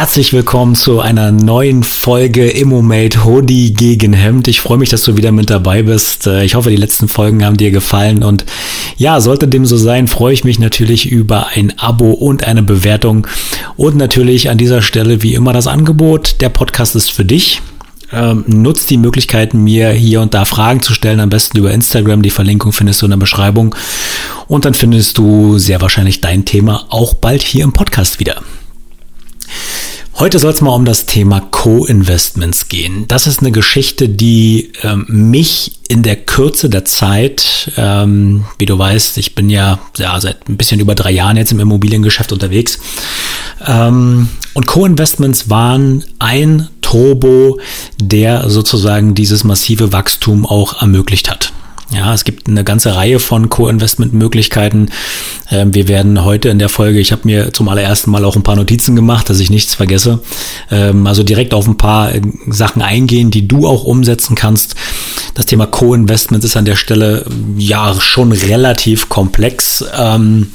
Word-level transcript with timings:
herzlich 0.00 0.32
willkommen 0.32 0.76
zu 0.76 1.00
einer 1.00 1.30
neuen 1.30 1.82
Folge 1.82 2.48
Immomate 2.48 3.22
Hoodie 3.26 3.74
gegen 3.74 4.14
Hemd. 4.14 4.48
Ich 4.48 4.62
freue 4.62 4.78
mich, 4.78 4.88
dass 4.88 5.02
du 5.02 5.18
wieder 5.18 5.30
mit 5.30 5.50
dabei 5.50 5.82
bist. 5.82 6.26
Äh, 6.26 6.42
ich 6.42 6.54
hoffe, 6.54 6.70
die 6.70 6.76
letzten 6.76 7.06
Folgen 7.06 7.44
haben 7.44 7.58
dir 7.58 7.70
gefallen 7.70 8.22
und 8.22 8.46
ja, 8.96 9.20
sollte 9.20 9.46
dem 9.46 9.66
so 9.66 9.76
sein, 9.76 10.08
freue 10.08 10.32
ich 10.32 10.42
mich 10.42 10.58
natürlich 10.58 11.10
über 11.10 11.48
ein 11.48 11.78
Abo 11.78 12.12
und 12.12 12.44
eine 12.44 12.62
Bewertung 12.62 13.26
und 13.76 13.94
natürlich 13.96 14.48
an 14.48 14.56
dieser 14.56 14.80
Stelle 14.80 15.20
wie 15.20 15.34
immer 15.34 15.52
das 15.52 15.66
Angebot. 15.66 16.40
Der 16.40 16.48
Podcast 16.48 16.96
ist 16.96 17.10
für 17.10 17.26
dich. 17.26 17.60
Ähm, 18.10 18.44
nutzt 18.46 18.88
die 18.88 18.96
Möglichkeiten, 18.96 19.62
mir 19.62 19.90
hier 19.90 20.22
und 20.22 20.32
da 20.32 20.46
Fragen 20.46 20.82
zu 20.82 20.94
stellen, 20.94 21.20
am 21.20 21.28
besten 21.28 21.58
über 21.58 21.72
Instagram. 21.72 22.22
Die 22.22 22.30
Verlinkung 22.30 22.72
findest 22.72 23.02
du 23.02 23.06
in 23.06 23.10
der 23.10 23.18
Beschreibung. 23.18 23.74
Und 24.46 24.64
dann 24.64 24.72
findest 24.72 25.18
du 25.18 25.58
sehr 25.58 25.82
wahrscheinlich 25.82 26.22
dein 26.22 26.46
Thema 26.46 26.86
auch 26.88 27.12
bald 27.12 27.42
hier 27.42 27.64
im 27.64 27.74
Podcast 27.74 28.18
wieder. 28.18 28.40
Heute 30.20 30.38
soll 30.38 30.52
es 30.52 30.60
mal 30.60 30.74
um 30.74 30.84
das 30.84 31.06
Thema 31.06 31.40
Co-Investments 31.40 32.68
gehen. 32.68 33.06
Das 33.08 33.26
ist 33.26 33.40
eine 33.40 33.52
Geschichte, 33.52 34.06
die 34.06 34.70
ähm, 34.82 35.06
mich 35.08 35.80
in 35.88 36.02
der 36.02 36.16
Kürze 36.16 36.68
der 36.68 36.84
Zeit, 36.84 37.72
ähm, 37.78 38.44
wie 38.58 38.66
du 38.66 38.78
weißt, 38.78 39.16
ich 39.16 39.34
bin 39.34 39.48
ja, 39.48 39.78
ja 39.96 40.20
seit 40.20 40.46
ein 40.46 40.58
bisschen 40.58 40.78
über 40.78 40.94
drei 40.94 41.10
Jahren 41.10 41.38
jetzt 41.38 41.52
im 41.52 41.60
Immobiliengeschäft 41.60 42.32
unterwegs. 42.32 42.78
Ähm, 43.66 44.28
und 44.52 44.66
Co-Investments 44.66 45.48
waren 45.48 46.04
ein 46.18 46.68
Turbo, 46.82 47.58
der 47.98 48.50
sozusagen 48.50 49.14
dieses 49.14 49.42
massive 49.42 49.90
Wachstum 49.90 50.44
auch 50.44 50.82
ermöglicht 50.82 51.30
hat. 51.30 51.54
Ja, 51.92 52.14
es 52.14 52.24
gibt 52.24 52.48
eine 52.48 52.62
ganze 52.62 52.94
Reihe 52.94 53.18
von 53.18 53.50
Co-Investment-Möglichkeiten. 53.50 54.90
Ähm, 55.50 55.74
wir 55.74 55.88
werden 55.88 56.24
heute 56.24 56.48
in 56.48 56.60
der 56.60 56.68
Folge, 56.68 57.00
ich 57.00 57.10
habe 57.10 57.22
mir 57.24 57.52
zum 57.52 57.68
allerersten 57.68 58.12
Mal 58.12 58.24
auch 58.24 58.36
ein 58.36 58.44
paar 58.44 58.54
Notizen 58.54 58.94
gemacht, 58.94 59.28
dass 59.28 59.40
ich 59.40 59.50
nichts 59.50 59.74
vergesse. 59.74 60.20
Ähm, 60.70 61.08
also 61.08 61.24
direkt 61.24 61.52
auf 61.52 61.66
ein 61.66 61.76
paar 61.76 62.14
äh, 62.14 62.20
Sachen 62.48 62.80
eingehen, 62.80 63.32
die 63.32 63.48
du 63.48 63.66
auch 63.66 63.82
umsetzen 63.82 64.36
kannst. 64.36 64.76
Das 65.34 65.46
Thema 65.46 65.66
Co-Investment 65.66 66.44
ist 66.44 66.56
an 66.56 66.64
der 66.64 66.76
Stelle 66.76 67.24
ja 67.56 67.94
schon 68.00 68.30
relativ 68.30 69.08
komplex. 69.08 69.84
Ähm, 69.98 70.52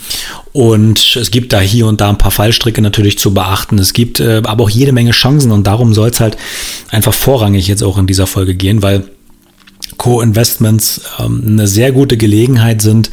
und 0.53 1.17
es 1.17 1.31
gibt 1.31 1.51
da 1.51 1.59
hier 1.59 1.85
und 1.85 1.99
da 1.99 2.07
ein 2.07 2.17
paar 2.17 2.31
Fallstricke 2.31 2.81
natürlich 2.81 3.19
zu 3.19 3.33
beachten. 3.33 3.77
Es 3.77 3.91
gibt 3.91 4.21
äh, 4.21 4.41
aber 4.45 4.63
auch 4.63 4.69
jede 4.69 4.93
Menge 4.93 5.11
Chancen 5.11 5.51
und 5.51 5.67
darum 5.67 5.93
soll 5.93 6.11
es 6.11 6.21
halt 6.21 6.37
einfach 6.91 7.13
vorrangig 7.13 7.67
jetzt 7.67 7.83
auch 7.83 7.97
in 7.97 8.07
dieser 8.07 8.25
Folge 8.25 8.55
gehen, 8.55 8.81
weil 8.81 9.03
Co-Investments 10.05 11.01
ähm, 11.17 11.41
eine 11.47 11.67
sehr 11.67 11.91
gute 11.91 12.15
Gelegenheit 12.15 12.79
sind, 12.79 13.09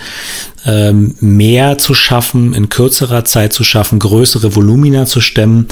ähm, 0.66 1.14
mehr 1.20 1.78
zu 1.78 1.94
schaffen, 1.94 2.52
in 2.52 2.68
kürzerer 2.68 3.24
Zeit 3.24 3.54
zu 3.54 3.64
schaffen, 3.64 3.98
größere 3.98 4.54
Volumina 4.54 5.06
zu 5.06 5.22
stemmen 5.22 5.68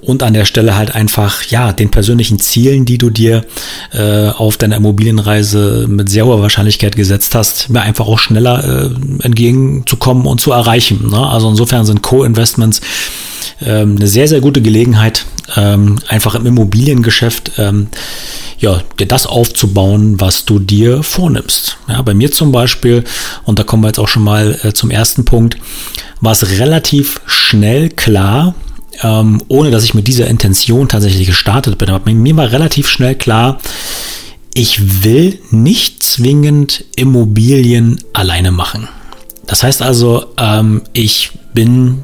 und 0.00 0.24
an 0.24 0.34
der 0.34 0.44
Stelle 0.44 0.76
halt 0.76 0.92
einfach, 0.92 1.44
ja, 1.44 1.72
den 1.72 1.92
persönlichen 1.92 2.40
Zielen, 2.40 2.84
die 2.84 2.98
du 2.98 3.10
dir 3.10 3.44
äh, 3.92 4.30
auf 4.30 4.56
deiner 4.56 4.78
Immobilienreise 4.78 5.86
mit 5.88 6.08
sehr 6.08 6.26
hoher 6.26 6.42
Wahrscheinlichkeit 6.42 6.96
gesetzt 6.96 7.36
hast, 7.36 7.70
mir 7.70 7.82
einfach 7.82 8.08
auch 8.08 8.18
schneller 8.18 8.64
äh, 8.64 9.24
entgegenzukommen 9.24 10.26
und 10.26 10.40
zu 10.40 10.50
erreichen. 10.50 11.10
Ne? 11.12 11.28
Also 11.28 11.48
insofern 11.48 11.86
sind 11.86 12.02
Co-Investments 12.02 12.80
ähm, 13.64 13.96
eine 13.96 14.06
sehr, 14.06 14.28
sehr 14.28 14.40
gute 14.40 14.60
Gelegenheit, 14.60 15.24
ähm, 15.56 15.98
einfach 16.08 16.34
im 16.34 16.46
Immobiliengeschäft 16.46 17.52
ähm, 17.58 17.88
ja, 18.58 18.82
dir 18.98 19.06
das 19.06 19.26
aufzubauen, 19.26 20.20
was 20.20 20.44
du 20.44 20.58
dir 20.58 21.02
vornimmst. 21.02 21.78
Ja, 21.88 22.02
bei 22.02 22.14
mir 22.14 22.30
zum 22.30 22.52
Beispiel, 22.52 23.04
und 23.44 23.58
da 23.58 23.64
kommen 23.64 23.82
wir 23.82 23.88
jetzt 23.88 23.98
auch 23.98 24.08
schon 24.08 24.24
mal 24.24 24.58
äh, 24.62 24.72
zum 24.72 24.90
ersten 24.90 25.24
Punkt, 25.24 25.56
war 26.20 26.32
es 26.32 26.58
relativ 26.58 27.20
schnell 27.26 27.90
klar, 27.90 28.54
ähm, 29.02 29.42
ohne 29.48 29.70
dass 29.70 29.84
ich 29.84 29.94
mit 29.94 30.08
dieser 30.08 30.26
Intention 30.26 30.88
tatsächlich 30.88 31.26
gestartet 31.26 31.76
bin, 31.78 31.90
aber 31.90 32.10
mir 32.10 32.36
war 32.36 32.50
relativ 32.50 32.88
schnell 32.88 33.14
klar, 33.14 33.58
ich 34.54 35.04
will 35.04 35.38
nicht 35.50 36.02
zwingend 36.02 36.84
Immobilien 36.96 37.98
alleine 38.14 38.52
machen. 38.52 38.88
Das 39.46 39.62
heißt 39.62 39.82
also, 39.82 40.32
ich 40.94 41.30
bin 41.52 42.02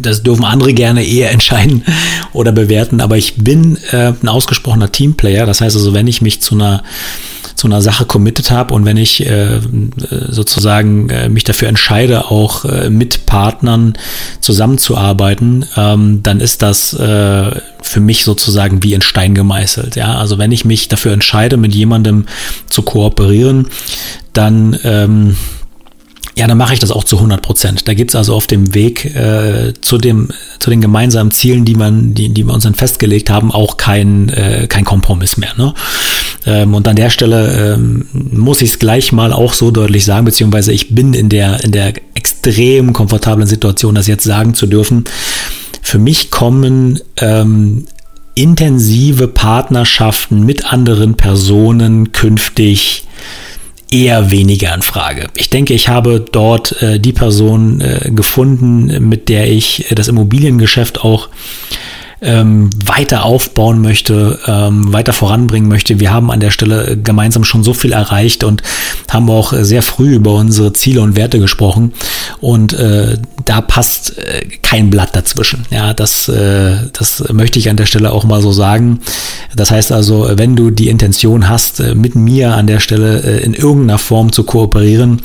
das 0.00 0.22
dürfen 0.22 0.44
andere 0.44 0.74
gerne 0.74 1.04
eher 1.04 1.30
entscheiden 1.32 1.84
oder 2.32 2.52
bewerten, 2.52 3.00
aber 3.00 3.16
ich 3.16 3.36
bin 3.36 3.78
äh, 3.92 4.12
ein 4.22 4.28
ausgesprochener 4.28 4.92
Teamplayer. 4.92 5.46
Das 5.46 5.60
heißt 5.60 5.76
also, 5.76 5.94
wenn 5.94 6.06
ich 6.06 6.22
mich 6.22 6.40
zu 6.40 6.54
einer 6.54 6.82
zu 7.54 7.68
einer 7.68 7.80
Sache 7.80 8.04
committed 8.04 8.50
habe 8.50 8.74
und 8.74 8.84
wenn 8.84 8.96
ich 8.96 9.24
äh, 9.24 9.60
sozusagen 10.28 11.08
äh, 11.08 11.28
mich 11.28 11.44
dafür 11.44 11.68
entscheide, 11.68 12.30
auch 12.30 12.64
äh, 12.64 12.90
mit 12.90 13.26
Partnern 13.26 13.94
zusammenzuarbeiten, 14.40 15.64
ähm, 15.76 16.22
dann 16.22 16.40
ist 16.40 16.62
das 16.62 16.94
äh, 16.94 17.60
für 17.80 18.00
mich 18.00 18.24
sozusagen 18.24 18.82
wie 18.82 18.94
in 18.94 19.02
Stein 19.02 19.34
gemeißelt. 19.34 19.96
Ja, 19.96 20.16
also 20.16 20.36
wenn 20.36 20.52
ich 20.52 20.64
mich 20.64 20.88
dafür 20.88 21.12
entscheide, 21.12 21.56
mit 21.56 21.74
jemandem 21.74 22.26
zu 22.68 22.82
kooperieren, 22.82 23.68
dann 24.32 24.76
ähm, 24.82 25.36
ja, 26.36 26.48
dann 26.48 26.58
mache 26.58 26.74
ich 26.74 26.80
das 26.80 26.90
auch 26.90 27.04
zu 27.04 27.16
100 27.16 27.42
Prozent. 27.42 27.86
Da 27.86 27.94
gibt's 27.94 28.16
also 28.16 28.34
auf 28.34 28.48
dem 28.48 28.74
Weg 28.74 29.04
äh, 29.14 29.72
zu, 29.80 29.98
dem, 29.98 30.28
zu 30.58 30.68
den 30.68 30.80
gemeinsamen 30.80 31.30
Zielen, 31.30 31.64
die, 31.64 31.76
man, 31.76 32.14
die, 32.14 32.30
die 32.30 32.44
wir 32.44 32.52
uns 32.52 32.64
dann 32.64 32.74
festgelegt 32.74 33.30
haben, 33.30 33.52
auch 33.52 33.76
kein, 33.76 34.30
äh, 34.30 34.66
kein 34.68 34.84
Kompromiss 34.84 35.36
mehr. 35.36 35.54
Ne? 35.56 35.74
Ähm, 36.44 36.74
und 36.74 36.88
an 36.88 36.96
der 36.96 37.10
Stelle 37.10 37.74
ähm, 37.74 38.06
muss 38.12 38.62
ich 38.62 38.70
es 38.70 38.78
gleich 38.80 39.12
mal 39.12 39.32
auch 39.32 39.52
so 39.52 39.70
deutlich 39.70 40.04
sagen, 40.04 40.24
beziehungsweise 40.24 40.72
ich 40.72 40.94
bin 40.94 41.14
in 41.14 41.28
der, 41.28 41.62
in 41.62 41.70
der 41.70 41.92
extrem 42.14 42.92
komfortablen 42.92 43.46
Situation, 43.46 43.94
das 43.94 44.08
jetzt 44.08 44.24
sagen 44.24 44.54
zu 44.54 44.66
dürfen. 44.66 45.04
Für 45.82 45.98
mich 45.98 46.32
kommen 46.32 46.98
ähm, 47.18 47.86
intensive 48.34 49.28
Partnerschaften 49.28 50.44
mit 50.44 50.72
anderen 50.72 51.14
Personen 51.14 52.10
künftig 52.10 53.04
eher 53.94 54.30
weniger 54.30 54.74
in 54.74 54.82
Frage. 54.82 55.28
Ich 55.36 55.50
denke, 55.50 55.72
ich 55.72 55.88
habe 55.88 56.20
dort 56.20 56.82
äh, 56.82 56.98
die 56.98 57.12
Person 57.12 57.80
äh, 57.80 58.10
gefunden, 58.10 59.08
mit 59.08 59.28
der 59.28 59.50
ich 59.50 59.86
das 59.94 60.08
Immobiliengeschäft 60.08 61.00
auch 61.02 61.28
ähm, 62.24 62.70
weiter 62.84 63.24
aufbauen 63.24 63.80
möchte, 63.80 64.38
ähm, 64.46 64.92
weiter 64.92 65.12
voranbringen 65.12 65.68
möchte. 65.68 66.00
Wir 66.00 66.12
haben 66.12 66.30
an 66.30 66.40
der 66.40 66.50
Stelle 66.50 66.96
gemeinsam 66.96 67.44
schon 67.44 67.62
so 67.62 67.74
viel 67.74 67.92
erreicht 67.92 68.44
und 68.44 68.62
haben 69.10 69.28
auch 69.30 69.52
sehr 69.52 69.82
früh 69.82 70.14
über 70.14 70.34
unsere 70.34 70.72
Ziele 70.72 71.02
und 71.02 71.16
Werte 71.16 71.38
gesprochen. 71.38 71.92
Und 72.40 72.72
äh, 72.72 73.18
da 73.44 73.60
passt 73.60 74.18
äh, 74.18 74.46
kein 74.62 74.90
Blatt 74.90 75.14
dazwischen. 75.14 75.66
Ja, 75.70 75.94
das, 75.94 76.28
äh, 76.28 76.88
das 76.92 77.24
möchte 77.32 77.58
ich 77.58 77.68
an 77.68 77.76
der 77.76 77.86
Stelle 77.86 78.12
auch 78.12 78.24
mal 78.24 78.40
so 78.40 78.52
sagen. 78.52 79.00
Das 79.54 79.70
heißt 79.70 79.92
also, 79.92 80.30
wenn 80.34 80.56
du 80.56 80.70
die 80.70 80.88
Intention 80.88 81.48
hast, 81.48 81.80
äh, 81.80 81.94
mit 81.94 82.14
mir 82.14 82.54
an 82.54 82.66
der 82.66 82.80
Stelle 82.80 83.22
äh, 83.22 83.44
in 83.44 83.54
irgendeiner 83.54 83.98
Form 83.98 84.32
zu 84.32 84.44
kooperieren, 84.44 85.22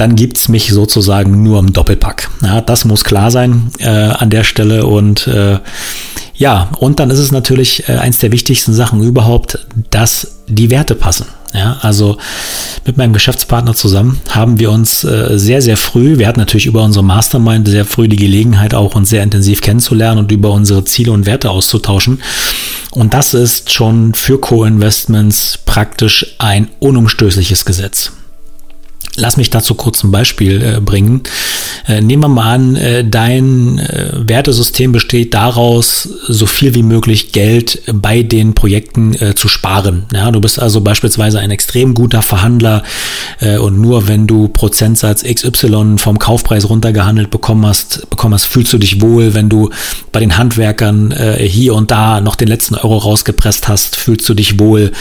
dann 0.00 0.16
gibt's 0.16 0.48
mich 0.48 0.70
sozusagen 0.70 1.42
nur 1.42 1.58
im 1.58 1.74
Doppelpack. 1.74 2.30
Ja, 2.42 2.62
das 2.62 2.86
muss 2.86 3.04
klar 3.04 3.30
sein 3.30 3.70
äh, 3.80 3.86
an 3.88 4.30
der 4.30 4.44
Stelle 4.44 4.86
und 4.86 5.26
äh, 5.26 5.58
ja, 6.34 6.70
und 6.78 7.00
dann 7.00 7.10
ist 7.10 7.18
es 7.18 7.32
natürlich 7.32 7.86
äh, 7.86 7.98
eins 7.98 8.16
der 8.16 8.32
wichtigsten 8.32 8.72
Sachen 8.72 9.02
überhaupt, 9.02 9.58
dass 9.90 10.38
die 10.46 10.70
Werte 10.70 10.94
passen. 10.94 11.26
Ja, 11.52 11.78
also 11.82 12.16
mit 12.86 12.96
meinem 12.96 13.12
Geschäftspartner 13.12 13.74
zusammen 13.74 14.18
haben 14.30 14.58
wir 14.58 14.70
uns 14.70 15.04
äh, 15.04 15.38
sehr, 15.38 15.60
sehr 15.60 15.76
früh, 15.76 16.16
wir 16.16 16.28
hatten 16.28 16.40
natürlich 16.40 16.66
über 16.66 16.82
unsere 16.82 17.04
Mastermind 17.04 17.68
sehr 17.68 17.84
früh 17.84 18.08
die 18.08 18.16
Gelegenheit, 18.16 18.72
auch 18.72 18.94
uns 18.94 19.10
sehr 19.10 19.22
intensiv 19.22 19.60
kennenzulernen 19.60 20.20
und 20.20 20.32
über 20.32 20.50
unsere 20.52 20.84
Ziele 20.84 21.12
und 21.12 21.26
Werte 21.26 21.50
auszutauschen. 21.50 22.22
Und 22.92 23.12
das 23.12 23.34
ist 23.34 23.70
schon 23.70 24.14
für 24.14 24.40
Co-Investments 24.40 25.58
praktisch 25.66 26.36
ein 26.38 26.68
unumstößliches 26.78 27.66
Gesetz. 27.66 28.12
Lass 29.20 29.36
mich 29.36 29.50
dazu 29.50 29.74
kurz 29.74 30.02
ein 30.02 30.10
Beispiel 30.10 30.62
äh, 30.62 30.80
bringen. 30.80 31.22
Äh, 31.86 32.00
nehmen 32.00 32.22
wir 32.22 32.28
mal 32.28 32.54
an, 32.54 32.76
äh, 32.76 33.04
dein 33.04 33.78
äh, 33.78 34.12
Wertesystem 34.14 34.92
besteht 34.92 35.34
daraus, 35.34 36.08
so 36.28 36.46
viel 36.46 36.74
wie 36.74 36.82
möglich 36.82 37.32
Geld 37.32 37.82
bei 37.92 38.22
den 38.22 38.54
Projekten 38.54 39.14
äh, 39.14 39.34
zu 39.34 39.48
sparen. 39.48 40.04
Ja, 40.12 40.30
du 40.30 40.40
bist 40.40 40.60
also 40.60 40.80
beispielsweise 40.80 41.38
ein 41.40 41.50
extrem 41.50 41.94
guter 41.94 42.22
Verhandler 42.22 42.82
äh, 43.40 43.58
und 43.58 43.80
nur 43.80 44.08
wenn 44.08 44.26
du 44.26 44.48
Prozentsatz 44.48 45.22
XY 45.22 45.96
vom 45.98 46.18
Kaufpreis 46.18 46.68
runtergehandelt 46.68 47.30
bekommen 47.30 47.66
hast, 47.66 48.08
bekommen 48.08 48.34
hast, 48.34 48.46
fühlst 48.46 48.72
du 48.72 48.78
dich 48.78 49.02
wohl. 49.02 49.34
Wenn 49.34 49.48
du 49.48 49.70
bei 50.12 50.20
den 50.20 50.38
Handwerkern 50.38 51.14
hier 51.38 51.74
und 51.74 51.90
da 51.90 52.20
noch 52.20 52.36
den 52.36 52.48
letzten 52.48 52.74
Euro 52.74 52.98
rausgepresst 52.98 53.68
hast, 53.68 53.96
fühlst 53.96 54.28
du 54.28 54.34
dich 54.34 54.58
wohl. 54.58 54.92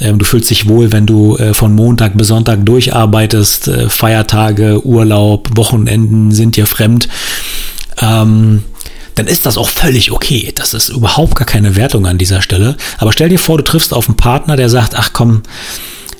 Ähm, 0.00 0.18
du 0.18 0.24
fühlst 0.24 0.50
dich 0.50 0.68
wohl, 0.68 0.92
wenn 0.92 1.06
du 1.06 1.36
von 1.52 1.74
Montag 1.74 2.16
bis 2.16 2.28
Sonntag 2.28 2.64
durcharbeitest 2.64 3.65
äh, 3.68 3.88
Feiertage, 3.88 4.84
Urlaub, 4.84 5.50
Wochenenden 5.56 6.32
sind 6.32 6.56
dir 6.56 6.66
fremd, 6.66 7.08
ähm, 8.00 8.64
dann 9.14 9.26
ist 9.26 9.46
das 9.46 9.56
auch 9.56 9.68
völlig 9.68 10.12
okay. 10.12 10.52
Das 10.54 10.74
ist 10.74 10.90
überhaupt 10.90 11.36
gar 11.36 11.46
keine 11.46 11.74
Wertung 11.74 12.06
an 12.06 12.18
dieser 12.18 12.42
Stelle. 12.42 12.76
Aber 12.98 13.12
stell 13.12 13.30
dir 13.30 13.38
vor, 13.38 13.56
du 13.56 13.64
triffst 13.64 13.94
auf 13.94 14.08
einen 14.08 14.16
Partner, 14.16 14.56
der 14.56 14.68
sagt, 14.68 14.94
ach 14.94 15.10
komm, 15.14 15.42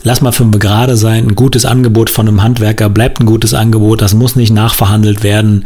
lass 0.06 0.20
mal 0.20 0.30
fünf 0.30 0.60
gerade 0.60 0.96
sein, 0.96 1.26
ein 1.26 1.34
gutes 1.34 1.64
Angebot 1.64 2.10
von 2.10 2.28
einem 2.28 2.40
Handwerker 2.44 2.88
bleibt 2.88 3.20
ein 3.20 3.26
gutes 3.26 3.54
Angebot, 3.54 4.00
das 4.00 4.14
muss 4.14 4.36
nicht 4.36 4.52
nachverhandelt 4.52 5.24
werden. 5.24 5.64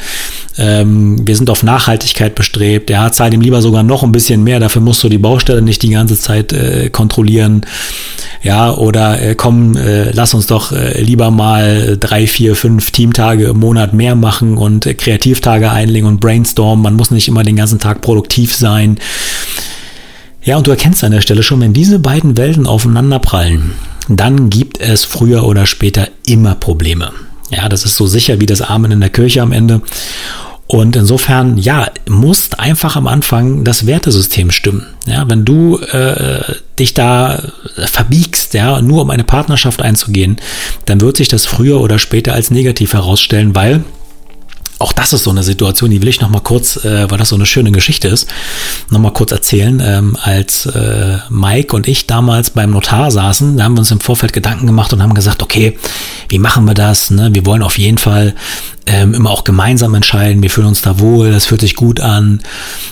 Ähm, 0.57 1.27
wir 1.27 1.37
sind 1.37 1.51
auf 1.51 1.63
Nachhaltigkeit 1.63 2.35
bestrebt. 2.35 2.89
Ja, 2.89 3.13
zahl 3.13 3.35
ihm 3.35 3.43
lieber 3.43 3.61
sogar 3.61 3.83
noch 3.83 4.03
ein 4.03 4.13
bisschen 4.13 4.43
mehr. 4.43 4.59
Dafür 4.59 4.81
musst 4.81 5.05
du 5.05 5.11
die 5.11 5.19
Baustelle 5.19 5.61
nicht 5.61 5.83
die 5.83 5.91
ganze 5.91 6.19
Zeit 6.19 6.55
äh, 6.55 6.89
kontrollieren. 6.89 7.67
Ja, 8.43 8.73
oder 8.73 9.21
äh, 9.21 9.35
komm, 9.35 9.77
äh, 9.77 10.11
lass 10.13 10.33
uns 10.33 10.47
doch 10.47 10.73
äh, 10.73 11.03
lieber 11.03 11.31
mal 11.31 11.99
drei, 12.01 12.27
vier, 12.27 12.57
fünf 12.57 12.93
Teamtage 12.93 13.45
im 13.45 13.59
Monat 13.59 13.93
mehr 13.93 14.15
machen 14.15 14.57
und 14.57 14.87
äh, 14.87 14.95
Kreativtage 14.95 15.71
einlegen 15.71 16.09
und 16.09 16.19
brainstormen. 16.19 16.83
Man 16.83 16.97
muss 16.97 17.11
nicht 17.11 17.29
immer 17.29 17.43
den 17.43 17.57
ganzen 17.57 17.79
Tag 17.79 18.01
produktiv 18.01 18.55
sein. 18.55 18.99
Ja, 20.43 20.57
und 20.57 20.67
du 20.67 20.71
erkennst 20.71 21.05
an 21.05 21.13
der 21.13 21.21
Stelle 21.21 21.43
schon, 21.43 21.61
wenn 21.61 21.75
diese 21.75 21.99
beiden 21.99 22.39
Welten 22.39 22.67
aufeinanderprallen, 22.67 23.73
dann 24.17 24.51
gibt 24.51 24.81
es 24.81 25.05
früher 25.05 25.45
oder 25.45 25.67
später 25.67 26.09
immer 26.27 26.55
Probleme. 26.55 27.13
Ja, 27.51 27.69
das 27.69 27.85
ist 27.85 27.97
so 27.97 28.07
sicher 28.07 28.41
wie 28.41 28.47
das 28.47 28.63
Amen 28.63 28.93
in 28.93 29.01
der 29.01 29.11
Kirche 29.11 29.43
am 29.43 29.53
Ende. 29.53 29.83
Und 30.67 30.95
insofern, 30.95 31.59
ja, 31.59 31.89
muss 32.09 32.51
einfach 32.57 32.95
am 32.95 33.09
Anfang 33.09 33.65
das 33.65 33.87
Wertesystem 33.87 34.53
stimmen. 34.53 34.87
Ja, 35.05 35.29
wenn 35.29 35.45
du 35.45 35.79
äh, 35.79 36.43
dich 36.79 36.95
da 36.95 37.43
verbiegst, 37.77 38.55
ja, 38.55 38.81
nur 38.81 39.03
um 39.03 39.11
eine 39.11 39.25
Partnerschaft 39.25 39.83
einzugehen, 39.83 40.37
dann 40.87 41.01
wird 41.01 41.17
sich 41.17 41.27
das 41.27 41.45
früher 41.45 41.81
oder 41.81 41.99
später 41.99 42.35
als 42.35 42.53
negativ 42.53 42.93
herausstellen, 42.93 43.57
weil 43.57 43.83
auch 44.81 44.95
das 44.95 45.13
ist 45.13 45.25
so 45.25 45.31
eine 45.31 45.43
Situation, 45.43 45.91
die 45.91 46.01
will 46.01 46.09
ich 46.09 46.23
noch 46.23 46.31
mal 46.31 46.41
kurz, 46.41 46.83
äh, 46.85 47.11
weil 47.11 47.19
das 47.19 47.29
so 47.29 47.35
eine 47.37 47.45
schöne 47.45 47.71
Geschichte 47.71 48.09
ist, 48.09 48.27
noch 48.89 48.99
mal 48.99 49.13
kurz 49.13 49.31
erzählen. 49.31 49.81
Ähm, 49.85 50.17
als 50.21 50.65
äh, 50.67 51.19
Mike 51.29 51.77
und 51.77 51.87
ich 51.87 52.07
damals 52.07 52.51
beim 52.51 52.71
Notar 52.71 53.11
saßen, 53.11 53.59
da 53.59 53.65
haben 53.65 53.75
wir 53.75 53.81
uns 53.81 53.91
im 53.91 54.01
Vorfeld 54.01 54.33
Gedanken 54.33 54.67
gemacht 54.67 54.93
und 54.95 55.03
haben 55.03 55.13
gesagt, 55.13 55.43
okay, 55.43 55.77
wie 56.31 56.39
machen 56.39 56.65
wir 56.65 56.73
das? 56.73 57.11
Ne? 57.11 57.29
Wir 57.33 57.45
wollen 57.45 57.63
auf 57.63 57.77
jeden 57.77 57.99
Fall 57.99 58.35
ähm, 58.87 59.13
immer 59.13 59.31
auch 59.31 59.45
gemeinsam 59.45 59.95
entscheiden. 59.95 60.43
Wir 60.43 60.49
fühlen 60.49 60.69
uns 60.69 60.81
da 60.81 60.99
wohl, 60.99 61.31
das 61.31 61.47
fühlt 61.47 61.61
sich 61.61 61.77
gut 61.77 62.01
an. 62.01 62.41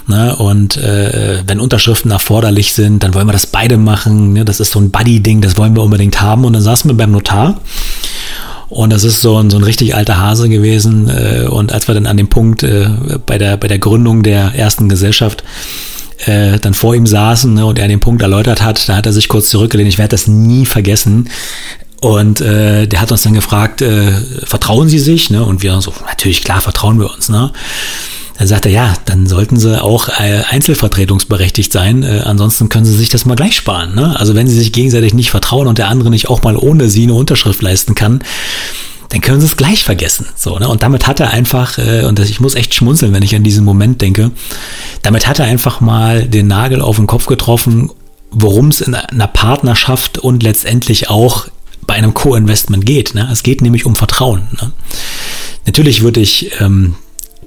Ne? 0.07 0.37
Und 0.37 0.77
äh, 0.77 1.43
wenn 1.47 1.59
Unterschriften 1.59 2.11
erforderlich 2.11 2.75
sind, 2.75 3.03
dann 3.03 3.15
wollen 3.15 3.27
wir 3.27 3.33
das 3.33 3.47
beide 3.47 3.79
machen. 3.79 4.35
Ne? 4.35 4.45
Das 4.45 4.61
ist 4.61 4.73
so 4.73 4.79
ein 4.79 4.91
Buddy-Ding, 4.91 5.41
das 5.41 5.57
wollen 5.57 5.75
wir 5.75 5.83
unbedingt 5.83 6.21
haben. 6.21 6.45
Und 6.45 6.53
dann 6.53 6.63
saßen 6.63 6.91
wir 6.91 6.97
beim 6.97 7.13
Notar 7.13 7.59
und 8.69 8.93
das 8.93 9.05
ist 9.05 9.21
so 9.21 9.39
ein, 9.39 9.51
so 9.51 9.57
ein 9.57 9.63
richtig 9.63 9.95
alter 9.95 10.19
Hase 10.19 10.49
gewesen. 10.49 11.09
Äh, 11.09 11.47
und 11.49 11.73
als 11.73 11.89
wir 11.89 11.95
dann 11.95 12.07
an 12.07 12.17
dem 12.17 12.29
Punkt 12.29 12.63
äh, 12.63 12.89
bei, 13.25 13.39
der, 13.39 13.57
bei 13.57 13.69
der 13.69 13.79
Gründung 13.79 14.23
der 14.23 14.55
ersten 14.55 14.89
Gesellschaft 14.89 15.43
äh, 16.27 16.59
dann 16.59 16.75
vor 16.75 16.95
ihm 16.95 17.07
saßen 17.07 17.55
ne, 17.55 17.65
und 17.65 17.79
er 17.79 17.89
den 17.89 18.01
Punkt 18.01 18.23
erläutert 18.23 18.63
hat, 18.63 18.89
da 18.89 18.97
hat 18.97 19.07
er 19.07 19.13
sich 19.13 19.29
kurz 19.29 19.51
zurückgelehnt. 19.51 19.89
Ich 19.89 19.99
werde 19.99 20.11
das 20.11 20.27
nie 20.27 20.67
vergessen. 20.67 21.31
Und 22.01 22.41
äh, 22.41 22.87
der 22.87 23.01
hat 23.01 23.11
uns 23.11 23.23
dann 23.23 23.35
gefragt, 23.35 23.83
äh, 23.83 24.13
vertrauen 24.45 24.89
Sie 24.89 25.01
sich? 25.01 25.31
Ne? 25.31 25.45
Und 25.45 25.63
wir 25.63 25.81
so, 25.81 25.93
natürlich, 26.07 26.45
klar, 26.45 26.61
vertrauen 26.61 27.01
wir 27.01 27.13
uns. 27.13 27.29
Ne? 27.29 27.53
Dann 28.39 28.47
sagt 28.47 28.67
er, 28.67 28.73
ja, 28.73 28.95
dann 29.05 29.27
sollten 29.27 29.57
sie 29.57 29.83
auch 29.83 30.09
äh, 30.09 30.43
einzelvertretungsberechtigt 30.49 31.73
sein. 31.73 32.05
Äh, 32.05 32.23
ansonsten 32.25 32.69
können 32.69 32.85
sie 32.85 32.95
sich 32.95 33.09
das 33.09 33.25
mal 33.25 33.35
gleich 33.35 33.57
sparen. 33.57 33.97
Ne? 33.97 34.19
Also 34.19 34.37
wenn 34.37 34.47
sie 34.47 34.57
sich 34.57 34.73
gegenseitig 34.73 35.13
nicht 35.13 35.31
vertrauen 35.31 35.67
und 35.67 35.79
der 35.79 35.89
andere 35.89 36.09
nicht 36.11 36.29
auch 36.29 36.43
mal 36.43 36.57
ohne 36.57 36.89
sie 36.89 37.03
eine 37.03 37.15
Unterschrift 37.15 37.63
leisten 37.63 37.97
kann, 37.97 38.23
dann 39.09 39.21
können 39.23 39.41
sie 39.41 39.47
es 39.47 39.57
gleich 39.57 39.83
vergessen. 39.83 40.27
So, 40.37 40.59
ne? 40.59 40.69
Und 40.69 40.83
damit 40.83 41.07
hat 41.07 41.19
er 41.19 41.31
einfach, 41.31 41.79
äh, 41.79 42.05
und 42.05 42.21
ich 42.21 42.41
muss 42.41 42.55
echt 42.55 42.75
schmunzeln, 42.75 43.13
wenn 43.13 43.23
ich 43.23 43.35
an 43.35 43.43
diesen 43.43 43.65
Moment 43.65 44.03
denke, 44.03 44.31
damit 45.03 45.27
hat 45.27 45.41
er 45.41 45.47
einfach 45.47 45.81
mal 45.81 46.25
den 46.27 46.47
Nagel 46.47 46.81
auf 46.81 46.97
den 46.97 47.07
Kopf 47.07 47.27
getroffen, 47.27 47.91
worum 48.31 48.69
es 48.69 48.81
in 48.81 48.95
einer 48.95 49.27
Partnerschaft 49.27 50.19
und 50.19 50.43
letztendlich 50.43 51.11
auch 51.11 51.49
bei 51.87 51.95
einem 51.95 52.15
Co-Investment 52.15 52.87
geht. 52.87 53.15
Ne? 53.15 53.29
Es 53.33 53.43
geht 53.43 53.63
nämlich 53.63 53.87
um 53.87 53.97
Vertrauen. 53.97 54.43
Ne? 54.61 54.73
Natürlich 55.67 56.03
würde 56.03 56.21
ich 56.21 56.53
ähm, 56.61 56.95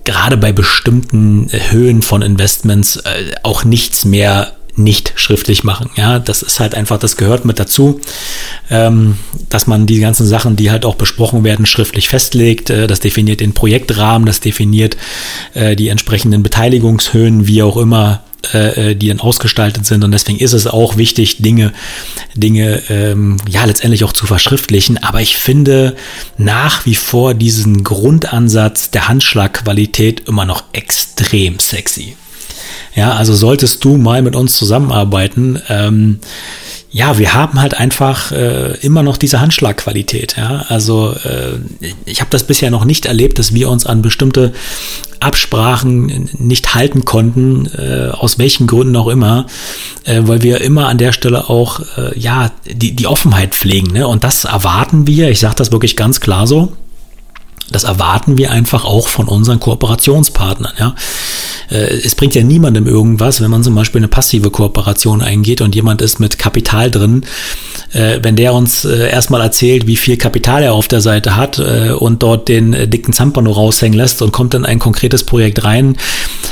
gerade 0.03 0.37
bei 0.37 0.51
bestimmten 0.51 1.47
Höhen 1.69 2.01
von 2.01 2.21
Investments 2.21 2.97
äh, 2.97 3.33
auch 3.43 3.63
nichts 3.63 4.05
mehr 4.05 4.53
nicht 4.75 5.13
schriftlich 5.15 5.63
machen. 5.63 5.89
Ja, 5.95 6.19
das 6.19 6.41
ist 6.41 6.59
halt 6.59 6.75
einfach, 6.75 6.97
das 6.97 7.17
gehört 7.17 7.45
mit 7.45 7.59
dazu, 7.59 7.99
ähm, 8.69 9.17
dass 9.49 9.67
man 9.67 9.85
die 9.85 9.99
ganzen 9.99 10.25
Sachen, 10.25 10.55
die 10.55 10.71
halt 10.71 10.85
auch 10.85 10.95
besprochen 10.95 11.43
werden, 11.43 11.65
schriftlich 11.65 12.09
festlegt. 12.09 12.69
Äh, 12.69 12.87
das 12.87 12.99
definiert 12.99 13.41
den 13.41 13.53
Projektrahmen, 13.53 14.25
das 14.25 14.39
definiert 14.39 14.97
äh, 15.53 15.75
die 15.75 15.89
entsprechenden 15.89 16.43
Beteiligungshöhen, 16.43 17.47
wie 17.47 17.63
auch 17.63 17.77
immer 17.77 18.23
äh, 18.53 18.91
äh, 18.91 18.95
die 18.95 19.07
dann 19.07 19.19
ausgestaltet 19.19 19.85
sind. 19.85 20.03
Und 20.03 20.11
deswegen 20.11 20.39
ist 20.39 20.53
es 20.53 20.65
auch 20.65 20.97
wichtig, 20.97 21.37
Dinge, 21.41 21.73
Dinge 22.35 22.81
ähm, 22.89 23.37
ja 23.47 23.63
letztendlich 23.65 24.03
auch 24.03 24.13
zu 24.13 24.25
verschriftlichen. 24.25 24.97
Aber 25.03 25.21
ich 25.21 25.37
finde 25.37 25.95
nach 26.37 26.85
wie 26.85 26.95
vor 26.95 27.33
diesen 27.33 27.83
Grundansatz 27.83 28.89
der 28.89 29.07
Handschlagqualität 29.07 30.27
immer 30.27 30.45
noch 30.45 30.63
extrem 30.73 31.59
sexy. 31.59 32.15
Ja, 32.95 33.13
also 33.13 33.33
solltest 33.35 33.83
du 33.85 33.97
mal 33.97 34.21
mit 34.21 34.35
uns 34.35 34.57
zusammenarbeiten, 34.57 35.61
ähm, 35.69 36.19
ja, 36.93 37.17
wir 37.17 37.33
haben 37.33 37.61
halt 37.61 37.79
einfach 37.79 38.33
äh, 38.33 38.75
immer 38.81 39.01
noch 39.01 39.15
diese 39.15 39.39
Handschlagqualität. 39.39 40.35
Ja? 40.37 40.65
Also 40.67 41.15
äh, 41.23 41.85
ich 42.05 42.19
habe 42.19 42.29
das 42.29 42.43
bisher 42.43 42.69
noch 42.69 42.83
nicht 42.83 43.05
erlebt, 43.05 43.39
dass 43.39 43.53
wir 43.53 43.69
uns 43.69 43.85
an 43.85 44.01
bestimmte 44.01 44.51
Absprachen 45.21 46.29
nicht 46.37 46.75
halten 46.75 47.05
konnten, 47.05 47.67
äh, 47.77 48.09
aus 48.11 48.39
welchen 48.39 48.67
Gründen 48.67 48.97
auch 48.97 49.07
immer, 49.07 49.45
äh, 50.03 50.21
weil 50.23 50.41
wir 50.41 50.59
immer 50.59 50.89
an 50.89 50.97
der 50.97 51.13
Stelle 51.13 51.49
auch 51.49 51.79
äh, 51.97 52.19
ja 52.19 52.51
die, 52.69 52.93
die 52.93 53.07
Offenheit 53.07 53.55
pflegen. 53.55 53.93
Ne? 53.93 54.05
Und 54.05 54.25
das 54.25 54.43
erwarten 54.43 55.07
wir, 55.07 55.29
ich 55.29 55.39
sage 55.39 55.55
das 55.55 55.71
wirklich 55.71 55.95
ganz 55.95 56.19
klar 56.19 56.45
so, 56.45 56.73
das 57.71 57.83
erwarten 57.83 58.37
wir 58.37 58.51
einfach 58.51 58.85
auch 58.85 59.07
von 59.07 59.27
unseren 59.27 59.59
Kooperationspartnern. 59.59 60.73
Ja? 60.77 60.95
Äh, 61.71 61.95
es 62.03 62.15
bringt 62.15 62.35
ja 62.35 62.43
niemandem 62.43 62.87
irgendwas, 62.87 63.41
wenn 63.41 63.49
man 63.49 63.63
zum 63.63 63.75
Beispiel 63.75 63.99
eine 63.99 64.07
passive 64.07 64.51
Kooperation 64.51 65.21
eingeht 65.21 65.61
und 65.61 65.73
jemand 65.73 66.01
ist 66.01 66.19
mit 66.19 66.37
Kapital 66.37 66.91
drin, 66.91 67.23
äh, 67.93 68.19
wenn 68.21 68.35
der 68.35 68.53
uns 68.53 68.85
äh, 68.85 69.09
erstmal 69.09 69.41
erzählt, 69.41 69.87
wie 69.87 69.95
viel 69.95 70.17
Kapital 70.17 70.63
er 70.63 70.73
auf 70.73 70.87
der 70.87 71.01
Seite 71.01 71.35
hat 71.35 71.59
und 71.59 72.23
dort 72.23 72.47
den 72.47 72.89
dicken 72.89 73.13
Zampano 73.13 73.51
raushängen 73.51 73.97
lässt 73.97 74.21
und 74.21 74.31
kommt 74.31 74.53
in 74.53 74.65
ein 74.65 74.79
konkretes 74.79 75.23
Projekt 75.23 75.63
rein 75.63 75.95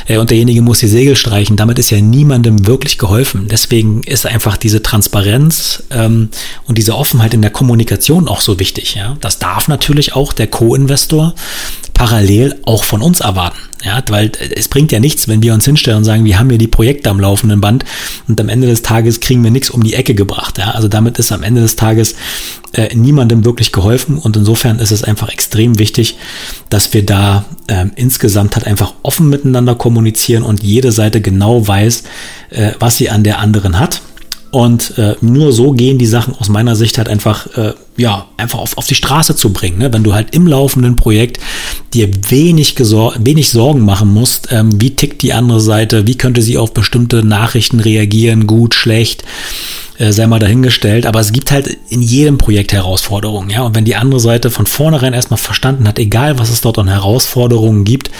und 0.08 0.30
derjenige 0.30 0.62
muss 0.62 0.80
die 0.80 0.88
Segel 0.88 1.14
streichen, 1.16 1.56
damit 1.56 1.78
ist 1.78 1.90
ja 1.90 2.00
niemandem 2.00 2.66
wirklich 2.66 2.98
geholfen. 2.98 3.48
Deswegen 3.50 4.02
ist 4.02 4.26
einfach 4.26 4.56
diese 4.56 4.82
Transparenz 4.82 5.84
ähm, 5.90 6.30
und 6.66 6.78
diese 6.78 6.96
Offenheit 6.96 7.34
in 7.34 7.42
der 7.42 7.50
Kommunikation 7.50 8.28
auch 8.28 8.40
so 8.40 8.58
wichtig. 8.58 8.98
Das 9.20 9.38
darf 9.38 9.68
natürlich 9.68 10.14
auch 10.14 10.32
der 10.32 10.48
Co-Investor 10.48 11.09
parallel 12.00 12.58
auch 12.64 12.84
von 12.84 13.02
uns 13.02 13.20
erwarten. 13.20 13.58
Ja, 13.84 14.02
weil 14.08 14.32
es 14.56 14.68
bringt 14.68 14.92
ja 14.92 15.00
nichts, 15.00 15.28
wenn 15.28 15.42
wir 15.42 15.54
uns 15.54 15.64
hinstellen 15.64 15.98
und 15.98 16.04
sagen, 16.04 16.24
wir 16.24 16.38
haben 16.38 16.50
hier 16.50 16.58
die 16.58 16.66
Projekte 16.66 17.08
am 17.10 17.20
laufenden 17.20 17.60
Band 17.60 17.84
und 18.28 18.40
am 18.40 18.48
Ende 18.48 18.66
des 18.66 18.82
Tages 18.82 19.20
kriegen 19.20 19.42
wir 19.42 19.50
nichts 19.50 19.70
um 19.70 19.82
die 19.82 19.94
Ecke 19.94 20.14
gebracht. 20.14 20.58
Ja, 20.58 20.72
also 20.72 20.88
damit 20.88 21.18
ist 21.18 21.32
am 21.32 21.42
Ende 21.42 21.62
des 21.62 21.76
Tages 21.76 22.14
äh, 22.72 22.94
niemandem 22.94 23.44
wirklich 23.44 23.72
geholfen 23.72 24.18
und 24.18 24.36
insofern 24.36 24.78
ist 24.78 24.92
es 24.92 25.04
einfach 25.04 25.28
extrem 25.30 25.78
wichtig, 25.78 26.16
dass 26.68 26.92
wir 26.92 27.04
da 27.04 27.44
äh, 27.66 27.86
insgesamt 27.96 28.56
halt 28.56 28.66
einfach 28.66 28.94
offen 29.02 29.28
miteinander 29.28 29.74
kommunizieren 29.74 30.42
und 30.42 30.62
jede 30.62 30.92
Seite 30.92 31.20
genau 31.20 31.66
weiß, 31.66 32.04
äh, 32.50 32.72
was 32.78 32.96
sie 32.96 33.10
an 33.10 33.24
der 33.24 33.38
anderen 33.40 33.78
hat 33.78 34.02
und 34.50 34.98
äh, 34.98 35.14
nur 35.20 35.52
so 35.52 35.72
gehen 35.72 35.98
die 35.98 36.06
Sachen 36.06 36.34
aus 36.34 36.48
meiner 36.48 36.74
Sicht 36.74 36.98
halt 36.98 37.08
einfach, 37.08 37.46
äh, 37.56 37.74
ja, 37.96 38.26
einfach 38.36 38.58
auf, 38.58 38.76
auf 38.78 38.86
die 38.86 38.96
Straße 38.96 39.36
zu 39.36 39.52
bringen. 39.52 39.78
Ne? 39.78 39.92
Wenn 39.92 40.02
du 40.02 40.12
halt 40.12 40.34
im 40.34 40.46
laufenden 40.48 40.96
Projekt 40.96 41.38
dir 41.94 42.10
wenig, 42.28 42.76
wenig 42.78 43.50
Sorgen 43.50 43.84
machen 43.84 44.12
musst, 44.12 44.48
ähm, 44.50 44.80
wie 44.80 44.90
tickt 44.90 45.22
die 45.22 45.32
andere 45.32 45.60
Seite, 45.60 46.08
wie 46.08 46.16
könnte 46.16 46.42
sie 46.42 46.58
auf 46.58 46.74
bestimmte 46.74 47.22
Nachrichten 47.22 47.78
reagieren, 47.78 48.48
gut, 48.48 48.74
schlecht, 48.74 49.22
äh, 49.98 50.10
sei 50.12 50.26
mal 50.26 50.40
dahingestellt. 50.40 51.06
Aber 51.06 51.20
es 51.20 51.30
gibt 51.30 51.52
halt 51.52 51.78
in 51.88 52.02
jedem 52.02 52.36
Projekt 52.36 52.72
Herausforderungen. 52.72 53.50
Ja? 53.50 53.62
Und 53.62 53.76
wenn 53.76 53.84
die 53.84 53.96
andere 53.96 54.18
Seite 54.18 54.50
von 54.50 54.66
vornherein 54.66 55.12
erstmal 55.12 55.38
verstanden 55.38 55.86
hat, 55.86 56.00
egal 56.00 56.40
was 56.40 56.50
es 56.50 56.60
dort 56.60 56.78
an 56.78 56.88
Herausforderungen 56.88 57.84
gibt, 57.84 58.10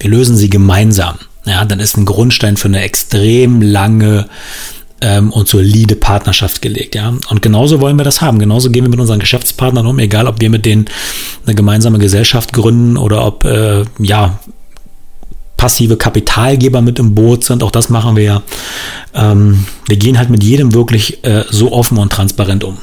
wir 0.00 0.10
lösen 0.10 0.36
sie 0.36 0.50
gemeinsam. 0.50 1.16
Ja, 1.46 1.64
dann 1.64 1.80
ist 1.80 1.96
ein 1.96 2.04
Grundstein 2.04 2.58
für 2.58 2.68
eine 2.68 2.82
extrem 2.82 3.62
lange 3.62 4.28
ähm, 5.00 5.32
und 5.32 5.48
solide 5.48 5.96
Partnerschaft 5.96 6.62
gelegt. 6.62 6.94
Ja? 6.94 7.12
Und 7.28 7.42
genauso 7.42 7.80
wollen 7.80 7.96
wir 7.96 8.04
das 8.04 8.20
haben. 8.20 8.38
Genauso 8.38 8.70
gehen 8.70 8.84
wir 8.84 8.90
mit 8.90 9.00
unseren 9.00 9.20
Geschäftspartnern 9.20 9.86
um, 9.86 9.98
egal 9.98 10.26
ob 10.26 10.40
wir 10.40 10.50
mit 10.50 10.64
denen 10.64 10.86
eine 11.46 11.54
gemeinsame 11.54 11.98
Gesellschaft 11.98 12.52
gründen 12.52 12.96
oder 12.96 13.24
ob 13.24 13.44
äh, 13.44 13.84
ja 13.98 14.38
passive 15.56 15.96
Kapitalgeber 15.96 16.80
mit 16.80 16.98
im 16.98 17.14
Boot 17.14 17.44
sind. 17.44 17.62
Auch 17.62 17.70
das 17.70 17.90
machen 17.90 18.16
wir 18.16 18.22
ja. 18.22 18.42
Ähm, 19.14 19.64
wir 19.86 19.96
gehen 19.96 20.18
halt 20.18 20.30
mit 20.30 20.42
jedem 20.42 20.72
wirklich 20.72 21.24
äh, 21.24 21.44
so 21.50 21.72
offen 21.72 21.98
und 21.98 22.12
transparent 22.12 22.64
um. 22.64 22.78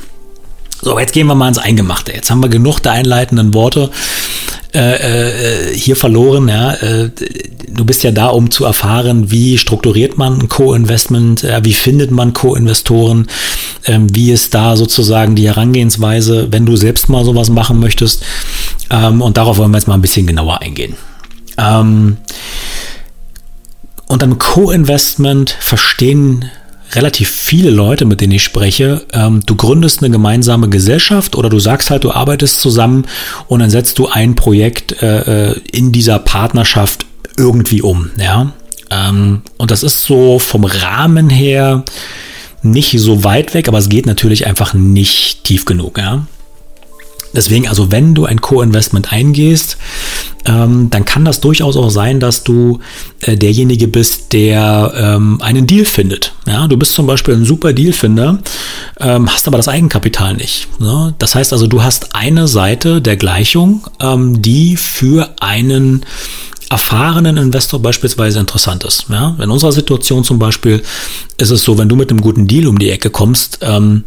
So, 0.81 0.99
jetzt 0.99 1.13
gehen 1.13 1.25
wir 1.27 1.35
mal 1.35 1.47
ins 1.47 1.57
Eingemachte. 1.57 2.13
Jetzt 2.13 2.29
haben 2.29 2.43
wir 2.43 2.49
genug 2.49 2.79
der 2.79 2.91
einleitenden 2.91 3.53
Worte 3.53 3.89
äh, 4.73 5.71
äh, 5.71 5.77
hier 5.77 5.95
verloren. 5.95 6.47
Ja, 6.47 6.73
äh, 6.73 7.11
du 7.67 7.85
bist 7.85 8.03
ja 8.03 8.11
da, 8.11 8.27
um 8.27 8.51
zu 8.51 8.65
erfahren, 8.65 9.31
wie 9.31 9.57
strukturiert 9.57 10.17
man 10.17 10.39
ein 10.39 10.47
Co-Investment, 10.47 11.43
äh, 11.43 11.61
wie 11.63 11.73
findet 11.73 12.11
man 12.11 12.33
Co-Investoren, 12.33 13.27
ähm, 13.85 14.13
wie 14.15 14.31
ist 14.31 14.53
da 14.53 14.75
sozusagen 14.75 15.35
die 15.35 15.47
Herangehensweise, 15.47 16.47
wenn 16.51 16.65
du 16.65 16.75
selbst 16.75 17.09
mal 17.09 17.25
sowas 17.25 17.49
machen 17.49 17.79
möchtest. 17.79 18.23
Ähm, 18.89 19.21
und 19.21 19.37
darauf 19.37 19.57
wollen 19.57 19.71
wir 19.71 19.77
jetzt 19.77 19.87
mal 19.87 19.95
ein 19.95 20.01
bisschen 20.01 20.27
genauer 20.27 20.61
eingehen. 20.61 20.95
Ähm, 21.57 22.17
und 24.07 24.21
dann 24.21 24.37
Co-Investment 24.37 25.55
verstehen 25.59 26.45
relativ 26.93 27.29
viele 27.29 27.69
Leute, 27.69 28.05
mit 28.05 28.21
denen 28.21 28.33
ich 28.33 28.43
spreche. 28.43 29.05
Ähm, 29.13 29.41
du 29.45 29.55
gründest 29.55 30.01
eine 30.01 30.11
gemeinsame 30.11 30.69
Gesellschaft 30.69 31.35
oder 31.35 31.49
du 31.49 31.59
sagst 31.59 31.89
halt, 31.89 32.03
du 32.03 32.11
arbeitest 32.11 32.61
zusammen 32.61 33.05
und 33.47 33.59
dann 33.59 33.69
setzt 33.69 33.97
du 33.99 34.07
ein 34.07 34.35
Projekt 34.35 35.01
äh, 35.01 35.51
äh 35.51 35.59
in 35.71 35.91
dieser 35.91 36.19
Partnerschaft 36.19 37.05
irgendwie 37.37 37.81
um. 37.81 38.11
Ja? 38.17 38.53
Ähm, 38.91 39.41
und 39.57 39.71
das 39.71 39.83
ist 39.83 40.05
so 40.05 40.39
vom 40.39 40.65
Rahmen 40.65 41.29
her 41.29 41.83
nicht 42.61 42.99
so 42.99 43.23
weit 43.23 43.53
weg, 43.53 43.67
aber 43.67 43.77
es 43.77 43.89
geht 43.89 44.05
natürlich 44.05 44.47
einfach 44.47 44.73
nicht 44.73 45.43
tief 45.43 45.65
genug. 45.65 45.97
Ja? 45.97 46.25
Deswegen, 47.35 47.67
also 47.67 47.91
wenn 47.91 48.15
du 48.15 48.25
ein 48.25 48.41
Co-Investment 48.41 49.11
eingehst, 49.11 49.77
ähm, 50.45 50.89
dann 50.89 51.05
kann 51.05 51.25
das 51.25 51.41
durchaus 51.41 51.75
auch 51.75 51.89
sein, 51.89 52.19
dass 52.19 52.43
du 52.43 52.79
äh, 53.21 53.35
derjenige 53.35 53.87
bist, 53.87 54.33
der 54.33 54.93
ähm, 54.95 55.41
einen 55.41 55.67
Deal 55.67 55.85
findet. 55.85 56.33
Ja, 56.47 56.67
du 56.67 56.77
bist 56.77 56.93
zum 56.93 57.07
Beispiel 57.07 57.33
ein 57.33 57.45
super 57.45 57.73
Dealfinder, 57.73 58.39
ähm, 58.99 59.31
hast 59.31 59.47
aber 59.47 59.57
das 59.57 59.67
Eigenkapital 59.67 60.35
nicht. 60.35 60.67
Ne? 60.79 61.13
Das 61.17 61.35
heißt 61.35 61.51
also, 61.53 61.67
du 61.67 61.83
hast 61.83 62.15
eine 62.15 62.47
Seite 62.47 63.01
der 63.01 63.17
Gleichung, 63.17 63.87
ähm, 63.99 64.41
die 64.41 64.77
für 64.77 65.29
einen 65.39 66.05
erfahrenen 66.69 67.37
Investor 67.37 67.79
beispielsweise 67.81 68.39
interessant 68.39 68.83
ist. 68.83 69.05
Ja? 69.09 69.35
In 69.41 69.49
unserer 69.49 69.71
Situation 69.71 70.23
zum 70.23 70.39
Beispiel 70.39 70.81
ist 71.37 71.51
es 71.51 71.63
so, 71.63 71.77
wenn 71.77 71.89
du 71.89 71.95
mit 71.95 72.09
einem 72.09 72.21
guten 72.21 72.47
Deal 72.47 72.67
um 72.67 72.79
die 72.79 72.89
Ecke 72.89 73.09
kommst, 73.09 73.59
ähm, 73.61 74.03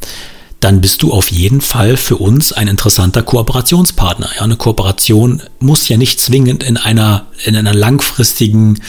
dann 0.60 0.80
bist 0.80 1.02
du 1.02 1.12
auf 1.12 1.30
jeden 1.30 1.60
Fall 1.60 1.96
für 1.96 2.16
uns 2.16 2.52
ein 2.52 2.68
interessanter 2.68 3.22
Kooperationspartner. 3.22 4.30
Ja, 4.36 4.42
eine 4.42 4.56
Kooperation 4.56 5.42
muss 5.60 5.88
ja 5.88 5.96
nicht 5.96 6.20
zwingend 6.20 6.62
in 6.62 6.76
einer, 6.76 7.26
in 7.44 7.54
einer 7.56 7.74
langfristigen 7.74 8.80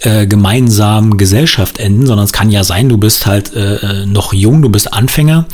äh, 0.00 0.26
gemeinsamen 0.26 1.18
Gesellschaft 1.18 1.78
enden, 1.78 2.06
sondern 2.06 2.24
es 2.24 2.32
kann 2.32 2.50
ja 2.50 2.64
sein, 2.64 2.88
du 2.88 2.96
bist 2.96 3.26
halt 3.26 3.54
äh, 3.54 3.76
äh, 3.76 4.06
noch 4.06 4.32
jung, 4.32 4.62
du 4.62 4.68
bist 4.68 4.92
Anfänger, 4.92 5.46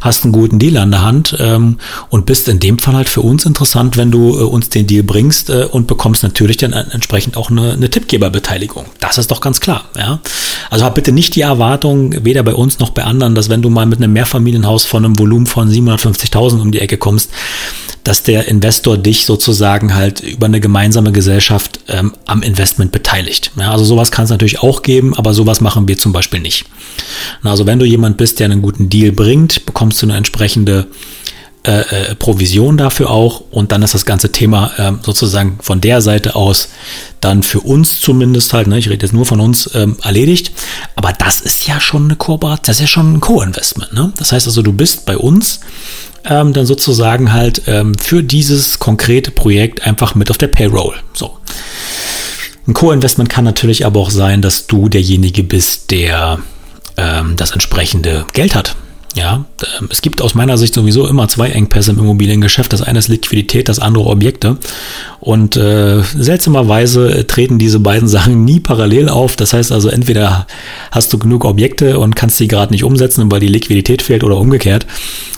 hast 0.00 0.24
einen 0.24 0.32
guten 0.32 0.58
Deal 0.58 0.78
an 0.78 0.90
der 0.90 1.02
Hand 1.02 1.36
ähm, 1.38 1.78
und 2.08 2.26
bist 2.26 2.48
in 2.48 2.60
dem 2.60 2.78
Fall 2.78 2.94
halt 2.94 3.08
für 3.08 3.20
uns 3.20 3.44
interessant, 3.44 3.96
wenn 3.96 4.10
du 4.10 4.38
äh, 4.38 4.42
uns 4.42 4.70
den 4.70 4.86
Deal 4.86 5.02
bringst 5.02 5.50
äh, 5.50 5.66
und 5.70 5.86
bekommst 5.86 6.22
natürlich 6.22 6.56
dann 6.56 6.72
entsprechend 6.72 7.36
auch 7.36 7.50
eine, 7.50 7.72
eine 7.72 7.90
Tippgeberbeteiligung. 7.90 8.86
Das 9.00 9.18
ist 9.18 9.30
doch 9.30 9.40
ganz 9.40 9.60
klar. 9.60 9.84
Ja? 9.96 10.20
Also 10.70 10.84
hab 10.84 10.94
bitte 10.94 11.12
nicht 11.12 11.36
die 11.36 11.42
Erwartung, 11.42 12.24
weder 12.24 12.42
bei 12.42 12.54
uns 12.54 12.78
noch 12.78 12.90
bei 12.90 13.04
anderen, 13.04 13.34
dass 13.34 13.48
wenn 13.50 13.62
du 13.62 13.70
mal 13.70 13.86
mit 13.86 13.98
einem 13.98 14.12
Mehrfamilienhaus 14.12 14.86
von 14.86 15.04
einem 15.04 15.18
Volumen 15.18 15.46
von 15.46 15.70
750.000 15.70 16.60
um 16.60 16.72
die 16.72 16.80
Ecke 16.80 16.96
kommst, 16.96 17.30
dass 18.04 18.22
der 18.22 18.48
Investor 18.48 18.96
dich 18.96 19.26
sozusagen 19.26 19.94
halt 19.94 20.20
über 20.20 20.46
eine 20.46 20.60
gemeinsame 20.60 21.12
Gesellschaft 21.12 21.80
ähm, 21.88 22.12
am 22.26 22.42
Investment 22.42 22.92
beteiligt. 22.92 23.52
Ja, 23.58 23.72
also 23.72 23.84
sowas 23.90 24.10
kann 24.10 24.24
es 24.24 24.30
natürlich 24.30 24.60
auch 24.60 24.82
geben, 24.82 25.14
aber 25.14 25.34
sowas 25.34 25.60
machen 25.60 25.86
wir 25.86 25.98
zum 25.98 26.12
Beispiel 26.12 26.40
nicht. 26.40 26.64
Also 27.42 27.66
wenn 27.66 27.78
du 27.78 27.84
jemand 27.84 28.16
bist, 28.16 28.38
der 28.38 28.46
einen 28.46 28.62
guten 28.62 28.88
Deal 28.88 29.12
bringt, 29.12 29.66
bekommst 29.66 30.00
du 30.00 30.06
eine 30.06 30.16
entsprechende 30.16 30.86
äh, 31.62 31.80
äh, 31.80 32.14
Provision 32.14 32.78
dafür 32.78 33.10
auch 33.10 33.42
und 33.50 33.70
dann 33.70 33.82
ist 33.82 33.92
das 33.92 34.06
ganze 34.06 34.32
Thema 34.32 34.70
äh, 34.78 34.92
sozusagen 35.04 35.58
von 35.60 35.82
der 35.82 36.00
Seite 36.00 36.34
aus 36.34 36.68
dann 37.20 37.42
für 37.42 37.60
uns 37.60 38.00
zumindest 38.00 38.54
halt, 38.54 38.66
ne, 38.66 38.78
ich 38.78 38.88
rede 38.88 39.04
jetzt 39.04 39.12
nur 39.12 39.26
von 39.26 39.40
uns, 39.40 39.68
ähm, 39.74 39.98
erledigt. 40.02 40.52
Aber 40.96 41.12
das 41.12 41.40
ist 41.40 41.66
ja 41.66 41.78
schon 41.78 42.04
eine 42.04 42.16
Kooperation, 42.16 42.64
das 42.64 42.76
ist 42.76 42.80
ja 42.80 42.86
schon 42.86 43.12
ein 43.12 43.20
Co-Investment. 43.20 43.92
Ne? 43.92 44.10
Das 44.16 44.32
heißt 44.32 44.46
also, 44.46 44.62
du 44.62 44.72
bist 44.72 45.04
bei 45.04 45.18
uns 45.18 45.60
ähm, 46.24 46.54
dann 46.54 46.64
sozusagen 46.64 47.30
halt 47.34 47.60
ähm, 47.66 47.94
für 47.98 48.22
dieses 48.22 48.78
konkrete 48.78 49.30
Projekt 49.30 49.86
einfach 49.86 50.14
mit 50.14 50.30
auf 50.30 50.38
der 50.38 50.48
Payroll. 50.48 50.94
So. 51.12 51.38
Ein 52.66 52.74
Co-Investment 52.74 53.30
kann 53.30 53.44
natürlich 53.44 53.86
aber 53.86 54.00
auch 54.00 54.10
sein, 54.10 54.42
dass 54.42 54.66
du 54.66 54.88
derjenige 54.88 55.42
bist, 55.42 55.90
der 55.90 56.38
ähm, 56.96 57.34
das 57.36 57.52
entsprechende 57.52 58.26
Geld 58.32 58.54
hat. 58.54 58.76
Ja, 59.16 59.44
ähm, 59.80 59.88
es 59.90 60.02
gibt 60.02 60.22
aus 60.22 60.34
meiner 60.34 60.56
Sicht 60.56 60.74
sowieso 60.74 61.08
immer 61.08 61.26
zwei 61.26 61.48
Engpässe 61.48 61.90
im 61.90 61.98
Immobiliengeschäft. 61.98 62.72
Das 62.72 62.82
eine 62.82 62.98
ist 63.00 63.08
Liquidität, 63.08 63.68
das 63.68 63.80
andere 63.80 64.04
Objekte. 64.04 64.58
Und 65.18 65.56
äh, 65.56 66.02
seltsamerweise 66.02 67.26
treten 67.26 67.58
diese 67.58 67.80
beiden 67.80 68.08
Sachen 68.08 68.44
nie 68.44 68.60
parallel 68.60 69.08
auf. 69.08 69.34
Das 69.34 69.52
heißt 69.52 69.72
also, 69.72 69.88
entweder 69.88 70.46
hast 70.92 71.12
du 71.12 71.18
genug 71.18 71.44
Objekte 71.44 71.98
und 71.98 72.14
kannst 72.14 72.36
sie 72.36 72.46
gerade 72.46 72.72
nicht 72.72 72.84
umsetzen, 72.84 73.30
weil 73.32 73.40
die 73.40 73.48
Liquidität 73.48 74.02
fehlt 74.02 74.22
oder 74.22 74.36
umgekehrt. 74.36 74.86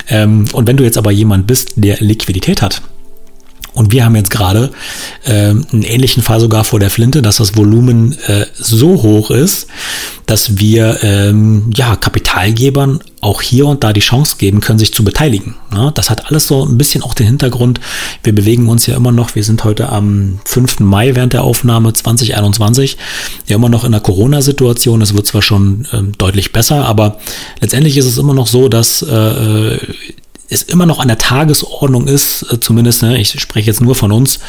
Ähm, 0.08 0.44
und 0.52 0.66
wenn 0.66 0.76
du 0.76 0.84
jetzt 0.84 0.98
aber 0.98 1.10
jemand 1.10 1.46
bist, 1.46 1.72
der 1.76 1.96
Liquidität 2.00 2.60
hat, 2.60 2.82
und 3.74 3.92
wir 3.92 4.04
haben 4.04 4.16
jetzt 4.16 4.30
gerade 4.30 4.70
äh, 5.24 5.50
einen 5.50 5.82
ähnlichen 5.82 6.22
Fall 6.22 6.40
sogar 6.40 6.64
vor 6.64 6.80
der 6.80 6.90
Flinte, 6.90 7.22
dass 7.22 7.36
das 7.36 7.56
Volumen 7.56 8.18
äh, 8.26 8.46
so 8.54 9.02
hoch 9.02 9.30
ist, 9.30 9.66
dass 10.26 10.58
wir 10.58 10.98
ähm, 11.02 11.70
ja, 11.74 11.96
Kapitalgebern 11.96 13.00
auch 13.22 13.40
hier 13.40 13.66
und 13.66 13.84
da 13.84 13.92
die 13.92 14.00
Chance 14.00 14.36
geben 14.36 14.60
können, 14.60 14.78
sich 14.78 14.92
zu 14.92 15.04
beteiligen. 15.04 15.54
Ja, 15.72 15.90
das 15.92 16.10
hat 16.10 16.26
alles 16.26 16.48
so 16.48 16.66
ein 16.66 16.76
bisschen 16.76 17.02
auch 17.02 17.14
den 17.14 17.26
Hintergrund. 17.26 17.80
Wir 18.22 18.34
bewegen 18.34 18.68
uns 18.68 18.86
ja 18.86 18.96
immer 18.96 19.12
noch, 19.12 19.34
wir 19.34 19.44
sind 19.44 19.64
heute 19.64 19.88
am 19.88 20.40
5. 20.44 20.80
Mai 20.80 21.14
während 21.14 21.32
der 21.32 21.44
Aufnahme 21.44 21.92
2021, 21.92 22.98
ja 23.46 23.56
immer 23.56 23.68
noch 23.68 23.84
in 23.84 23.92
der 23.92 24.00
Corona-Situation. 24.00 25.00
Es 25.02 25.14
wird 25.14 25.26
zwar 25.26 25.42
schon 25.42 25.86
ähm, 25.92 26.12
deutlich 26.18 26.52
besser, 26.52 26.84
aber 26.84 27.18
letztendlich 27.60 27.96
ist 27.96 28.06
es 28.06 28.18
immer 28.18 28.34
noch 28.34 28.48
so, 28.48 28.68
dass 28.68 29.02
äh, 29.02 29.78
es 30.52 30.62
immer 30.62 30.86
noch 30.86 30.98
an 30.98 31.08
der 31.08 31.18
Tagesordnung 31.18 32.06
ist, 32.06 32.46
äh, 32.50 32.60
zumindest, 32.60 33.02
ne, 33.02 33.18
ich 33.18 33.40
spreche 33.40 33.68
jetzt 33.68 33.80
nur 33.80 33.94
von 33.94 34.12
uns, 34.12 34.40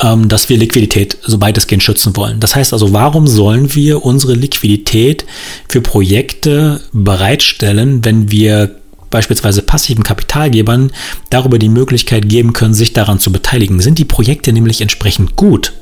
ähm, 0.00 0.28
dass 0.28 0.48
wir 0.48 0.56
Liquidität 0.56 1.18
so 1.22 1.40
weitestgehend 1.40 1.82
schützen 1.82 2.16
wollen. 2.16 2.40
Das 2.40 2.54
heißt 2.54 2.72
also, 2.72 2.92
warum 2.92 3.26
sollen 3.26 3.74
wir 3.74 4.04
unsere 4.04 4.34
Liquidität 4.34 5.24
für 5.68 5.80
Projekte 5.80 6.80
bereitstellen, 6.92 8.04
wenn 8.04 8.30
wir 8.30 8.76
beispielsweise 9.10 9.62
passiven 9.62 10.04
Kapitalgebern 10.04 10.92
darüber 11.30 11.58
die 11.58 11.68
Möglichkeit 11.68 12.28
geben 12.28 12.52
können, 12.52 12.74
sich 12.74 12.92
daran 12.92 13.18
zu 13.18 13.32
beteiligen. 13.32 13.80
Sind 13.80 13.98
die 13.98 14.04
Projekte 14.04 14.52
nämlich 14.52 14.80
entsprechend 14.80 15.36
gut, 15.36 15.72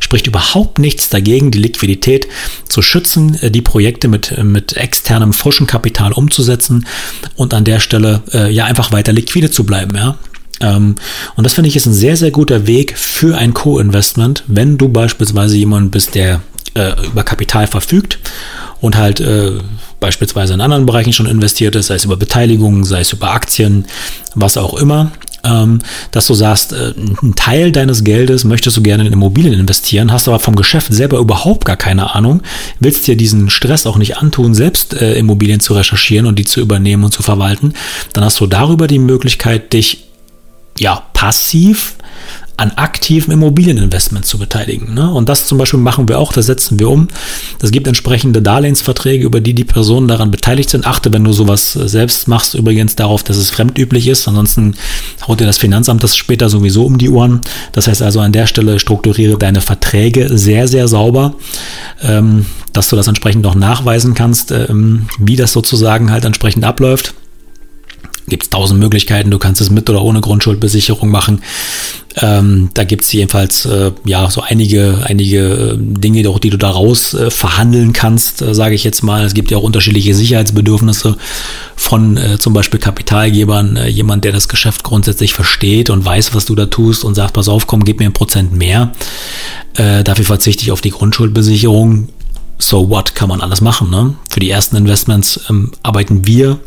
spricht 0.00 0.26
überhaupt 0.26 0.78
nichts 0.78 1.08
dagegen, 1.08 1.50
die 1.50 1.58
Liquidität 1.58 2.28
zu 2.68 2.82
schützen, 2.82 3.38
äh, 3.42 3.50
die 3.50 3.62
Projekte 3.62 4.08
mit, 4.08 4.36
mit 4.42 4.76
externem 4.76 5.32
frischen 5.32 5.66
Kapital 5.66 6.12
umzusetzen 6.12 6.86
und 7.34 7.54
an 7.54 7.64
der 7.64 7.80
Stelle 7.80 8.22
äh, 8.32 8.52
ja 8.52 8.64
einfach 8.64 8.92
weiter 8.92 9.12
liquide 9.12 9.50
zu 9.50 9.64
bleiben. 9.64 9.96
Ja? 9.96 10.18
Ähm, 10.60 10.96
und 11.36 11.44
das 11.44 11.54
finde 11.54 11.68
ich 11.68 11.76
ist 11.76 11.86
ein 11.86 11.94
sehr, 11.94 12.16
sehr 12.16 12.30
guter 12.30 12.66
Weg 12.66 12.96
für 12.96 13.36
ein 13.36 13.54
Co-Investment, 13.54 14.44
wenn 14.46 14.78
du 14.78 14.88
beispielsweise 14.88 15.56
jemand 15.56 15.90
bist, 15.90 16.14
der 16.14 16.42
äh, 16.74 16.92
über 17.06 17.24
Kapital 17.24 17.66
verfügt 17.66 18.18
und 18.80 18.96
halt 18.96 19.20
äh, 19.20 19.52
beispielsweise 20.00 20.54
in 20.54 20.60
anderen 20.60 20.86
Bereichen 20.86 21.12
schon 21.12 21.26
investiert 21.26 21.74
ist, 21.76 21.86
sei 21.86 21.94
es 21.94 22.04
über 22.04 22.16
Beteiligungen, 22.16 22.84
sei 22.84 23.00
es 23.00 23.12
über 23.12 23.30
Aktien, 23.30 23.86
was 24.34 24.56
auch 24.56 24.74
immer, 24.74 25.12
ähm, 25.46 25.80
dass 26.10 26.26
du 26.26 26.34
sagst, 26.34 26.72
äh, 26.72 26.92
ein 26.96 27.34
Teil 27.34 27.72
deines 27.72 28.04
Geldes 28.04 28.44
möchtest 28.44 28.76
du 28.76 28.82
gerne 28.82 29.06
in 29.06 29.12
Immobilien 29.12 29.54
investieren, 29.54 30.12
hast 30.12 30.28
aber 30.28 30.38
vom 30.38 30.56
Geschäft 30.56 30.92
selber 30.92 31.18
überhaupt 31.18 31.64
gar 31.64 31.76
keine 31.76 32.14
Ahnung, 32.14 32.42
willst 32.80 33.06
dir 33.06 33.16
diesen 33.16 33.48
Stress 33.50 33.86
auch 33.86 33.96
nicht 33.96 34.18
antun, 34.18 34.54
selbst 34.54 34.94
äh, 34.94 35.14
Immobilien 35.14 35.60
zu 35.60 35.74
recherchieren 35.74 36.26
und 36.26 36.38
die 36.38 36.44
zu 36.44 36.60
übernehmen 36.60 37.04
und 37.04 37.12
zu 37.12 37.22
verwalten, 37.22 37.74
dann 38.12 38.24
hast 38.24 38.40
du 38.40 38.46
darüber 38.46 38.86
die 38.86 38.98
Möglichkeit, 38.98 39.72
dich 39.72 40.04
ja 40.78 41.02
passiv 41.14 41.94
an 42.58 42.72
aktiven 42.72 43.32
Immobilieninvestments 43.32 44.28
zu 44.28 44.38
beteiligen. 44.38 44.94
Ne? 44.94 45.10
Und 45.10 45.28
das 45.28 45.46
zum 45.46 45.58
Beispiel 45.58 45.78
machen 45.78 46.08
wir 46.08 46.18
auch, 46.18 46.32
das 46.32 46.46
setzen 46.46 46.78
wir 46.78 46.88
um. 46.88 47.08
Es 47.60 47.70
gibt 47.70 47.86
entsprechende 47.86 48.40
Darlehensverträge, 48.40 49.24
über 49.24 49.40
die 49.40 49.54
die 49.54 49.64
Personen 49.64 50.08
daran 50.08 50.30
beteiligt 50.30 50.70
sind. 50.70 50.86
Achte, 50.86 51.12
wenn 51.12 51.24
du 51.24 51.32
sowas 51.32 51.76
äh, 51.76 51.86
selbst 51.86 52.28
machst, 52.28 52.54
übrigens 52.54 52.96
darauf, 52.96 53.22
dass 53.22 53.36
es 53.36 53.50
fremdüblich 53.50 54.08
ist. 54.08 54.26
Ansonsten 54.26 54.74
haut 55.28 55.40
dir 55.40 55.46
das 55.46 55.58
Finanzamt 55.58 56.02
das 56.02 56.16
später 56.16 56.48
sowieso 56.48 56.86
um 56.86 56.96
die 56.96 57.10
Ohren. 57.10 57.42
Das 57.72 57.88
heißt 57.88 58.00
also 58.00 58.20
an 58.20 58.32
der 58.32 58.46
Stelle 58.46 58.78
strukturiere 58.78 59.36
deine 59.36 59.60
Verträge 59.60 60.38
sehr, 60.38 60.66
sehr 60.66 60.88
sauber, 60.88 61.34
ähm, 62.02 62.46
dass 62.72 62.88
du 62.88 62.96
das 62.96 63.06
entsprechend 63.06 63.42
noch 63.42 63.54
nachweisen 63.54 64.14
kannst, 64.14 64.50
ähm, 64.50 65.08
wie 65.18 65.36
das 65.36 65.52
sozusagen 65.52 66.10
halt 66.10 66.24
entsprechend 66.24 66.64
abläuft 66.64 67.14
gibt 68.28 68.44
es 68.44 68.50
tausend 68.50 68.80
Möglichkeiten. 68.80 69.30
Du 69.30 69.38
kannst 69.38 69.60
es 69.60 69.70
mit 69.70 69.88
oder 69.88 70.02
ohne 70.02 70.20
Grundschuldbesicherung 70.20 71.08
machen. 71.10 71.42
Ähm, 72.18 72.70
da 72.72 72.84
gibt 72.84 73.04
es 73.04 73.12
jedenfalls 73.12 73.66
äh, 73.66 73.92
ja 74.04 74.30
so 74.30 74.40
einige, 74.40 75.04
einige 75.04 75.38
äh, 75.38 75.76
Dinge, 75.76 76.22
die 76.22 76.50
du 76.50 76.56
daraus 76.56 77.12
äh, 77.12 77.30
verhandeln 77.30 77.92
kannst, 77.92 78.40
äh, 78.40 78.54
sage 78.54 78.74
ich 78.74 78.84
jetzt 78.84 79.02
mal. 79.02 79.24
Es 79.24 79.34
gibt 79.34 79.50
ja 79.50 79.58
auch 79.58 79.62
unterschiedliche 79.62 80.14
Sicherheitsbedürfnisse 80.14 81.16
von 81.76 82.16
äh, 82.16 82.38
zum 82.38 82.54
Beispiel 82.54 82.80
Kapitalgebern. 82.80 83.76
Äh, 83.76 83.88
jemand, 83.88 84.24
der 84.24 84.32
das 84.32 84.48
Geschäft 84.48 84.82
grundsätzlich 84.82 85.34
versteht 85.34 85.90
und 85.90 86.04
weiß, 86.06 86.34
was 86.34 86.46
du 86.46 86.54
da 86.54 86.66
tust 86.66 87.04
und 87.04 87.14
sagt, 87.14 87.34
pass 87.34 87.48
auf, 87.48 87.66
komm, 87.66 87.84
gib 87.84 88.00
mir 88.00 88.06
ein 88.06 88.12
Prozent 88.12 88.52
mehr. 88.52 88.92
dafür 89.74 90.24
verzichte 90.24 90.62
ich 90.62 90.72
auf 90.72 90.80
die 90.80 90.90
Grundschuldbesicherung. 90.90 92.08
So 92.58 92.88
what 92.88 93.14
kann 93.14 93.28
man 93.28 93.42
alles 93.42 93.60
machen. 93.60 93.90
Ne? 93.90 94.14
Für 94.30 94.40
die 94.40 94.48
ersten 94.48 94.76
Investments 94.76 95.40
ähm, 95.50 95.72
arbeiten 95.82 96.26
wir 96.26 96.58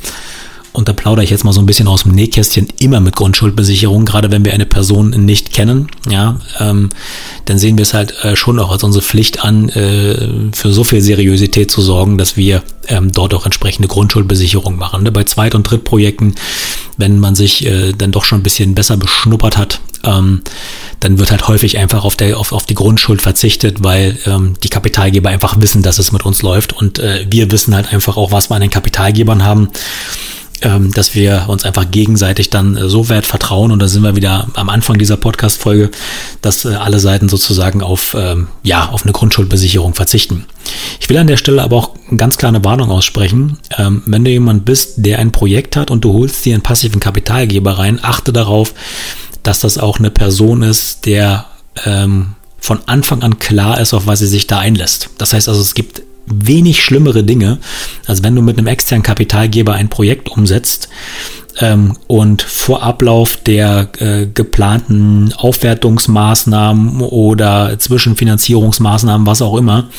und 0.73 0.88
da 0.88 0.93
plaudere 0.93 1.23
ich 1.23 1.29
jetzt 1.29 1.43
mal 1.43 1.53
so 1.53 1.59
ein 1.59 1.65
bisschen 1.65 1.88
aus 1.88 2.03
dem 2.03 2.13
Nähkästchen, 2.13 2.67
immer 2.79 2.99
mit 2.99 3.15
Grundschuldbesicherung, 3.15 4.05
gerade 4.05 4.31
wenn 4.31 4.45
wir 4.45 4.53
eine 4.53 4.65
Person 4.65 5.09
nicht 5.09 5.51
kennen, 5.51 5.88
ja, 6.09 6.39
ähm, 6.59 6.89
dann 7.45 7.57
sehen 7.57 7.77
wir 7.77 7.83
es 7.83 7.93
halt 7.93 8.13
äh, 8.23 8.35
schon 8.35 8.59
auch 8.59 8.71
als 8.71 8.83
unsere 8.83 9.03
Pflicht 9.03 9.43
an, 9.43 9.69
äh, 9.69 10.51
für 10.53 10.71
so 10.71 10.83
viel 10.83 11.01
Seriosität 11.01 11.71
zu 11.71 11.81
sorgen, 11.81 12.17
dass 12.17 12.38
wir 12.38 12.63
ähm, 12.88 13.11
dort 13.11 13.33
auch 13.33 13.45
entsprechende 13.45 13.88
Grundschuldbesicherung 13.88 14.77
machen. 14.77 15.03
Ne? 15.03 15.11
Bei 15.11 15.23
Zweit- 15.23 15.55
und 15.55 15.63
Drittprojekten, 15.63 16.35
wenn 16.97 17.19
man 17.19 17.35
sich 17.35 17.65
äh, 17.65 17.93
dann 17.93 18.11
doch 18.11 18.25
schon 18.25 18.39
ein 18.39 18.43
bisschen 18.43 18.75
besser 18.75 18.97
beschnuppert 18.97 19.57
hat, 19.57 19.79
ähm, 20.03 20.41
dann 20.99 21.19
wird 21.19 21.31
halt 21.31 21.47
häufig 21.47 21.77
einfach 21.77 22.03
auf, 22.03 22.15
der, 22.15 22.38
auf, 22.38 22.51
auf 22.51 22.65
die 22.65 22.75
Grundschuld 22.75 23.21
verzichtet, 23.21 23.83
weil 23.83 24.17
ähm, 24.25 24.53
die 24.63 24.69
Kapitalgeber 24.69 25.29
einfach 25.29 25.59
wissen, 25.59 25.81
dass 25.81 25.99
es 25.99 26.11
mit 26.11 26.25
uns 26.25 26.41
läuft 26.41 26.73
und 26.73 26.99
äh, 26.99 27.25
wir 27.29 27.51
wissen 27.51 27.75
halt 27.75 27.93
einfach 27.93 28.17
auch, 28.17 28.31
was 28.31 28.49
wir 28.49 28.55
an 28.55 28.61
den 28.61 28.69
Kapitalgebern 28.69 29.43
haben 29.43 29.69
ähm, 30.62 30.92
dass 30.94 31.16
wir 31.16 31.46
uns 31.48 31.66
einfach 31.66 31.89
gegenseitig 31.89 32.50
dann 32.50 32.75
äh, 32.75 32.89
so 32.89 33.10
weit 33.10 33.25
vertrauen 33.25 33.72
und 33.72 33.80
da 33.80 33.88
sind 33.88 34.04
wir 34.04 34.16
wieder 34.16 34.48
am 34.54 34.70
Anfang 34.70 34.98
dieser 34.98 35.18
Podcast-Folge, 35.18 35.92
dass 36.42 36.66
äh, 36.66 36.70
alle 36.70 37.00
Seiten 37.00 37.30
sozusagen 37.30 37.82
auf, 37.82 38.16
ähm, 38.18 38.48
ja, 38.63 38.89
auf 38.89 39.04
eine 39.04 39.12
Grundschuldbesicherung 39.12 39.94
verzichten. 39.94 40.46
Ich 41.00 41.10
will 41.10 41.18
an 41.18 41.28
der 41.28 41.38
Stelle 41.38 41.63
aber 41.63 41.78
auch 41.78 41.92
ganz 42.16 42.38
klar 42.38 42.50
eine 42.50 42.63
Warnung 42.63 42.92
aussprechen. 42.92 43.58
Ähm, 43.78 44.04
wenn 44.06 44.24
du 44.24 44.32
jemand 44.32 44.66
bist, 44.66 44.94
der 44.98 45.20
ein 45.20 45.32
Projekt 45.32 45.75
hat 45.75 45.92
und 45.92 46.04
du 46.04 46.13
holst 46.13 46.46
dir 46.46 46.54
einen 46.54 46.63
passiven 46.63 47.00
Kapitalgeber 47.00 47.80
rein, 47.80 48.00
achte 48.01 48.34
darauf, 48.34 48.74
dass 49.44 49.60
das 49.60 49.78
auch 49.78 50.00
eine 50.00 50.12
Person 50.12 50.62
ist, 50.62 51.06
der 51.06 51.46
ähm, 51.86 52.36
von 52.60 52.80
Anfang 52.88 53.24
an 53.24 53.39
klar 53.39 53.80
ist, 53.80 53.94
auf 53.94 54.06
was 54.06 54.20
sie 54.20 54.28
sich 54.28 54.48
da 54.48 54.60
einlässt. 54.60 55.10
Das 55.18 55.34
heißt 55.34 55.48
also, 55.48 55.62
es 55.62 55.74
gibt 55.74 56.04
wenig 56.33 56.83
schlimmere 56.83 57.24
Dinge, 57.24 57.57
als 58.07 58.24
wenn 58.24 58.36
du 58.36 58.41
mit 58.41 58.57
einem 58.57 58.67
externen 58.67 59.03
Kapitalgeber 59.03 59.74
ein 59.74 59.89
Projekt 59.89 60.29
umsetzt 60.29 60.89
ähm, 61.59 61.98
und 62.07 62.41
vor 62.41 62.83
Ablauf 62.83 63.36
der 63.38 63.89
äh, 64.00 64.27
geplanten 64.27 65.33
Aufwertungsmaßnahmen 65.38 67.01
oder 67.01 67.77
Zwischenfinanzierungsmaßnahmen, 67.77 69.27
was 69.27 69.41
auch 69.41 69.57
immer, 69.57 69.89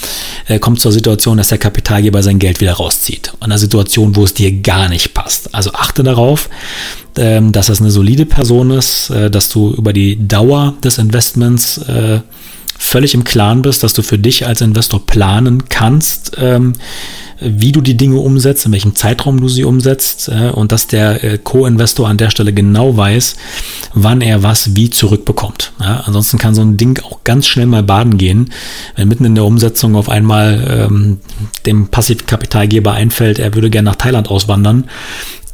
äh, 0.46 0.58
kommt 0.58 0.80
zur 0.80 0.92
Situation, 0.92 1.36
dass 1.36 1.48
der 1.48 1.58
Kapitalgeber 1.58 2.22
sein 2.22 2.38
Geld 2.38 2.60
wieder 2.60 2.74
rauszieht. 2.74 3.32
An 3.40 3.50
einer 3.50 3.58
Situation, 3.58 4.16
wo 4.16 4.24
es 4.24 4.34
dir 4.34 4.52
gar 4.60 4.88
nicht 4.88 5.14
passt. 5.14 5.54
Also 5.54 5.72
achte 5.72 6.02
darauf, 6.02 6.48
ähm, 7.16 7.52
dass 7.52 7.66
das 7.66 7.80
eine 7.80 7.90
solide 7.90 8.26
Person 8.26 8.70
ist, 8.70 9.10
äh, 9.10 9.30
dass 9.30 9.48
du 9.48 9.72
über 9.72 9.92
die 9.92 10.26
Dauer 10.26 10.74
des 10.82 10.98
Investments 10.98 11.78
äh, 11.78 12.20
völlig 12.80 13.14
im 13.14 13.24
Klaren 13.24 13.62
bist, 13.62 13.82
dass 13.82 13.92
du 13.92 14.02
für 14.02 14.18
dich 14.18 14.46
als 14.46 14.62
Investor 14.62 15.04
planen 15.04 15.68
kannst, 15.68 16.32
ähm, 16.38 16.72
wie 17.38 17.72
du 17.72 17.80
die 17.80 17.96
Dinge 17.96 18.18
umsetzt, 18.18 18.66
in 18.66 18.72
welchem 18.72 18.96
Zeitraum 18.96 19.40
du 19.40 19.48
sie 19.48 19.64
umsetzt 19.64 20.28
äh, 20.28 20.50
und 20.50 20.72
dass 20.72 20.86
der 20.86 21.22
äh, 21.22 21.38
Co-Investor 21.38 22.08
an 22.08 22.16
der 22.16 22.30
Stelle 22.30 22.52
genau 22.52 22.96
weiß, 22.96 23.36
wann 23.94 24.22
er 24.22 24.42
was 24.42 24.74
wie 24.76 24.90
zurückbekommt. 24.90 25.72
Ja, 25.78 26.04
ansonsten 26.06 26.38
kann 26.38 26.54
so 26.54 26.62
ein 26.62 26.76
Ding 26.76 27.00
auch 27.02 27.22
ganz 27.24 27.46
schnell 27.46 27.66
mal 27.66 27.82
baden 27.82 28.18
gehen, 28.18 28.50
wenn 28.96 29.08
mitten 29.08 29.24
in 29.24 29.34
der 29.34 29.44
Umsetzung 29.44 29.94
auf 29.94 30.08
einmal 30.08 30.88
ähm, 30.88 31.18
dem 31.66 31.88
Passivkapitalgeber 31.88 32.92
einfällt, 32.92 33.38
er 33.38 33.54
würde 33.54 33.70
gerne 33.70 33.90
nach 33.90 33.96
Thailand 33.96 34.28
auswandern. 34.28 34.88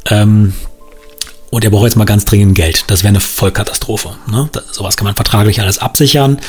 Ähm, 0.09 0.53
und 1.49 1.63
er 1.63 1.71
braucht 1.71 1.85
jetzt 1.85 1.95
mal 1.95 2.05
ganz 2.05 2.25
dringend 2.25 2.55
Geld. 2.55 2.83
Das 2.87 3.03
wäre 3.03 3.09
eine 3.09 3.21
Vollkatastrophe. 3.21 4.15
Ne? 4.29 4.49
Das, 4.51 4.65
sowas 4.73 4.97
kann 4.97 5.05
man 5.05 5.15
vertraglich 5.15 5.61
alles 5.61 5.77
absichern. 5.77 6.39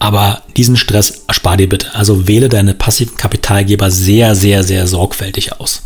Aber 0.00 0.42
diesen 0.56 0.76
Stress 0.76 1.24
erspar 1.28 1.56
dir 1.56 1.68
bitte. 1.68 1.94
Also 1.94 2.26
wähle 2.26 2.48
deine 2.48 2.74
passiven 2.74 3.16
Kapitalgeber 3.16 3.90
sehr, 3.90 4.34
sehr, 4.34 4.64
sehr 4.64 4.88
sorgfältig 4.88 5.60
aus. 5.60 5.82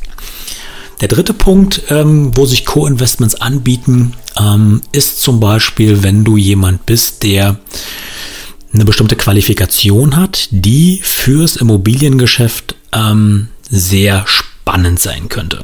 Der 1.00 1.08
dritte 1.08 1.34
Punkt, 1.34 1.82
ähm, 1.90 2.34
wo 2.36 2.46
sich 2.46 2.64
Co-Investments 2.64 3.34
anbieten, 3.34 4.14
ähm, 4.40 4.80
ist 4.92 5.20
zum 5.20 5.40
Beispiel, 5.40 6.02
wenn 6.02 6.24
du 6.24 6.36
jemand 6.36 6.86
bist, 6.86 7.24
der 7.24 7.58
eine 8.72 8.84
bestimmte 8.84 9.16
Qualifikation 9.16 10.16
hat, 10.16 10.48
die 10.50 11.00
fürs 11.02 11.56
Immobiliengeschäft 11.56 12.76
ähm, 12.92 13.48
sehr 13.68 14.24
spannend 14.26 15.00
sein 15.00 15.28
könnte. 15.28 15.62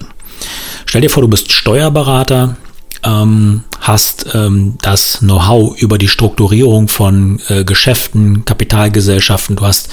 Stell 0.87 1.03
dir 1.03 1.11
vor, 1.11 1.23
du 1.23 1.29
bist 1.29 1.53
Steuerberater, 1.53 2.57
ähm, 3.03 3.65
hast 3.81 4.35
ähm, 4.35 4.77
das 4.83 5.19
Know-how 5.21 5.81
über 5.81 5.99
die 5.99 6.09
Strukturierung 6.09 6.89
von 6.89 7.41
äh, 7.49 7.65
Geschäften, 7.65 8.45
Kapitalgesellschaften, 8.45 9.57
du 9.57 9.67
hast 9.67 9.89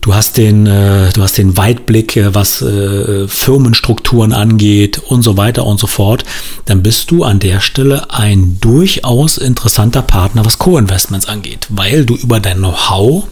Du 0.00 0.14
hast 0.14 0.36
den, 0.36 0.66
äh, 0.66 1.12
du 1.12 1.22
hast 1.22 1.36
den 1.36 1.56
Weitblick, 1.56 2.16
äh, 2.16 2.34
was 2.34 2.62
äh, 2.62 3.26
Firmenstrukturen 3.26 4.32
angeht 4.32 4.98
und 4.98 5.22
so 5.22 5.36
weiter 5.36 5.66
und 5.66 5.80
so 5.80 5.86
fort. 5.86 6.24
Dann 6.66 6.82
bist 6.82 7.10
du 7.10 7.24
an 7.24 7.40
der 7.40 7.60
Stelle 7.60 8.10
ein 8.10 8.58
durchaus 8.60 9.36
interessanter 9.36 10.02
Partner, 10.02 10.46
was 10.46 10.58
Co-Investments 10.58 11.26
angeht, 11.26 11.66
weil 11.68 12.06
du 12.06 12.14
über 12.14 12.38
dein 12.38 12.58
Know-how 12.58 13.24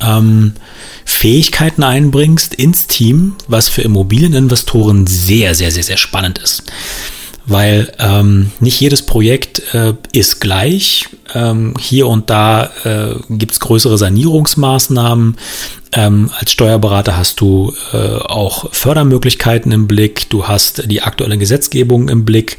ähm, 0.00 0.54
Fähigkeiten 1.04 1.82
einbringst 1.82 2.54
ins 2.54 2.86
Team, 2.86 3.36
was 3.46 3.68
für 3.68 3.82
Immobilieninvestoren 3.82 5.06
sehr, 5.06 5.54
sehr, 5.54 5.70
sehr, 5.70 5.84
sehr 5.84 5.98
spannend 5.98 6.38
ist 6.38 6.64
weil 7.50 7.92
ähm, 7.98 8.52
nicht 8.60 8.80
jedes 8.80 9.02
Projekt 9.02 9.74
äh, 9.74 9.94
ist 10.12 10.40
gleich. 10.40 11.08
Ähm, 11.34 11.74
hier 11.78 12.06
und 12.06 12.30
da 12.30 12.70
äh, 12.84 13.14
gibt 13.28 13.52
es 13.52 13.60
größere 13.60 13.98
Sanierungsmaßnahmen. 13.98 15.36
Ähm, 15.92 16.30
als 16.38 16.52
Steuerberater 16.52 17.16
hast 17.16 17.40
du 17.40 17.74
äh, 17.92 17.96
auch 17.96 18.72
Fördermöglichkeiten 18.72 19.72
im 19.72 19.88
Blick, 19.88 20.30
du 20.30 20.46
hast 20.46 20.88
die 20.90 21.02
aktuelle 21.02 21.36
Gesetzgebung 21.36 22.08
im 22.08 22.24
Blick. 22.24 22.58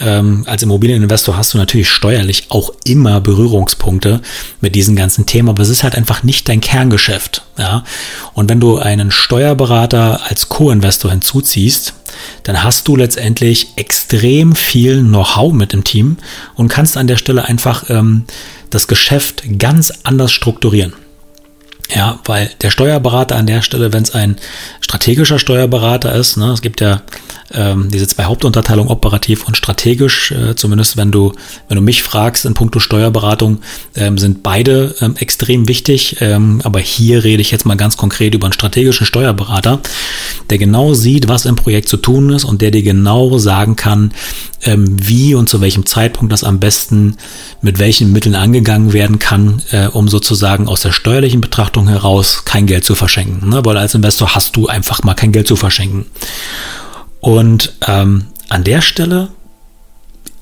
Ähm, 0.00 0.44
als 0.46 0.62
Immobilieninvestor 0.62 1.36
hast 1.36 1.54
du 1.54 1.58
natürlich 1.58 1.88
steuerlich 1.88 2.46
auch 2.48 2.72
immer 2.84 3.20
Berührungspunkte 3.20 4.22
mit 4.60 4.74
diesen 4.74 4.96
ganzen 4.96 5.26
Themen, 5.26 5.50
aber 5.50 5.62
es 5.62 5.68
ist 5.68 5.84
halt 5.84 5.94
einfach 5.94 6.22
nicht 6.24 6.48
dein 6.48 6.60
Kerngeschäft. 6.60 7.42
Ja? 7.58 7.84
Und 8.32 8.48
wenn 8.48 8.60
du 8.60 8.78
einen 8.78 9.10
Steuerberater 9.10 10.22
als 10.28 10.48
Co-Investor 10.48 11.10
hinzuziehst, 11.10 11.94
dann 12.42 12.64
hast 12.64 12.88
du 12.88 12.96
letztendlich 12.96 13.68
extrem 13.76 14.56
viel 14.56 15.02
Know-how 15.02 15.52
mit 15.52 15.74
im 15.74 15.84
Team 15.84 16.16
und 16.54 16.68
kannst 16.68 16.96
an 16.96 17.06
der 17.06 17.16
Stelle 17.16 17.44
einfach 17.44 17.88
ähm, 17.90 18.24
das 18.70 18.88
Geschäft 18.88 19.44
ganz 19.58 19.92
anders 20.02 20.32
strukturieren. 20.32 20.94
Ja, 21.90 22.18
weil 22.24 22.50
der 22.62 22.70
Steuerberater 22.70 23.36
an 23.36 23.46
der 23.46 23.60
Stelle, 23.60 23.92
wenn 23.92 24.02
es 24.02 24.14
ein 24.14 24.36
strategischer 24.80 25.38
Steuerberater 25.38 26.14
ist, 26.14 26.36
ne, 26.36 26.50
es 26.52 26.62
gibt 26.62 26.80
ja 26.80 27.02
ähm, 27.52 27.90
diese 27.90 28.08
zwei 28.08 28.24
Hauptunterteilungen, 28.24 28.90
operativ 28.90 29.46
und 29.46 29.56
strategisch, 29.56 30.32
äh, 30.32 30.56
zumindest 30.56 30.96
wenn 30.96 31.12
du, 31.12 31.34
wenn 31.68 31.76
du 31.76 31.82
mich 31.82 32.02
fragst 32.02 32.46
in 32.46 32.54
puncto 32.54 32.80
Steuerberatung, 32.80 33.58
ähm, 33.96 34.16
sind 34.16 34.42
beide 34.42 34.94
ähm, 35.00 35.16
extrem 35.16 35.68
wichtig. 35.68 36.16
Ähm, 36.20 36.60
aber 36.64 36.80
hier 36.80 37.22
rede 37.22 37.42
ich 37.42 37.50
jetzt 37.50 37.66
mal 37.66 37.76
ganz 37.76 37.96
konkret 37.96 38.34
über 38.34 38.46
einen 38.46 38.54
strategischen 38.54 39.06
Steuerberater, 39.06 39.80
der 40.50 40.58
genau 40.58 40.94
sieht, 40.94 41.28
was 41.28 41.44
im 41.44 41.56
Projekt 41.56 41.88
zu 41.88 41.98
tun 41.98 42.30
ist 42.30 42.44
und 42.44 42.62
der 42.62 42.70
dir 42.70 42.82
genau 42.82 43.38
sagen 43.38 43.76
kann, 43.76 44.12
ähm, 44.64 44.96
wie 45.00 45.34
und 45.34 45.48
zu 45.48 45.60
welchem 45.60 45.86
Zeitpunkt 45.86 46.32
das 46.32 46.44
am 46.44 46.58
besten 46.58 47.16
mit 47.60 47.78
welchen 47.78 48.12
Mitteln 48.12 48.34
angegangen 48.34 48.92
werden 48.92 49.18
kann, 49.18 49.62
äh, 49.70 49.86
um 49.86 50.08
sozusagen 50.08 50.68
aus 50.68 50.80
der 50.80 50.92
steuerlichen 50.92 51.40
Betrachtung 51.74 51.88
heraus 51.88 52.44
kein 52.44 52.66
Geld 52.66 52.84
zu 52.84 52.94
verschenken. 52.94 53.48
Ne? 53.48 53.64
Weil 53.64 53.76
als 53.76 53.94
Investor 53.94 54.34
hast 54.34 54.54
du 54.54 54.68
einfach 54.68 55.02
mal 55.02 55.14
kein 55.14 55.32
Geld 55.32 55.48
zu 55.48 55.56
verschenken. 55.56 56.06
Und 57.20 57.74
ähm, 57.86 58.26
an 58.48 58.62
der 58.62 58.80
Stelle 58.80 59.28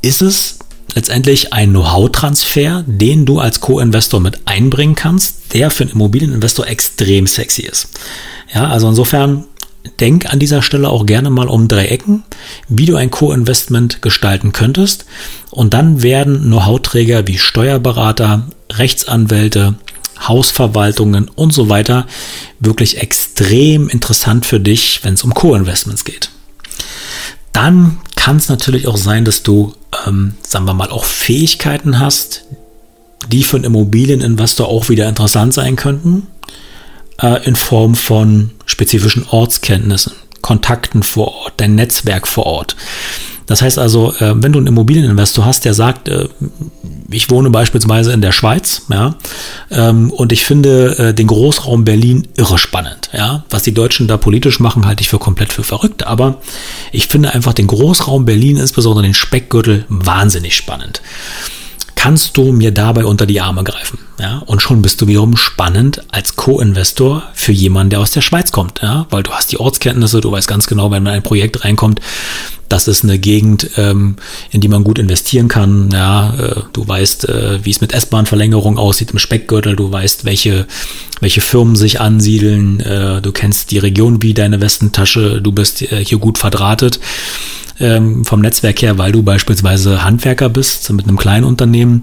ist 0.03 0.21
es 0.21 0.59
letztendlich 0.95 1.55
ein 1.55 1.71
Know-how-Transfer, 1.71 2.85
den 2.87 3.25
du 3.25 3.39
als 3.39 3.61
Co-Investor 3.61 4.21
mit 4.21 4.47
einbringen 4.47 4.95
kannst, 4.95 5.55
der 5.55 5.71
für 5.71 5.85
einen 5.85 5.93
Immobilieninvestor 5.93 6.67
extrem 6.67 7.27
sexy 7.27 7.63
ist. 7.63 7.89
Ja, 8.53 8.69
also 8.69 8.89
insofern 8.89 9.45
denk 10.01 10.31
an 10.31 10.39
dieser 10.39 10.61
Stelle 10.61 10.91
auch 10.91 11.07
gerne 11.07 11.31
mal 11.31 11.49
um 11.49 11.67
drei 11.67 11.87
Ecken, 11.87 12.25
wie 12.69 12.85
du 12.85 12.97
ein 12.97 13.11
Co-Investment 13.11 14.03
gestalten 14.03 14.53
könntest. 14.53 15.07
Und 15.51 15.73
dann 15.73 16.03
werden 16.03 16.43
Know-how-Träger 16.43 17.27
wie 17.27 17.39
Steuerberater, 17.39 18.49
Rechtsanwälte, 18.71 19.77
Hausverwaltungen 20.29 21.29
und 21.29 21.53
so 21.53 21.69
weiter 21.69 22.07
wirklich 22.59 22.99
extrem 22.99 23.89
interessant 23.89 24.47
für 24.47 24.61
dich, 24.61 25.01
wenn 25.03 25.15
es 25.15 25.25
um 25.25 25.35
Co-Investments 25.35 26.05
geht. 26.05 26.31
Dann 27.53 27.99
kann 28.17 28.37
es 28.37 28.49
natürlich 28.49 28.87
auch 28.87 28.97
sein, 28.97 29.25
dass 29.25 29.43
du, 29.43 29.75
ähm, 30.07 30.35
sagen 30.43 30.65
wir 30.65 30.75
mal, 30.75 30.91
auch 30.91 31.05
Fähigkeiten 31.05 31.99
hast, 31.99 32.45
die 33.29 33.45
für 33.45 33.57
einen 33.57 33.65
Immobilieninvestor 33.65 34.69
auch 34.69 34.89
wieder 34.89 35.09
interessant 35.09 35.55
sein 35.55 35.77
könnten, 35.77 36.27
äh, 37.21 37.45
in 37.47 37.57
Form 37.57 37.95
von 37.95 38.51
spezifischen 38.67 39.27
Ortskenntnissen, 39.29 40.13
Kontakten 40.43 41.03
vor 41.03 41.35
Ort, 41.35 41.55
dein 41.57 41.75
Netzwerk 41.75 42.29
vor 42.29 42.47
Ort. 42.47 42.77
Das 43.47 43.61
heißt 43.61 43.79
also, 43.79 44.15
äh, 44.19 44.35
wenn 44.37 44.53
du 44.53 44.59
einen 44.59 44.69
Immobilieninvestor 44.69 45.45
hast, 45.45 45.65
der 45.65 45.75
sagt, 45.75 46.09
äh, 46.09 46.29
ich 47.11 47.31
wohne 47.31 47.51
beispielsweise 47.51 48.13
in 48.13 48.21
der 48.21 48.33
Schweiz, 48.33 48.83
ja, 48.89 49.17
ähm, 49.71 50.11
und 50.11 50.33
ich 50.33 50.45
finde 50.45 50.97
äh, 50.99 51.15
den 51.15 51.27
Großraum 51.27 51.85
Berlin 51.85 52.29
irre 52.37 52.59
spannend, 52.59 53.11
ja. 53.13 53.45
Was 53.51 53.63
die 53.63 53.75
Deutschen 53.75 54.09
da 54.09 54.17
politisch 54.17 54.61
machen, 54.61 54.87
halte 54.87 55.03
ich 55.03 55.11
für 55.11 55.19
komplett 55.19 55.53
für 55.53 55.65
verrückt, 55.65 56.07
aber 56.07 56.39
ich 56.93 57.09
finde 57.09 57.35
einfach 57.35 57.53
den 57.53 57.67
Großraum 57.67 58.25
Berlin, 58.25 58.57
insbesondere 58.57 59.03
den 59.03 59.15
Speckgürtel, 59.15 59.85
wahnsinnig 59.89 60.57
spannend 60.57 61.03
kannst 62.03 62.37
du 62.37 62.51
mir 62.51 62.73
dabei 62.73 63.05
unter 63.05 63.27
die 63.27 63.41
Arme 63.41 63.63
greifen. 63.63 63.97
Ja? 64.19 64.39
Und 64.47 64.61
schon 64.61 64.83
bist 64.83 65.01
du 65.01 65.07
wiederum 65.07 65.37
spannend 65.37 66.03
als 66.11 66.35
Co-Investor 66.35 67.23
für 67.33 67.53
jemanden, 67.53 67.91
der 67.91 68.01
aus 68.01 68.11
der 68.11 68.23
Schweiz 68.23 68.51
kommt. 68.51 68.83
Ja? 68.83 69.07
Weil 69.11 69.23
du 69.23 69.31
hast 69.31 69.53
die 69.53 69.61
Ortskenntnisse, 69.61 70.21
du 70.21 70.33
weißt 70.33 70.49
ganz 70.49 70.67
genau, 70.67 70.91
wenn 70.91 71.07
ein 71.07 71.23
Projekt 71.23 71.65
reinkommt, 71.65 72.01
das 72.73 72.89
ist 72.89 73.05
eine 73.05 73.19
Gegend, 73.19 73.71
ähm, 73.77 74.17
in 74.51 74.63
die 74.63 74.69
man 74.69 74.83
gut 74.83 74.99
investieren 74.99 75.49
kann. 75.49 75.91
Ja, 75.93 76.35
äh, 76.35 76.61
du 76.73 76.89
weißt, 76.89 77.29
äh, 77.29 77.59
wie 77.63 77.71
es 77.71 77.83
mit 77.83 77.93
S-Bahn-Verlängerung 77.93 78.79
aussieht 78.79 79.11
im 79.11 79.19
Speckgürtel. 79.19 79.77
Du 79.77 79.93
weißt, 79.93 80.25
welche, 80.25 80.67
welche 81.21 81.43
Firmen 81.43 81.77
sich 81.77 82.01
ansiedeln. 82.01 82.81
Äh, 82.81 83.21
du 83.21 83.31
kennst 83.31 83.71
die 83.73 83.79
Region 83.79 84.23
wie 84.23 84.33
deine 84.33 84.61
Westentasche. 84.63 85.43
Du 85.43 85.53
bist 85.53 85.83
äh, 85.83 86.03
hier 86.03 86.17
gut 86.17 86.39
verdrahtet 86.39 86.99
ähm, 87.79 88.25
vom 88.25 88.41
Netzwerk 88.41 88.81
her, 88.81 88.97
weil 88.97 89.13
du 89.13 89.23
beispielsweise 89.23 90.03
Handwerker 90.03 90.49
bist 90.49 90.91
mit 90.93 91.07
einem 91.07 91.19
kleinen 91.19 91.45
Unternehmen, 91.45 92.03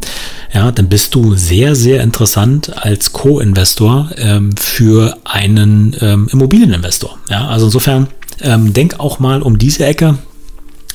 ja, 0.53 0.71
dann 0.71 0.89
bist 0.89 1.15
du 1.15 1.35
sehr, 1.35 1.75
sehr 1.75 2.03
interessant 2.03 2.77
als 2.77 3.11
Co-Investor 3.11 4.11
ähm, 4.17 4.55
für 4.57 5.17
einen 5.23 5.95
ähm, 6.01 6.27
Immobilieninvestor. 6.31 7.17
Ja, 7.29 7.47
also 7.47 7.65
insofern 7.65 8.07
ähm, 8.41 8.73
denk 8.73 8.99
auch 8.99 9.19
mal 9.19 9.41
um 9.41 9.57
diese 9.57 9.85
Ecke. 9.85 10.17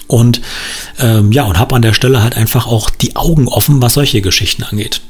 Und 0.07 0.41
ähm, 0.99 1.33
ja, 1.33 1.45
und 1.45 1.59
hab 1.59 1.73
an 1.73 1.83
der 1.83 1.95
Stelle 1.95 2.23
halt 2.23 2.37
einfach 2.37 2.67
auch 2.67 2.91
die 2.91 3.17
Augen 3.17 3.49
offen, 3.49 3.81
was 3.81 3.95
solche 3.95 4.21
Geschichten 4.21 4.63
angeht. 4.63 5.01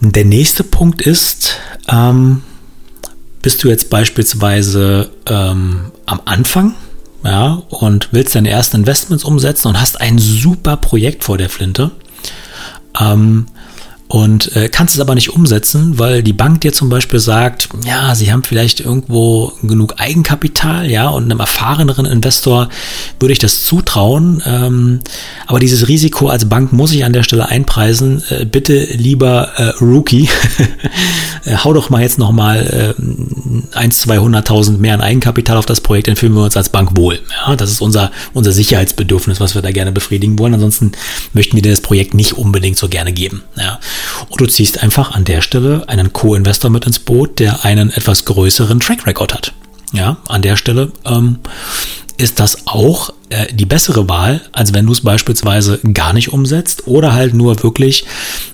Der 0.00 0.24
nächste 0.24 0.64
Punkt 0.64 1.02
ist, 1.02 1.56
ähm, 1.88 2.42
bist 3.42 3.62
du 3.62 3.68
jetzt 3.68 3.90
beispielsweise 3.90 5.10
ähm, 5.26 5.92
am 6.06 6.20
Anfang 6.24 6.74
ja, 7.24 7.62
und 7.68 8.08
willst 8.12 8.34
deine 8.34 8.50
ersten 8.50 8.78
Investments 8.78 9.24
umsetzen 9.24 9.68
und 9.68 9.80
hast 9.80 10.00
ein 10.00 10.18
super 10.18 10.76
Projekt 10.76 11.24
vor 11.24 11.38
der 11.38 11.50
Flinte. 11.50 11.90
Ähm, 12.98 13.46
und 14.10 14.56
äh, 14.56 14.68
kannst 14.68 14.96
es 14.96 15.00
aber 15.00 15.14
nicht 15.14 15.30
umsetzen, 15.30 16.00
weil 16.00 16.24
die 16.24 16.32
Bank 16.32 16.62
dir 16.62 16.72
zum 16.72 16.88
Beispiel 16.88 17.20
sagt, 17.20 17.68
ja, 17.86 18.12
sie 18.16 18.32
haben 18.32 18.42
vielleicht 18.42 18.80
irgendwo 18.80 19.52
genug 19.62 20.00
Eigenkapital, 20.00 20.90
ja, 20.90 21.08
und 21.10 21.26
einem 21.26 21.38
erfahreneren 21.38 22.06
Investor 22.06 22.70
würde 23.20 23.32
ich 23.32 23.38
das 23.38 23.62
zutrauen. 23.62 24.42
Ähm, 24.44 25.00
aber 25.46 25.60
dieses 25.60 25.86
Risiko 25.86 26.26
als 26.26 26.48
Bank 26.48 26.72
muss 26.72 26.90
ich 26.90 27.04
an 27.04 27.12
der 27.12 27.22
Stelle 27.22 27.48
einpreisen. 27.48 28.20
Äh, 28.30 28.46
bitte 28.46 28.82
lieber 28.82 29.52
äh, 29.54 29.74
Rookie, 29.80 30.28
äh, 31.44 31.58
hau 31.58 31.72
doch 31.72 31.88
mal 31.88 32.02
jetzt 32.02 32.18
nochmal 32.18 32.94
äh, 32.98 33.78
1, 33.78 34.08
200.000 34.08 34.78
mehr 34.78 34.94
an 34.94 35.02
Eigenkapital 35.02 35.56
auf 35.56 35.66
das 35.66 35.80
Projekt, 35.82 36.08
dann 36.08 36.16
fühlen 36.16 36.34
wir 36.34 36.42
uns 36.42 36.56
als 36.56 36.70
Bank 36.70 36.96
wohl. 36.96 37.20
Ja, 37.46 37.54
das 37.54 37.70
ist 37.70 37.80
unser, 37.80 38.10
unser 38.32 38.50
Sicherheitsbedürfnis, 38.50 39.38
was 39.38 39.54
wir 39.54 39.62
da 39.62 39.70
gerne 39.70 39.92
befriedigen 39.92 40.36
wollen. 40.40 40.54
Ansonsten 40.54 40.90
möchten 41.32 41.54
wir 41.54 41.62
dir 41.62 41.70
das 41.70 41.80
Projekt 41.80 42.14
nicht 42.14 42.32
unbedingt 42.32 42.76
so 42.76 42.88
gerne 42.88 43.12
geben. 43.12 43.44
Ja. 43.56 43.78
Und 44.28 44.40
du 44.40 44.46
ziehst 44.46 44.82
einfach 44.82 45.12
an 45.12 45.24
der 45.24 45.42
Stelle 45.42 45.88
einen 45.88 46.12
Co-Investor 46.12 46.70
mit 46.70 46.86
ins 46.86 46.98
Boot, 46.98 47.38
der 47.38 47.64
einen 47.64 47.90
etwas 47.90 48.24
größeren 48.24 48.80
Track 48.80 49.06
Record 49.06 49.34
hat. 49.34 49.52
Ja, 49.92 50.18
an 50.28 50.42
der 50.42 50.56
Stelle 50.56 50.92
ähm, 51.04 51.40
ist 52.20 52.38
das 52.38 52.66
auch 52.66 53.10
äh, 53.30 53.52
die 53.52 53.64
bessere 53.64 54.08
Wahl, 54.08 54.42
als 54.52 54.74
wenn 54.74 54.84
du 54.84 54.92
es 54.92 55.00
beispielsweise 55.00 55.78
gar 55.94 56.12
nicht 56.12 56.32
umsetzt 56.32 56.86
oder 56.86 57.14
halt 57.14 57.32
nur 57.32 57.62
wirklich 57.62 58.04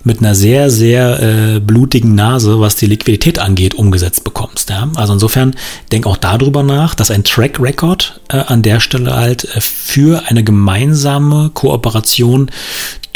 mit 0.05 0.21
einer 0.21 0.37
sehr, 0.37 0.71
sehr 0.71 1.21
äh, 1.21 1.61
blutigen 1.61 2.15
Nase, 2.15 2.61
was 2.61 2.77
die 2.77 2.87
Liquidität 2.87 3.41
angeht, 3.41 3.75
umgesetzt 3.75 4.23
bekommst. 4.23 4.71
Ja? 4.71 4.89
Also 4.95 5.15
insofern 5.15 5.57
denk 5.91 6.07
auch 6.07 6.17
darüber 6.17 6.63
nach, 6.63 6.95
dass 6.95 7.11
ein 7.11 7.25
Track 7.25 7.59
Record 7.59 8.21
äh, 8.29 8.37
an 8.37 8.63
der 8.63 8.79
Stelle 8.79 9.17
halt 9.17 9.45
äh, 9.45 9.61
für 9.61 10.23
eine 10.29 10.45
gemeinsame 10.45 11.51
Kooperation 11.53 12.51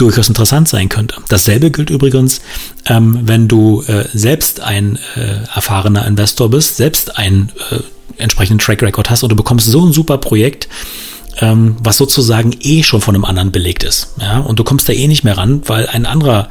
durchaus 0.00 0.28
interessant 0.28 0.68
sein 0.68 0.88
könnte. 0.88 1.16
Dasselbe 1.28 1.70
gilt 1.70 1.90
übrigens, 1.90 2.40
ähm, 2.86 3.20
wenn 3.24 3.48
du 3.48 3.82
äh, 3.82 4.04
selbst 4.12 4.60
ein 4.60 4.98
äh, 5.16 5.44
erfahrener 5.54 6.06
Investor 6.06 6.50
bist, 6.50 6.76
selbst 6.76 7.16
ein 7.18 7.50
äh, 7.70 7.80
entsprechenden 8.20 8.58
Track 8.58 8.82
Record 8.82 9.10
hast 9.10 9.22
und 9.22 9.30
du 9.30 9.36
bekommst 9.36 9.70
so 9.70 9.84
ein 9.84 9.92
super 9.92 10.18
Projekt, 10.18 10.68
ähm, 11.40 11.76
was 11.82 11.96
sozusagen 11.96 12.54
eh 12.60 12.82
schon 12.82 13.00
von 13.00 13.14
einem 13.14 13.24
anderen 13.24 13.52
belegt 13.52 13.82
ist. 13.82 14.14
Ja? 14.20 14.38
Und 14.38 14.58
du 14.58 14.64
kommst 14.64 14.88
da 14.88 14.92
eh 14.92 15.06
nicht 15.06 15.24
mehr 15.24 15.36
ran, 15.36 15.62
weil 15.66 15.86
ein 15.86 16.06
anderer 16.06 16.48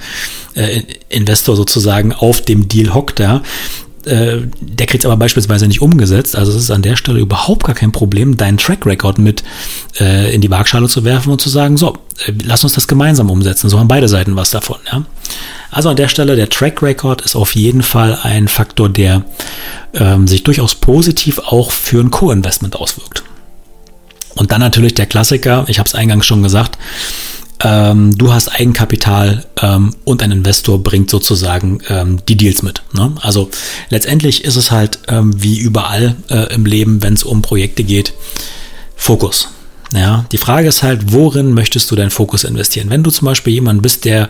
äh, 0.55 0.81
Investor 1.09 1.55
sozusagen 1.55 2.13
auf 2.13 2.41
dem 2.41 2.67
Deal 2.67 2.93
hockt, 2.93 3.19
ja, 3.19 3.41
äh, 4.09 4.47
der 4.59 4.87
kriegt 4.87 5.03
es 5.03 5.05
aber 5.05 5.17
beispielsweise 5.17 5.67
nicht 5.67 5.81
umgesetzt. 5.81 6.35
Also 6.35 6.51
es 6.51 6.57
ist 6.57 6.71
an 6.71 6.81
der 6.81 6.95
Stelle 6.95 7.19
überhaupt 7.19 7.65
gar 7.65 7.75
kein 7.75 7.91
Problem, 7.91 8.37
deinen 8.37 8.57
Track 8.57 8.85
Record 8.85 9.19
mit 9.19 9.43
äh, 9.99 10.33
in 10.33 10.41
die 10.41 10.49
Waagschale 10.49 10.87
zu 10.87 11.03
werfen 11.03 11.31
und 11.31 11.41
zu 11.41 11.49
sagen, 11.49 11.77
so, 11.77 11.97
äh, 12.25 12.33
lass 12.43 12.63
uns 12.63 12.73
das 12.73 12.87
gemeinsam 12.87 13.29
umsetzen. 13.29 13.69
So 13.69 13.79
haben 13.79 13.87
beide 13.87 14.07
Seiten 14.07 14.35
was 14.35 14.51
davon. 14.51 14.77
Ja? 14.91 15.05
Also 15.71 15.89
an 15.89 15.95
der 15.95 16.07
Stelle, 16.07 16.35
der 16.35 16.49
Track 16.49 16.81
Record 16.81 17.21
ist 17.21 17.35
auf 17.35 17.55
jeden 17.55 17.83
Fall 17.83 18.17
ein 18.23 18.47
Faktor, 18.47 18.89
der 18.89 19.23
ähm, 19.93 20.27
sich 20.27 20.43
durchaus 20.43 20.75
positiv 20.75 21.39
auch 21.39 21.71
für 21.71 22.01
ein 22.01 22.11
Co-Investment 22.11 22.75
auswirkt. 22.75 23.23
Und 24.35 24.51
dann 24.51 24.61
natürlich 24.61 24.93
der 24.93 25.05
Klassiker, 25.05 25.65
ich 25.67 25.79
habe 25.79 25.87
es 25.87 25.95
eingangs 25.95 26.25
schon 26.25 26.43
gesagt, 26.43 26.77
ähm, 27.63 28.17
du 28.17 28.33
hast 28.33 28.49
Eigenkapital 28.49 29.45
ähm, 29.61 29.93
und 30.05 30.23
ein 30.23 30.31
Investor 30.31 30.81
bringt 30.81 31.09
sozusagen 31.09 31.79
ähm, 31.89 32.19
die 32.27 32.35
Deals 32.35 32.63
mit. 32.63 32.81
Ne? 32.93 33.13
Also 33.21 33.49
letztendlich 33.89 34.45
ist 34.45 34.55
es 34.55 34.71
halt 34.71 34.99
ähm, 35.07 35.31
wie 35.41 35.59
überall 35.59 36.15
äh, 36.29 36.53
im 36.53 36.65
Leben, 36.65 37.01
wenn 37.01 37.13
es 37.13 37.23
um 37.23 37.41
Projekte 37.41 37.83
geht, 37.83 38.13
Fokus. 38.95 39.49
Ja, 39.93 40.25
die 40.31 40.37
Frage 40.37 40.67
ist 40.67 40.83
halt, 40.83 41.13
worin 41.13 41.53
möchtest 41.53 41.89
du 41.89 41.95
deinen 41.95 42.11
Fokus 42.11 42.43
investieren? 42.43 42.91
Wenn 42.91 43.01
du 43.01 43.09
zum 43.09 43.25
Beispiel 43.25 43.53
jemand 43.53 43.81
bist, 43.81 44.05
der, 44.05 44.29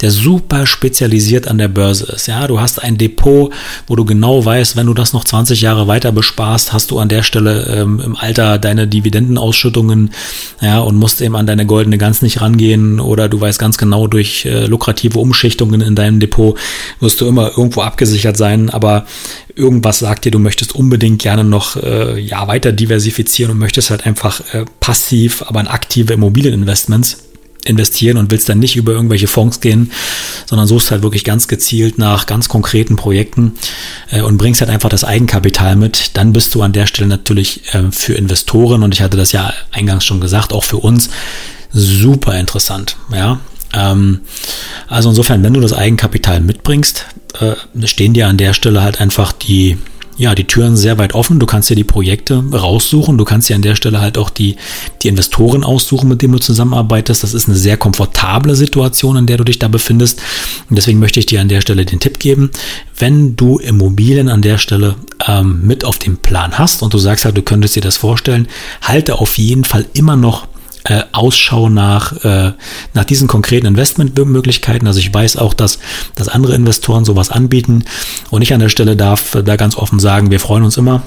der 0.00 0.10
super 0.10 0.66
spezialisiert 0.66 1.46
an 1.46 1.58
der 1.58 1.68
Börse 1.68 2.06
ist, 2.06 2.26
ja, 2.26 2.46
du 2.46 2.58
hast 2.58 2.82
ein 2.82 2.96
Depot, 2.96 3.52
wo 3.86 3.96
du 3.96 4.06
genau 4.06 4.42
weißt, 4.42 4.76
wenn 4.76 4.86
du 4.86 4.94
das 4.94 5.12
noch 5.12 5.24
20 5.24 5.60
Jahre 5.60 5.86
weiter 5.88 6.10
besparst, 6.10 6.72
hast 6.72 6.90
du 6.90 6.98
an 6.98 7.10
der 7.10 7.22
Stelle 7.22 7.66
ähm, 7.66 8.00
im 8.02 8.16
Alter 8.16 8.58
deine 8.58 8.88
Dividendenausschüttungen, 8.88 10.10
ja, 10.62 10.80
und 10.80 10.96
musst 10.96 11.20
eben 11.20 11.36
an 11.36 11.46
deine 11.46 11.66
goldene 11.66 11.98
Gans 11.98 12.22
nicht 12.22 12.40
rangehen 12.40 12.98
oder 12.98 13.28
du 13.28 13.38
weißt 13.38 13.58
ganz 13.58 13.76
genau, 13.76 14.06
durch 14.06 14.46
äh, 14.46 14.64
lukrative 14.64 15.18
Umschichtungen 15.18 15.82
in 15.82 15.96
deinem 15.96 16.18
Depot 16.18 16.56
wirst 17.00 17.20
du 17.20 17.26
immer 17.26 17.50
irgendwo 17.58 17.82
abgesichert 17.82 18.38
sein, 18.38 18.70
aber 18.70 19.04
irgendwas 19.56 20.00
sagt 20.00 20.24
dir, 20.24 20.30
du 20.30 20.38
möchtest 20.38 20.74
unbedingt 20.74 21.22
gerne 21.22 21.44
noch 21.44 21.76
äh, 21.76 22.18
ja, 22.18 22.48
weiter 22.48 22.72
diversifizieren 22.72 23.52
und 23.52 23.58
möchtest 23.58 23.90
halt 23.90 24.06
einfach 24.06 24.40
äh, 24.52 24.64
passiv, 24.94 25.42
aber 25.42 25.60
in 25.60 25.66
aktive 25.66 26.12
Immobilieninvestments 26.12 27.24
investieren 27.64 28.16
und 28.16 28.30
willst 28.30 28.48
dann 28.48 28.60
nicht 28.60 28.76
über 28.76 28.92
irgendwelche 28.92 29.26
Fonds 29.26 29.60
gehen, 29.60 29.90
sondern 30.46 30.68
suchst 30.68 30.92
halt 30.92 31.02
wirklich 31.02 31.24
ganz 31.24 31.48
gezielt 31.48 31.98
nach 31.98 32.26
ganz 32.26 32.48
konkreten 32.48 32.94
Projekten 32.94 33.54
äh, 34.10 34.20
und 34.20 34.36
bringst 34.36 34.60
halt 34.60 34.70
einfach 34.70 34.90
das 34.90 35.02
Eigenkapital 35.02 35.74
mit, 35.74 36.16
dann 36.16 36.32
bist 36.32 36.54
du 36.54 36.62
an 36.62 36.72
der 36.72 36.86
Stelle 36.86 37.08
natürlich 37.08 37.74
äh, 37.74 37.90
für 37.90 38.14
Investoren 38.14 38.84
und 38.84 38.94
ich 38.94 39.02
hatte 39.02 39.16
das 39.16 39.32
ja 39.32 39.52
eingangs 39.72 40.04
schon 40.04 40.20
gesagt, 40.20 40.52
auch 40.52 40.62
für 40.62 40.76
uns 40.76 41.10
super 41.72 42.38
interessant, 42.38 42.96
ja. 43.12 43.40
Ähm, 43.72 44.20
also 44.86 45.08
insofern, 45.08 45.42
wenn 45.42 45.54
du 45.54 45.60
das 45.60 45.72
Eigenkapital 45.72 46.40
mitbringst, 46.40 47.06
äh, 47.40 47.86
stehen 47.86 48.12
dir 48.12 48.28
an 48.28 48.36
der 48.36 48.52
Stelle 48.52 48.82
halt 48.82 49.00
einfach 49.00 49.32
die, 49.32 49.78
ja, 50.16 50.34
die 50.34 50.44
Türen 50.44 50.76
sehr 50.76 50.98
weit 50.98 51.14
offen. 51.14 51.40
Du 51.40 51.46
kannst 51.46 51.70
dir 51.70 51.76
die 51.76 51.84
Projekte 51.84 52.42
raussuchen. 52.52 53.18
Du 53.18 53.24
kannst 53.24 53.48
dir 53.48 53.56
an 53.56 53.62
der 53.62 53.74
Stelle 53.74 54.00
halt 54.00 54.16
auch 54.16 54.30
die, 54.30 54.56
die 55.02 55.08
Investoren 55.08 55.64
aussuchen, 55.64 56.08
mit 56.08 56.22
denen 56.22 56.34
du 56.34 56.38
zusammenarbeitest. 56.38 57.22
Das 57.22 57.34
ist 57.34 57.48
eine 57.48 57.56
sehr 57.56 57.76
komfortable 57.76 58.54
Situation, 58.54 59.16
in 59.16 59.26
der 59.26 59.38
du 59.38 59.44
dich 59.44 59.58
da 59.58 59.68
befindest. 59.68 60.20
Und 60.70 60.76
deswegen 60.76 61.00
möchte 61.00 61.18
ich 61.20 61.26
dir 61.26 61.40
an 61.40 61.48
der 61.48 61.60
Stelle 61.60 61.84
den 61.84 62.00
Tipp 62.00 62.18
geben, 62.18 62.50
wenn 62.96 63.34
du 63.36 63.58
Immobilien 63.58 64.28
an 64.28 64.42
der 64.42 64.58
Stelle 64.58 64.94
ähm, 65.26 65.62
mit 65.66 65.84
auf 65.84 65.98
dem 65.98 66.18
Plan 66.18 66.58
hast 66.58 66.82
und 66.82 66.94
du 66.94 66.98
sagst 66.98 67.24
halt, 67.24 67.36
du 67.36 67.42
könntest 67.42 67.74
dir 67.74 67.82
das 67.82 67.96
vorstellen, 67.96 68.46
halte 68.82 69.18
auf 69.18 69.38
jeden 69.38 69.64
Fall 69.64 69.84
immer 69.94 70.16
noch 70.16 70.46
äh, 70.84 71.02
Ausschau 71.12 71.68
nach, 71.70 72.12
äh, 72.24 72.52
nach 72.92 73.04
diesen 73.04 73.26
konkreten 73.26 73.66
Investmentmöglichkeiten. 73.66 74.86
Also 74.86 75.00
ich 75.00 75.12
weiß 75.12 75.38
auch, 75.38 75.54
dass, 75.54 75.78
dass 76.14 76.28
andere 76.28 76.54
Investoren 76.54 77.04
sowas 77.04 77.30
anbieten. 77.30 77.84
Und 78.30 78.42
ich 78.42 78.52
an 78.52 78.60
der 78.60 78.68
Stelle 78.68 78.94
darf 78.94 79.36
da 79.44 79.56
ganz 79.56 79.76
offen 79.76 79.98
sagen, 79.98 80.30
wir 80.30 80.40
freuen 80.40 80.62
uns 80.62 80.76
immer, 80.76 81.02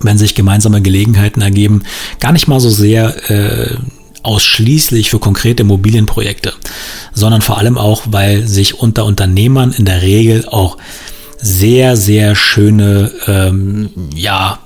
wenn 0.00 0.18
sich 0.18 0.34
gemeinsame 0.34 0.82
Gelegenheiten 0.82 1.40
ergeben. 1.40 1.84
Gar 2.20 2.32
nicht 2.32 2.48
mal 2.48 2.60
so 2.60 2.68
sehr 2.68 3.30
äh, 3.30 3.76
ausschließlich 4.22 5.10
für 5.10 5.18
konkrete 5.18 5.62
Immobilienprojekte, 5.62 6.52
sondern 7.12 7.42
vor 7.42 7.58
allem 7.58 7.78
auch, 7.78 8.02
weil 8.06 8.46
sich 8.46 8.74
unter 8.74 9.04
Unternehmern 9.04 9.72
in 9.72 9.84
der 9.84 10.02
Regel 10.02 10.46
auch 10.48 10.76
sehr, 11.38 11.96
sehr 11.96 12.36
schöne 12.36 13.10
ähm, 13.26 13.90
ja, 14.14 14.60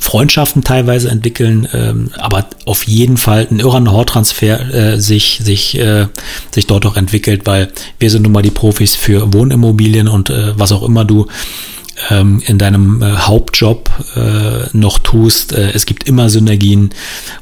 Freundschaften 0.00 0.64
teilweise 0.64 1.10
entwickeln, 1.10 1.68
ähm, 1.72 2.10
aber 2.18 2.46
auf 2.64 2.86
jeden 2.86 3.16
Fall 3.16 3.46
ein 3.50 3.60
irrer 3.60 3.80
Know-how-Transfer 3.80 4.74
äh, 4.74 5.00
sich, 5.00 5.40
sich, 5.42 5.78
äh, 5.78 6.06
sich 6.50 6.66
dort 6.66 6.86
auch 6.86 6.96
entwickelt, 6.96 7.42
weil 7.44 7.68
wir 7.98 8.10
sind 8.10 8.22
nun 8.22 8.32
mal 8.32 8.42
die 8.42 8.50
Profis 8.50 8.94
für 8.94 9.32
Wohnimmobilien 9.32 10.08
und 10.08 10.30
äh, 10.30 10.58
was 10.58 10.72
auch 10.72 10.82
immer 10.82 11.04
du 11.04 11.26
ähm, 12.10 12.42
in 12.46 12.58
deinem 12.58 13.02
äh, 13.02 13.16
Hauptjob 13.16 13.90
äh, 14.16 14.76
noch 14.76 14.98
tust. 14.98 15.52
Äh, 15.52 15.72
es 15.72 15.86
gibt 15.86 16.08
immer 16.08 16.30
Synergien 16.30 16.90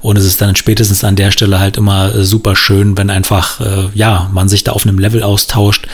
und 0.01 0.16
es 0.16 0.25
ist 0.25 0.40
dann 0.40 0.57
spätestens 0.57 1.05
an 1.05 1.16
der 1.16 1.31
Stelle 1.31 1.61
halt 1.61 1.77
immer 1.77 2.14
äh, 2.14 2.25
super 2.25 2.57
schön, 2.57 2.96
wenn 2.99 3.11
einfach, 3.11 3.61
äh, 3.61 3.88
ja, 3.94 4.29
man 4.33 4.49
sich 4.49 4.64
da 4.64 4.73
auf 4.73 4.87
einem 4.87 4.99
Level 4.99 5.23
austauscht, 5.23 5.87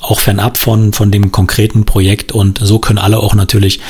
auch 0.00 0.20
fernab 0.20 0.56
von, 0.56 0.92
von 0.92 1.10
dem 1.10 1.32
konkreten 1.32 1.84
Projekt 1.84 2.32
und 2.32 2.60
so 2.62 2.78
können 2.78 2.98
alle 2.98 3.18
auch 3.18 3.34
natürlich 3.34 3.80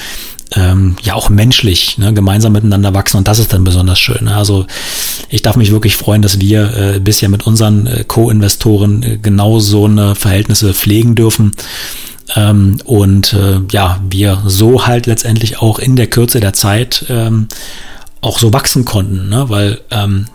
ähm, 0.56 0.96
ja 1.02 1.14
auch 1.14 1.28
menschlich 1.28 1.98
ne, 1.98 2.12
gemeinsam 2.12 2.52
miteinander 2.52 2.94
wachsen 2.94 3.16
und 3.16 3.28
das 3.28 3.38
ist 3.38 3.52
dann 3.52 3.64
besonders 3.64 3.98
schön. 3.98 4.24
Ne? 4.24 4.36
Also 4.36 4.66
ich 5.28 5.42
darf 5.42 5.56
mich 5.56 5.72
wirklich 5.72 5.96
freuen, 5.96 6.22
dass 6.22 6.40
wir 6.40 6.76
äh, 6.76 7.00
bisher 7.00 7.28
mit 7.28 7.46
unseren 7.46 7.86
äh, 7.86 8.04
Co-Investoren 8.06 9.02
äh, 9.02 9.18
genau 9.20 9.58
so 9.60 9.86
eine 9.86 10.14
Verhältnisse 10.14 10.74
pflegen 10.74 11.14
dürfen. 11.14 11.54
Ähm, 12.36 12.78
und 12.84 13.32
äh, 13.34 13.60
ja, 13.70 14.00
wir 14.08 14.42
so 14.46 14.86
halt 14.86 15.06
letztendlich 15.06 15.60
auch 15.60 15.78
in 15.78 15.96
der 15.96 16.06
Kürze 16.06 16.40
der 16.40 16.52
Zeit 16.52 17.04
ähm, 17.08 17.48
auch 18.20 18.38
so 18.38 18.52
wachsen 18.52 18.84
konnten, 18.84 19.28
ne? 19.28 19.48
weil 19.48 19.80
ähm, 19.90 20.26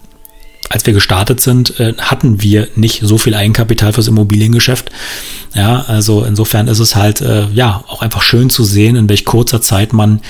als 0.70 0.86
wir 0.86 0.94
gestartet 0.94 1.42
sind, 1.42 1.80
äh, 1.80 1.94
hatten 1.98 2.42
wir 2.42 2.68
nicht 2.76 3.02
so 3.04 3.18
viel 3.18 3.36
Eigenkapital 3.36 3.94
fürs 3.94 4.08
Immobiliengeschäft. 4.08 4.92
Ja, 5.56 5.82
also 5.88 6.24
insofern 6.24 6.68
ist 6.68 6.80
es 6.80 6.96
halt 6.96 7.22
äh, 7.22 7.48
ja 7.50 7.84
auch 7.88 8.02
einfach 8.02 8.22
schön 8.22 8.50
zu 8.50 8.64
sehen, 8.64 8.96
in 8.96 9.10
welch 9.10 9.26
kurzer 9.26 9.62
Zeit 9.62 9.94
man 9.94 10.22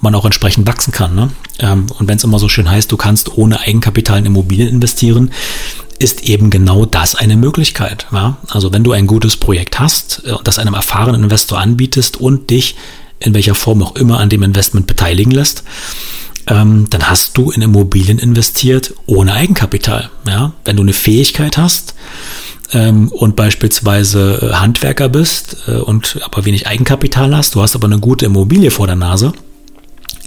man 0.00 0.14
auch 0.14 0.24
entsprechend 0.24 0.66
wachsen 0.66 0.92
kann. 0.92 1.14
Ne? 1.14 1.30
Ähm, 1.58 1.86
und 1.98 2.08
wenn 2.08 2.18
es 2.18 2.24
immer 2.24 2.38
so 2.38 2.48
schön 2.48 2.70
heißt, 2.70 2.90
du 2.90 2.96
kannst 2.96 3.36
ohne 3.36 3.60
Eigenkapital 3.60 4.18
in 4.18 4.26
Immobilien 4.26 4.68
investieren, 4.68 5.32
ist 5.98 6.22
eben 6.22 6.50
genau 6.50 6.86
das 6.86 7.16
eine 7.16 7.36
Möglichkeit. 7.36 8.06
Ja? 8.12 8.36
Also 8.48 8.72
wenn 8.72 8.84
du 8.84 8.92
ein 8.92 9.06
gutes 9.06 9.36
Projekt 9.36 9.80
hast, 9.80 10.22
äh, 10.24 10.34
das 10.44 10.58
einem 10.58 10.74
erfahrenen 10.74 11.24
Investor 11.24 11.58
anbietest 11.58 12.18
und 12.18 12.50
dich 12.50 12.76
in 13.20 13.34
welcher 13.34 13.56
Form 13.56 13.82
auch 13.82 13.96
immer 13.96 14.20
an 14.20 14.28
dem 14.28 14.44
Investment 14.44 14.86
beteiligen 14.86 15.32
lässt, 15.32 15.64
ähm, 16.48 16.86
dann 16.90 17.08
hast 17.10 17.36
du 17.36 17.50
in 17.50 17.62
Immobilien 17.62 18.18
investiert 18.18 18.94
ohne 19.06 19.34
Eigenkapital. 19.34 20.10
Ja? 20.26 20.52
Wenn 20.64 20.76
du 20.76 20.82
eine 20.82 20.92
Fähigkeit 20.92 21.58
hast 21.58 21.94
ähm, 22.72 23.08
und 23.08 23.36
beispielsweise 23.36 24.50
äh, 24.50 24.54
Handwerker 24.54 25.08
bist 25.08 25.56
äh, 25.68 25.76
und 25.76 26.18
aber 26.22 26.44
wenig 26.44 26.66
Eigenkapital 26.66 27.36
hast, 27.36 27.54
du 27.54 27.62
hast 27.62 27.74
aber 27.74 27.86
eine 27.86 27.98
gute 27.98 28.26
Immobilie 28.26 28.70
vor 28.70 28.86
der 28.86 28.96
Nase, 28.96 29.32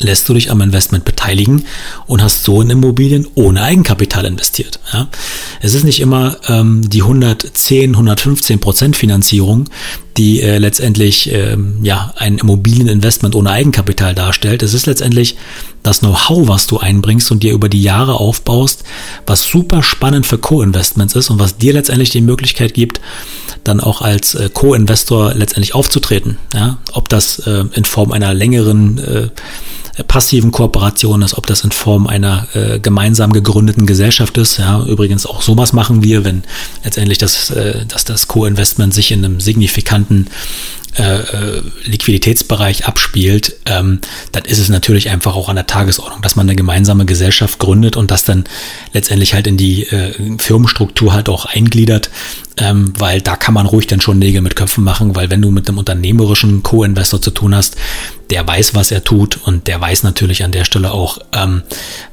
lässt 0.02 0.28
du 0.28 0.34
dich 0.34 0.52
am 0.52 0.62
Investment 0.62 1.06
beteiligen 1.06 1.66
und 2.08 2.22
hast 2.22 2.44
so 2.44 2.62
in 2.62 2.70
Immobilien 2.70 3.28
ohne 3.36 3.62
Eigenkapital 3.62 4.26
investiert. 4.26 4.80
Ja. 4.94 5.08
Es 5.62 5.74
ist 5.74 5.84
nicht 5.84 6.00
immer 6.00 6.38
ähm, 6.48 6.88
die 6.90 7.02
110, 7.02 7.92
115 7.92 8.60
Prozent 8.60 8.96
Finanzierung, 8.96 9.70
die 10.18 10.42
äh, 10.42 10.58
letztendlich 10.58 11.32
ähm, 11.32 11.80
ja 11.84 12.14
ein 12.18 12.38
Immobilieninvestment 12.38 13.36
ohne 13.36 13.52
Eigenkapital 13.52 14.14
darstellt. 14.14 14.64
Es 14.64 14.74
ist 14.74 14.86
letztendlich 14.86 15.38
das 15.84 16.00
Know-how, 16.00 16.48
was 16.48 16.68
du 16.68 16.80
einbringst 16.80 17.32
und 17.32 17.44
dir 17.44 17.54
über 17.54 17.70
die 17.70 17.82
Jahre 17.82 18.16
aufbaust, 18.16 18.84
was 19.26 19.44
super 19.44 19.84
spannend 19.84 20.28
für 20.28 20.38
Co-Investments 20.38 21.16
ist 21.16 21.30
und 21.30 21.40
was 21.40 21.58
dir 21.58 21.74
letztendlich 21.74 22.10
die 22.10 22.22
Möglichkeit 22.22 22.74
gibt, 22.74 23.02
dann 23.64 23.80
auch 23.80 24.02
als 24.02 24.36
äh, 24.36 24.50
Co-Investor 24.54 25.34
letztendlich 25.34 25.76
aufzutreten. 25.76 26.38
Ja. 26.54 26.78
Ob 26.94 27.10
das 27.10 27.40
äh, 27.40 27.66
in 27.74 27.86
Form 27.86 28.12
einer 28.12 28.34
längeren 28.34 28.98
äh, 29.00 29.30
passiven 30.08 30.52
Kooperation 30.52 31.22
ist, 31.22 31.38
ob 31.38 31.46
das 31.48 31.64
in 31.64 31.72
Form 31.72 32.08
einer 32.08 32.48
äh, 32.54 32.80
gemeinsam 32.80 33.34
gegründeten 33.34 33.86
Gesellschaft 33.86 34.38
ist. 34.38 34.58
Ja, 34.58 34.84
übrigens 34.84 35.26
auch 35.26 35.42
sowas 35.42 35.74
machen 35.74 36.04
wir, 36.04 36.24
wenn 36.24 36.44
letztendlich 36.84 37.18
das, 37.18 37.52
äh, 37.52 37.86
dass 37.86 38.06
das 38.06 38.28
Co-Investment 38.28 38.94
sich 38.94 39.12
in 39.12 39.24
einem 39.24 39.40
signifikanten 39.40 40.28
äh, 40.98 41.22
äh, 41.22 41.62
Liquiditätsbereich 41.86 42.86
abspielt, 42.86 43.56
ähm, 43.66 44.00
dann 44.34 44.44
ist 44.44 44.60
es 44.60 44.68
natürlich 44.68 45.10
einfach 45.10 45.38
auch 45.38 45.48
an 45.48 45.56
der 45.56 45.66
Tagesordnung, 45.66 46.22
dass 46.22 46.36
man 46.36 46.48
eine 46.48 46.56
gemeinsame 46.58 47.06
Gesellschaft 47.06 47.60
gründet 47.60 47.96
und 47.96 48.12
das 48.12 48.26
dann 48.26 48.44
letztendlich 48.92 49.34
halt 49.34 49.48
in 49.48 49.56
die 49.56 49.84
äh, 49.84 50.12
Firmenstruktur 50.38 51.14
halt 51.14 51.30
auch 51.30 51.46
eingliedert, 51.46 52.10
ähm, 52.58 52.92
weil 53.00 53.22
da 53.22 53.38
kann 53.38 53.54
man 53.54 53.68
ruhig 53.68 53.88
dann 53.88 54.02
schon 54.02 54.20
Nägel 54.20 54.42
mit 54.42 54.58
Köpfen 54.58 54.84
machen, 54.84 55.16
weil 55.16 55.30
wenn 55.30 55.42
du 55.42 55.50
mit 55.50 55.70
einem 55.70 55.78
unternehmerischen 55.78 56.62
Co-Investor 56.62 57.22
zu 57.22 57.32
tun 57.32 57.56
hast, 57.56 57.78
der 58.32 58.48
weiß, 58.48 58.74
was 58.74 58.92
er 58.92 59.04
tut 59.04 59.38
und 59.46 59.68
der 59.68 59.80
weiß 59.80 60.04
natürlich 60.04 60.44
an 60.44 60.54
der 60.54 60.64
Stelle 60.64 60.94
auch, 60.94 61.20
ähm, 61.34 61.64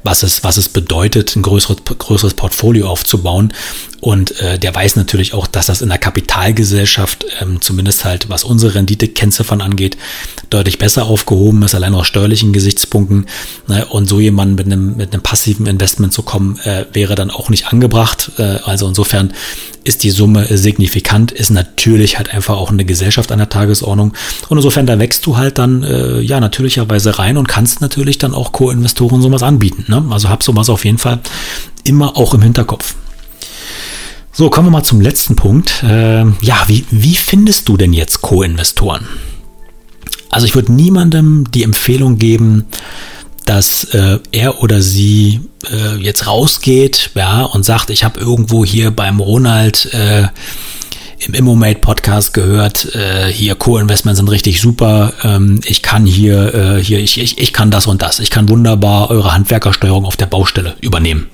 was, 0.03 0.21
es, 0.21 0.43
was 0.43 0.57
es 0.57 0.67
bedeutet, 0.67 1.35
ein 1.35 1.41
größeres, 1.41 1.77
größeres 1.85 2.33
Portfolio 2.33 2.89
aufzubauen. 2.89 3.53
Und 4.01 4.39
äh, 4.39 4.57
der 4.57 4.73
weiß 4.73 4.95
natürlich 4.95 5.33
auch, 5.33 5.47
dass 5.47 5.65
das 5.65 5.81
in 5.81 5.89
der 5.89 5.97
Kapitalgesellschaft, 5.97 7.25
ähm, 7.41 7.61
zumindest 7.61 8.05
halt 8.05 8.29
was 8.29 8.45
unsere 8.45 8.75
Renditekennziffern 8.75 9.61
angeht, 9.61 9.97
deutlich 10.49 10.77
besser 10.77 11.05
aufgehoben 11.05 11.63
ist, 11.63 11.75
allein 11.75 11.93
aus 11.93 12.07
steuerlichen 12.07 12.53
Gesichtspunkten. 12.53 13.25
Ne? 13.67 13.85
Und 13.85 14.07
so 14.07 14.19
jemanden 14.19 14.55
mit 14.55 14.67
einem, 14.67 14.95
mit 14.95 15.13
einem 15.13 15.21
passiven 15.21 15.67
Investment 15.67 16.13
zu 16.13 16.23
kommen, 16.23 16.59
äh, 16.63 16.85
wäre 16.93 17.15
dann 17.15 17.29
auch 17.29 17.49
nicht 17.49 17.67
angebracht. 17.67 18.31
Äh, 18.37 18.59
also 18.63 18.87
insofern 18.87 19.33
ist 19.83 20.03
die 20.03 20.11
Summe 20.11 20.45
signifikant, 20.57 21.31
ist 21.31 21.49
natürlich 21.49 22.17
halt 22.17 22.33
einfach 22.33 22.57
auch 22.57 22.69
eine 22.69 22.85
Gesellschaft 22.85 23.31
an 23.31 23.39
der 23.39 23.49
Tagesordnung. 23.49 24.13
Und 24.47 24.57
insofern, 24.57 24.85
da 24.85 24.99
wächst 24.99 25.25
du 25.25 25.37
halt 25.37 25.57
dann 25.57 25.83
äh, 25.83 25.89
ja 26.17 26.39
natürlicherweise 26.39 27.19
rein 27.19 27.37
und 27.37 27.47
kannst 27.47 27.81
natürlich 27.81 28.17
dann 28.17 28.33
auch 28.33 28.51
Co-Investoren 28.51 29.21
sowas 29.21 29.43
anbieten. 29.43 29.85
Ne? 29.87 30.03
Also 30.09 30.29
hab 30.29 30.43
sowas 30.43 30.69
auf 30.69 30.85
jeden 30.85 30.97
Fall 30.97 31.19
immer 31.83 32.17
auch 32.17 32.33
im 32.33 32.41
Hinterkopf. 32.41 32.95
So, 34.31 34.49
kommen 34.49 34.67
wir 34.67 34.71
mal 34.71 34.83
zum 34.83 35.01
letzten 35.01 35.35
Punkt. 35.35 35.83
Äh, 35.83 36.25
ja, 36.41 36.63
wie, 36.67 36.85
wie 36.91 37.15
findest 37.15 37.67
du 37.67 37.77
denn 37.77 37.93
jetzt 37.93 38.21
Co-Investoren? 38.21 39.07
Also 40.29 40.45
ich 40.45 40.55
würde 40.55 40.71
niemandem 40.71 41.49
die 41.51 41.63
Empfehlung 41.63 42.17
geben, 42.17 42.65
dass 43.45 43.83
äh, 43.95 44.19
er 44.31 44.61
oder 44.61 44.81
sie 44.81 45.41
äh, 45.71 45.95
jetzt 45.97 46.27
rausgeht 46.27 47.09
ja, 47.15 47.43
und 47.43 47.63
sagt, 47.63 47.89
ich 47.89 48.03
habe 48.03 48.19
irgendwo 48.19 48.63
hier 48.63 48.91
beim 48.91 49.19
Ronald 49.19 49.91
äh, 49.93 50.27
im 51.19 51.33
Immomate 51.33 51.79
Podcast 51.79 52.33
gehört, 52.33 52.95
äh, 52.95 53.27
hier 53.31 53.55
Co-Investments 53.55 54.19
sind 54.19 54.29
richtig 54.29 54.61
super, 54.61 55.13
ähm, 55.23 55.59
ich 55.65 55.81
kann 55.81 56.05
hier, 56.05 56.53
äh, 56.53 56.83
hier 56.83 56.99
ich, 56.99 57.19
ich, 57.19 57.37
ich 57.37 57.53
kann 57.53 57.71
das 57.71 57.87
und 57.87 58.01
das, 58.01 58.19
ich 58.19 58.29
kann 58.29 58.47
wunderbar 58.49 59.09
eure 59.09 59.33
Handwerkersteuerung 59.33 60.05
auf 60.05 60.15
der 60.15 60.27
Baustelle 60.27 60.75
übernehmen. 60.81 61.27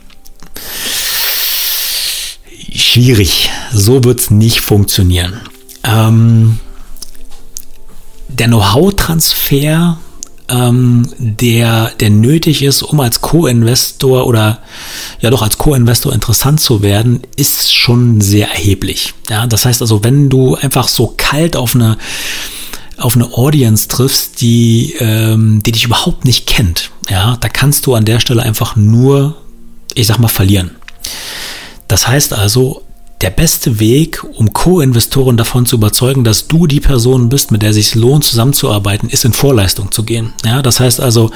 Schwierig, 2.74 3.50
so 3.72 4.04
wird's 4.04 4.32
nicht 4.32 4.62
funktionieren. 4.62 5.42
Ähm, 5.84 6.60
der 8.28 8.48
Know-how-Transfer 8.48 9.98
ähm, 10.50 11.08
der, 11.18 11.92
der 12.00 12.10
nötig 12.10 12.64
ist, 12.64 12.84
um 12.84 13.00
als 13.00 13.22
Co-Investor 13.22 14.28
oder 14.28 14.60
ja 15.20 15.30
doch 15.30 15.42
als 15.42 15.58
Co-Investor 15.58 16.14
interessant 16.14 16.62
zu 16.62 16.82
werden, 16.82 17.22
ist 17.36 17.74
schon 17.74 18.22
sehr 18.22 18.50
erheblich. 18.50 19.14
Ja, 19.30 19.48
das 19.48 19.66
heißt 19.66 19.82
also, 19.82 20.04
wenn 20.04 20.30
du 20.30 20.56
einfach 20.56 20.88
so 20.88 21.14
kalt 21.18 21.56
auf 21.56 21.76
eine 21.76 21.98
auf 22.98 23.16
eine 23.16 23.34
Audience 23.34 23.90
triffst, 23.90 24.40
die, 24.40 24.96
ähm, 25.00 25.62
die 25.62 25.74
dich 25.74 25.84
überhaupt 25.84 26.24
nicht 26.24 26.48
kennt, 26.48 26.92
ja, 27.10 27.36
da 27.42 27.50
kannst 27.50 27.86
du 27.88 27.94
an 27.94 28.06
der 28.06 28.22
Stelle 28.22 28.42
einfach 28.42 28.78
nur, 28.78 29.36
ich 29.94 30.08
sag 30.08 30.18
mal, 30.18 30.30
verlieren. 30.30 30.72
Das 31.90 32.08
heißt 32.08 32.34
also, 32.34 32.85
der 33.22 33.30
beste 33.30 33.80
Weg, 33.80 34.24
um 34.36 34.54
Co-Investoren 34.54 35.38
davon 35.38 35.66
zu 35.66 35.78
überzeugen, 35.78 36.24
dass 36.24 36.48
du 36.48 36.68
die 36.68 36.80
Person 36.80 37.30
bist, 37.30 37.52
mit 37.52 37.62
der 37.62 37.74
sich 37.74 37.96
lohnt, 37.96 38.24
zusammenzuarbeiten, 38.24 39.10
ist 39.10 39.26
in 39.26 39.34
Vorleistung 39.34 39.92
zu 39.92 40.04
gehen. 40.04 40.34
Ja, 40.44 40.62
das 40.62 40.80
heißt 40.80 41.00
also, 41.00 41.32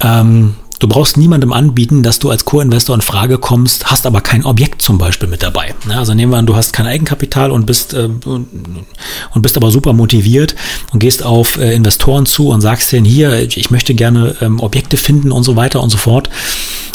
ähm, 0.00 0.54
Du 0.78 0.86
brauchst 0.86 1.16
niemandem 1.16 1.52
anbieten, 1.52 2.04
dass 2.04 2.20
du 2.20 2.30
als 2.30 2.44
Co-Investor 2.44 2.94
in 2.94 3.02
Frage 3.02 3.38
kommst, 3.38 3.86
hast 3.86 4.06
aber 4.06 4.20
kein 4.20 4.44
Objekt 4.44 4.80
zum 4.80 4.96
Beispiel 4.96 5.28
mit 5.28 5.42
dabei. 5.42 5.74
Ja, 5.88 5.98
also 5.98 6.14
nehmen 6.14 6.30
wir 6.30 6.36
an, 6.36 6.46
du 6.46 6.54
hast 6.54 6.72
kein 6.72 6.86
Eigenkapital 6.86 7.50
und 7.50 7.66
bist, 7.66 7.94
äh, 7.94 8.08
und 8.24 9.42
bist 9.42 9.56
aber 9.56 9.72
super 9.72 9.92
motiviert 9.92 10.54
und 10.92 11.00
gehst 11.00 11.24
auf 11.24 11.58
äh, 11.58 11.74
Investoren 11.74 12.26
zu 12.26 12.50
und 12.50 12.60
sagst 12.60 12.92
denen 12.92 13.06
hier, 13.06 13.42
ich 13.42 13.70
möchte 13.72 13.94
gerne 13.94 14.36
ähm, 14.40 14.60
Objekte 14.60 14.96
finden 14.96 15.32
und 15.32 15.42
so 15.42 15.56
weiter 15.56 15.82
und 15.82 15.90
so 15.90 15.98
fort. 15.98 16.30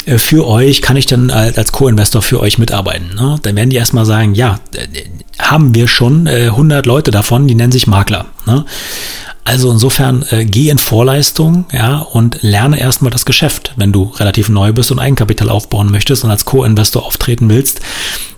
Äh, 0.06 0.18
für 0.18 0.46
euch 0.46 0.82
kann 0.82 0.96
ich 0.96 1.06
dann 1.06 1.30
als 1.30 1.72
Co-Investor 1.72 2.22
für 2.22 2.40
euch 2.40 2.58
mitarbeiten. 2.58 3.14
Ne? 3.14 3.38
Dann 3.42 3.56
werden 3.56 3.70
die 3.70 3.76
erstmal 3.76 4.06
sagen, 4.06 4.34
ja, 4.34 4.60
äh, 4.74 4.86
haben 5.38 5.74
wir 5.74 5.88
schon 5.88 6.26
äh, 6.26 6.46
100 6.46 6.86
Leute 6.86 7.10
davon, 7.10 7.48
die 7.48 7.54
nennen 7.54 7.72
sich 7.72 7.86
Makler. 7.86 8.26
Ne? 8.46 8.64
Also 9.44 9.70
insofern 9.70 10.24
äh, 10.30 10.46
geh 10.46 10.70
in 10.70 10.78
Vorleistung, 10.78 11.66
ja, 11.70 11.98
und 11.98 12.38
lerne 12.40 12.80
erstmal 12.80 13.10
das 13.10 13.26
Geschäft, 13.26 13.74
wenn 13.76 13.92
du 13.92 14.04
relativ 14.16 14.48
neu 14.48 14.72
bist 14.72 14.90
und 14.90 14.98
Eigenkapital 14.98 15.50
aufbauen 15.50 15.90
möchtest 15.90 16.24
und 16.24 16.30
als 16.30 16.46
Co-Investor 16.46 17.04
auftreten 17.04 17.50
willst. 17.50 17.80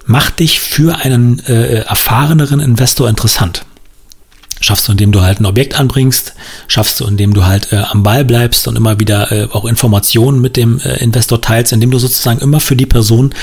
Mach 0.05 0.31
dich 0.31 0.61
für 0.61 0.97
einen 0.99 1.39
äh, 1.47 1.81
erfahreneren 1.81 2.59
Investor 2.59 3.09
interessant. 3.09 3.65
Schaffst 4.61 4.89
du, 4.89 4.93
indem 4.93 5.13
du 5.13 5.23
halt 5.23 5.41
ein 5.41 5.47
Objekt 5.47 5.79
anbringst, 5.79 6.35
schaffst 6.67 6.99
du, 6.99 7.07
indem 7.07 7.35
du 7.35 7.45
halt 7.45 7.73
äh, 7.73 7.77
am 7.77 8.03
Ball 8.03 8.25
bleibst 8.25 8.67
und 8.67 8.77
immer 8.77 8.99
wieder 8.99 9.31
äh, 9.31 9.49
auch 9.53 9.67
Informationen 9.67 10.41
mit 10.41 10.57
dem 10.57 10.81
äh, 10.81 10.97
Investor 10.97 11.41
teilst, 11.43 11.73
indem 11.73 11.91
du 11.91 11.99
sozusagen 11.99 12.41
immer 12.41 12.61
für 12.61 12.75
die 12.75 12.87
Person 12.87 13.35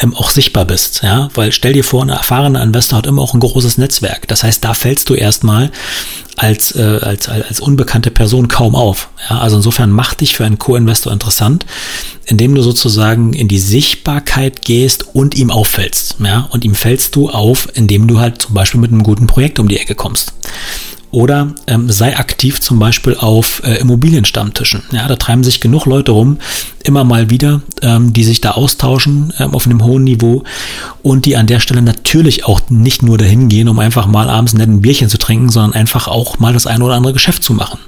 ähm, 0.00 0.14
auch 0.14 0.30
sichtbar 0.30 0.64
bist. 0.64 1.02
Ja, 1.02 1.28
weil 1.34 1.52
stell 1.52 1.74
dir 1.74 1.84
vor, 1.84 2.02
ein 2.02 2.08
erfahrener 2.08 2.62
Investor 2.62 2.98
hat 2.98 3.06
immer 3.06 3.20
auch 3.20 3.34
ein 3.34 3.40
großes 3.40 3.76
Netzwerk. 3.78 4.26
Das 4.28 4.42
heißt, 4.42 4.64
da 4.64 4.72
fällst 4.72 5.10
du 5.10 5.14
erstmal 5.14 5.70
als, 6.36 6.74
äh, 6.74 6.98
als, 7.02 7.28
als 7.28 7.60
unbekannte 7.60 8.10
Person 8.10 8.48
kaum 8.48 8.74
auf. 8.74 9.08
Ja, 9.28 9.38
also 9.38 9.56
insofern 9.56 9.90
mach 9.90 10.14
dich 10.14 10.36
für 10.36 10.44
einen 10.44 10.58
Co-Investor 10.58 11.12
interessant, 11.12 11.66
indem 12.26 12.54
du 12.54 12.62
sozusagen 12.62 13.32
in 13.32 13.48
die 13.48 13.58
Sichtbarkeit 13.58 14.62
gehst 14.62 15.14
und 15.14 15.36
ihm 15.36 15.50
auffällst. 15.50 16.16
Ja, 16.24 16.48
und 16.50 16.64
ihm 16.64 16.74
fällst 16.74 17.14
du 17.16 17.30
auf, 17.30 17.68
indem 17.74 18.08
du 18.08 18.18
halt 18.18 18.42
zum 18.42 18.54
Beispiel 18.54 18.80
mit 18.80 18.92
einem 18.92 19.02
guten 19.02 19.26
Projekt 19.26 19.58
um 19.58 19.68
die 19.68 19.78
Ecke 19.78 19.94
kommst. 19.94 20.32
Oder 21.14 21.54
ähm, 21.68 21.88
sei 21.92 22.16
aktiv 22.16 22.60
zum 22.60 22.80
Beispiel 22.80 23.14
auf 23.14 23.62
äh, 23.64 23.76
Immobilienstammtischen. 23.76 24.82
Ja, 24.90 25.06
da 25.06 25.14
treiben 25.14 25.44
sich 25.44 25.60
genug 25.60 25.86
Leute 25.86 26.10
rum, 26.10 26.38
immer 26.82 27.04
mal 27.04 27.30
wieder, 27.30 27.62
ähm, 27.82 28.12
die 28.12 28.24
sich 28.24 28.40
da 28.40 28.50
austauschen 28.50 29.32
ähm, 29.38 29.54
auf 29.54 29.64
einem 29.64 29.84
hohen 29.84 30.02
Niveau 30.02 30.42
und 31.04 31.24
die 31.24 31.36
an 31.36 31.46
der 31.46 31.60
Stelle 31.60 31.82
natürlich 31.82 32.46
auch 32.46 32.62
nicht 32.68 33.04
nur 33.04 33.16
dahin 33.16 33.48
gehen, 33.48 33.68
um 33.68 33.78
einfach 33.78 34.08
mal 34.08 34.28
abends 34.28 34.54
ein 34.54 34.80
Bierchen 34.80 35.08
zu 35.08 35.16
trinken, 35.16 35.50
sondern 35.50 35.74
einfach 35.74 36.08
auch 36.08 36.40
mal 36.40 36.52
das 36.52 36.66
eine 36.66 36.84
oder 36.84 36.94
andere 36.94 37.12
Geschäft 37.12 37.44
zu 37.44 37.54
machen. 37.54 37.78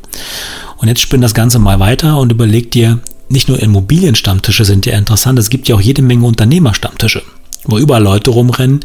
Und 0.77 0.87
jetzt 0.87 1.01
spinn 1.01 1.21
das 1.21 1.35
Ganze 1.35 1.59
mal 1.59 1.81
weiter 1.81 2.19
und 2.19 2.31
überleg 2.31 2.71
dir, 2.71 3.01
nicht 3.29 3.49
nur 3.49 3.61
Immobilienstammtische 3.61 4.65
sind 4.65 4.87
ja 4.87 4.97
interessant, 4.97 5.37
es 5.41 5.51
gibt 5.51 5.67
ja 5.67 5.75
auch 5.75 5.81
jede 5.81 6.01
Menge 6.01 6.27
Unternehmerstammtische 6.27 7.25
wo 7.65 7.79
überall 7.79 8.03
Leute 8.03 8.31
rumrennen, 8.31 8.81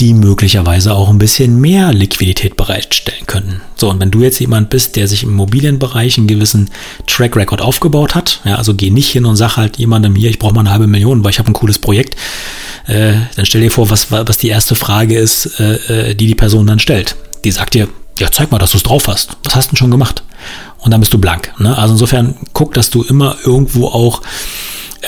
die 0.00 0.12
möglicherweise 0.12 0.94
auch 0.94 1.08
ein 1.08 1.18
bisschen 1.18 1.58
mehr 1.60 1.92
Liquidität 1.92 2.56
bereitstellen 2.56 3.26
können. 3.26 3.62
So, 3.76 3.90
und 3.90 3.98
wenn 3.98 4.10
du 4.10 4.22
jetzt 4.22 4.38
jemand 4.38 4.68
bist, 4.68 4.96
der 4.96 5.08
sich 5.08 5.22
im 5.22 5.30
Immobilienbereich 5.30 6.18
einen 6.18 6.26
gewissen 6.26 6.70
Track 7.06 7.34
Record 7.34 7.62
aufgebaut 7.62 8.14
hat, 8.14 8.40
ja, 8.44 8.56
also 8.56 8.74
geh 8.74 8.90
nicht 8.90 9.10
hin 9.10 9.24
und 9.24 9.36
sag 9.36 9.56
halt 9.56 9.78
jemandem 9.78 10.14
hier, 10.14 10.28
ich 10.28 10.38
brauche 10.38 10.54
mal 10.54 10.60
eine 10.60 10.70
halbe 10.70 10.86
Million, 10.86 11.24
weil 11.24 11.30
ich 11.30 11.38
habe 11.38 11.50
ein 11.50 11.54
cooles 11.54 11.78
Projekt, 11.78 12.16
äh, 12.86 13.14
dann 13.36 13.46
stell 13.46 13.62
dir 13.62 13.70
vor, 13.70 13.88
was, 13.88 14.10
was 14.10 14.36
die 14.36 14.48
erste 14.48 14.74
Frage 14.74 15.18
ist, 15.18 15.58
äh, 15.60 16.10
äh 16.10 16.14
die 16.14 16.26
die 16.26 16.34
Person 16.34 16.66
dann 16.66 16.78
stellt. 16.78 17.16
Die 17.44 17.50
sagt 17.50 17.72
dir, 17.72 17.88
ja, 18.18 18.30
zeig 18.30 18.50
mal, 18.50 18.58
dass 18.58 18.72
du 18.72 18.76
es 18.76 18.82
drauf 18.82 19.08
hast. 19.08 19.36
Was 19.44 19.56
hast 19.56 19.66
du 19.66 19.70
denn 19.72 19.76
schon 19.78 19.90
gemacht? 19.90 20.22
Und 20.78 20.90
dann 20.90 21.00
bist 21.00 21.12
du 21.12 21.18
blank. 21.18 21.52
Ne? 21.58 21.76
Also 21.76 21.94
insofern 21.94 22.34
guck, 22.52 22.74
dass 22.74 22.90
du 22.90 23.02
immer 23.02 23.36
irgendwo 23.44 23.88
auch 23.88 24.22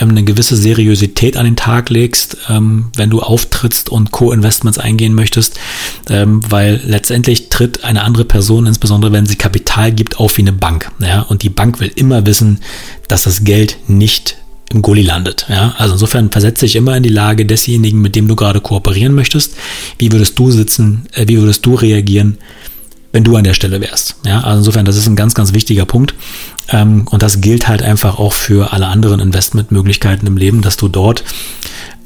ähm, 0.01 0.11
eine 0.11 0.25
gewisse 0.25 0.57
Seriosität 0.57 1.37
an 1.37 1.45
den 1.45 1.57
Tag 1.57 1.91
legst, 1.91 2.37
ähm, 2.49 2.87
wenn 2.97 3.11
du 3.11 3.21
auftrittst 3.21 3.89
und 3.89 4.11
Co-Investments 4.11 4.79
eingehen 4.79 5.15
möchtest, 5.15 5.59
ähm, 6.09 6.41
weil 6.49 6.81
letztendlich 6.85 7.49
tritt 7.49 7.85
eine 7.85 8.03
andere 8.03 8.25
Person, 8.25 8.67
insbesondere 8.67 9.13
wenn 9.13 9.27
sie 9.27 9.37
Kapital 9.37 9.93
gibt, 9.93 10.19
auf 10.19 10.37
wie 10.37 10.43
eine 10.43 10.53
Bank. 10.53 10.91
Und 11.29 11.43
die 11.43 11.51
Bank 11.51 11.81
will 11.81 11.91
immer 11.95 12.27
wissen, 12.27 12.61
dass 13.09 13.23
das 13.23 13.45
Geld 13.45 13.77
nicht 13.89 14.37
im 14.73 14.83
Gully 14.83 15.03
landet. 15.03 15.47
Ja? 15.49 15.75
Also 15.79 15.95
insofern 15.95 16.31
versetze 16.31 16.67
dich 16.67 16.77
immer 16.77 16.97
in 16.97 17.03
die 17.03 17.09
Lage 17.09 17.47
desjenigen, 17.47 18.01
mit 18.01 18.17
dem 18.17 18.29
du 18.29 18.37
gerade 18.37 18.61
kooperieren 18.61 19.15
möchtest. 19.15 19.55
Wie 19.99 20.13
würdest 20.13 20.39
du 20.39 20.51
sitzen? 20.51 21.07
Äh, 21.13 21.29
wie 21.29 21.39
würdest 21.39 21.65
du 21.65 21.75
reagieren? 21.75 22.39
wenn 23.13 23.25
du 23.25 23.37
an 23.37 23.45
der 23.45 23.55
Stelle 23.55 23.81
wärst. 23.81 24.17
Ja, 24.25 24.41
also 24.41 24.59
insofern, 24.59 24.85
das 24.85 24.97
ist 24.97 25.07
ein 25.07 25.17
ganz, 25.17 25.35
ganz 25.35 25.55
wichtiger 25.55 25.87
Punkt. 25.87 26.15
Ähm, 26.69 27.07
und 27.11 27.23
das 27.23 27.41
gilt 27.41 27.69
halt 27.69 27.83
einfach 27.83 28.19
auch 28.19 28.33
für 28.33 28.73
alle 28.73 28.89
anderen 28.89 29.21
Investmentmöglichkeiten 29.21 30.27
im 30.27 30.37
Leben, 30.37 30.63
dass 30.63 30.77
du 30.77 30.89
dort 30.89 31.25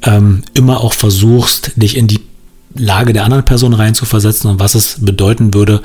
ähm, 0.03 0.43
immer 0.53 0.81
auch 0.81 0.93
versuchst, 0.93 1.71
dich 1.75 1.97
in 1.97 2.07
die 2.07 2.21
Lage 2.75 3.13
der 3.13 3.23
anderen 3.23 3.45
Person 3.45 3.73
reinzuversetzen 3.73 4.49
und 4.49 4.59
was 4.59 4.75
es 4.75 4.97
bedeuten 5.01 5.53
würde, 5.53 5.81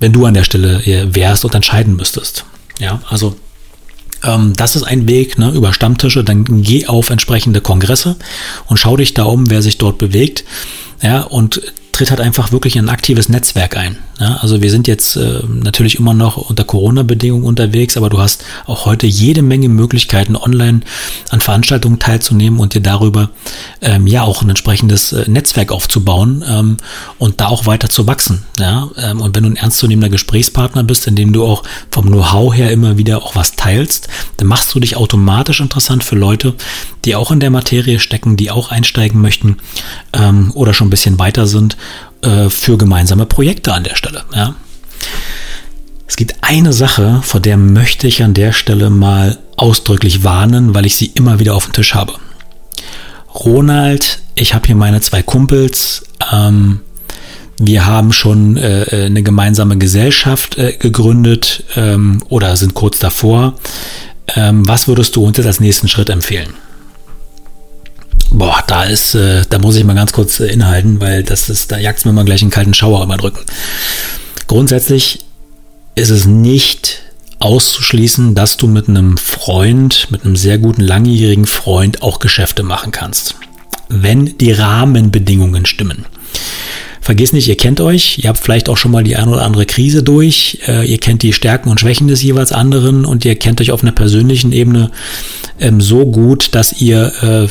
wenn 0.00 0.12
du 0.12 0.26
an 0.26 0.34
der 0.34 0.44
Stelle 0.44 0.84
äh, 0.84 1.14
wärst 1.14 1.44
und 1.44 1.54
entscheiden 1.54 1.96
müsstest. 1.96 2.44
Ja, 2.78 3.00
also 3.08 3.36
ähm, 4.22 4.52
das 4.56 4.76
ist 4.76 4.82
ein 4.82 5.08
Weg 5.08 5.38
ne, 5.38 5.50
über 5.50 5.72
Stammtische. 5.72 6.24
Dann 6.24 6.62
geh 6.62 6.86
auf 6.86 7.10
entsprechende 7.10 7.60
Kongresse 7.60 8.16
und 8.66 8.78
schau 8.78 8.96
dich 8.96 9.14
da 9.14 9.24
um, 9.24 9.50
wer 9.50 9.62
sich 9.62 9.78
dort 9.78 9.98
bewegt. 9.98 10.44
Ja, 11.02 11.22
und 11.22 11.60
tritt 12.00 12.10
halt 12.12 12.20
einfach 12.22 12.50
wirklich 12.50 12.78
ein 12.78 12.88
aktives 12.88 13.28
Netzwerk 13.28 13.76
ein. 13.76 13.98
Ja, 14.18 14.36
also 14.36 14.62
wir 14.62 14.70
sind 14.70 14.88
jetzt 14.88 15.16
äh, 15.16 15.40
natürlich 15.46 15.98
immer 15.98 16.14
noch 16.14 16.38
unter 16.38 16.64
Corona-Bedingungen 16.64 17.44
unterwegs, 17.44 17.98
aber 17.98 18.08
du 18.08 18.18
hast 18.18 18.42
auch 18.64 18.86
heute 18.86 19.06
jede 19.06 19.42
Menge 19.42 19.68
Möglichkeiten, 19.68 20.34
online 20.34 20.80
an 21.28 21.42
Veranstaltungen 21.42 21.98
teilzunehmen 21.98 22.58
und 22.58 22.72
dir 22.72 22.80
darüber 22.80 23.30
ähm, 23.82 24.06
ja 24.06 24.22
auch 24.22 24.40
ein 24.40 24.48
entsprechendes 24.48 25.12
äh, 25.12 25.28
Netzwerk 25.28 25.72
aufzubauen 25.72 26.42
ähm, 26.48 26.76
und 27.18 27.42
da 27.42 27.48
auch 27.48 27.66
weiter 27.66 27.90
zu 27.90 28.06
wachsen. 28.06 28.44
Ja? 28.58 28.88
Ähm, 28.96 29.20
und 29.20 29.36
wenn 29.36 29.42
du 29.42 29.50
ein 29.50 29.56
ernstzunehmender 29.56 30.08
Gesprächspartner 30.08 30.84
bist, 30.84 31.06
in 31.06 31.16
dem 31.16 31.34
du 31.34 31.44
auch 31.44 31.64
vom 31.90 32.06
Know-how 32.06 32.54
her 32.54 32.70
immer 32.70 32.96
wieder 32.96 33.18
auch 33.18 33.36
was 33.36 33.56
teilst, 33.56 34.08
dann 34.38 34.48
machst 34.48 34.74
du 34.74 34.80
dich 34.80 34.96
automatisch 34.96 35.60
interessant 35.60 36.02
für 36.02 36.16
Leute, 36.16 36.54
die 37.04 37.14
auch 37.14 37.30
in 37.30 37.40
der 37.40 37.50
Materie 37.50 37.98
stecken, 37.98 38.38
die 38.38 38.50
auch 38.50 38.70
einsteigen 38.70 39.20
möchten 39.20 39.58
ähm, 40.14 40.50
oder 40.54 40.72
schon 40.72 40.86
ein 40.86 40.90
bisschen 40.90 41.18
weiter 41.18 41.46
sind 41.46 41.76
äh, 42.22 42.50
für 42.50 42.78
gemeinsame 42.78 43.26
Projekte 43.26 43.72
an 43.72 43.84
der 43.84 43.94
Stelle. 43.94 44.24
Ja. 44.34 44.54
Es 46.06 46.16
gibt 46.16 46.34
eine 46.42 46.72
Sache, 46.72 47.20
vor 47.22 47.40
der 47.40 47.56
möchte 47.56 48.06
ich 48.08 48.22
an 48.22 48.34
der 48.34 48.52
Stelle 48.52 48.90
mal 48.90 49.38
ausdrücklich 49.56 50.24
warnen, 50.24 50.74
weil 50.74 50.86
ich 50.86 50.96
sie 50.96 51.06
immer 51.14 51.38
wieder 51.38 51.54
auf 51.54 51.66
dem 51.66 51.72
Tisch 51.72 51.94
habe. 51.94 52.14
Ronald, 53.34 54.20
ich 54.34 54.54
habe 54.54 54.66
hier 54.66 54.74
meine 54.74 55.00
zwei 55.00 55.22
Kumpels. 55.22 56.02
Ähm, 56.32 56.80
wir 57.58 57.86
haben 57.86 58.12
schon 58.12 58.56
äh, 58.56 58.82
äh 58.82 59.06
eine 59.06 59.22
gemeinsame 59.22 59.78
Gesellschaft 59.78 60.58
äh, 60.58 60.72
gegründet 60.72 61.64
ähm, 61.76 62.22
oder 62.28 62.56
sind 62.56 62.74
kurz 62.74 62.98
davor. 62.98 63.54
Ähm, 64.34 64.66
was 64.66 64.88
würdest 64.88 65.14
du 65.16 65.24
uns 65.24 65.36
jetzt 65.36 65.46
als 65.46 65.60
nächsten 65.60 65.88
Schritt 65.88 66.08
empfehlen? 66.08 66.54
Boah, 68.30 68.62
da 68.66 68.84
ist, 68.84 69.14
äh, 69.14 69.42
da 69.48 69.58
muss 69.58 69.76
ich 69.76 69.84
mal 69.84 69.94
ganz 69.94 70.12
kurz 70.12 70.38
äh, 70.40 70.46
inhalten, 70.46 71.00
weil 71.00 71.22
das 71.24 71.48
ist, 71.48 71.72
da 71.72 71.78
jagt 71.78 72.04
mir 72.06 72.12
mal 72.12 72.24
gleich 72.24 72.42
einen 72.42 72.50
kalten 72.50 72.74
Schauer 72.74 73.02
über 73.02 73.16
den 73.16 73.20
Rücken. 73.20 73.44
Grundsätzlich 74.46 75.24
ist 75.96 76.10
es 76.10 76.26
nicht 76.26 77.02
auszuschließen, 77.40 78.34
dass 78.34 78.56
du 78.56 78.68
mit 78.68 78.88
einem 78.88 79.16
Freund, 79.16 80.08
mit 80.10 80.24
einem 80.24 80.36
sehr 80.36 80.58
guten 80.58 80.82
langjährigen 80.82 81.46
Freund 81.46 82.02
auch 82.02 82.20
Geschäfte 82.20 82.62
machen 82.62 82.92
kannst. 82.92 83.34
Wenn 83.88 84.38
die 84.38 84.52
Rahmenbedingungen 84.52 85.66
stimmen. 85.66 86.06
Vergiss 87.10 87.32
nicht, 87.32 87.48
ihr 87.48 87.56
kennt 87.56 87.80
euch, 87.80 88.18
ihr 88.18 88.28
habt 88.28 88.38
vielleicht 88.38 88.68
auch 88.68 88.76
schon 88.76 88.92
mal 88.92 89.02
die 89.02 89.16
eine 89.16 89.32
oder 89.32 89.42
andere 89.42 89.66
Krise 89.66 90.04
durch, 90.04 90.60
äh, 90.68 90.88
ihr 90.88 90.98
kennt 90.98 91.24
die 91.24 91.32
Stärken 91.32 91.68
und 91.68 91.80
Schwächen 91.80 92.06
des 92.06 92.22
jeweils 92.22 92.52
anderen 92.52 93.04
und 93.04 93.24
ihr 93.24 93.34
kennt 93.34 93.60
euch 93.60 93.72
auf 93.72 93.82
einer 93.82 93.90
persönlichen 93.90 94.52
Ebene 94.52 94.92
ähm, 95.58 95.80
so 95.80 96.06
gut, 96.06 96.54
dass 96.54 96.80
ihr 96.80 97.12
äh, 97.20 97.48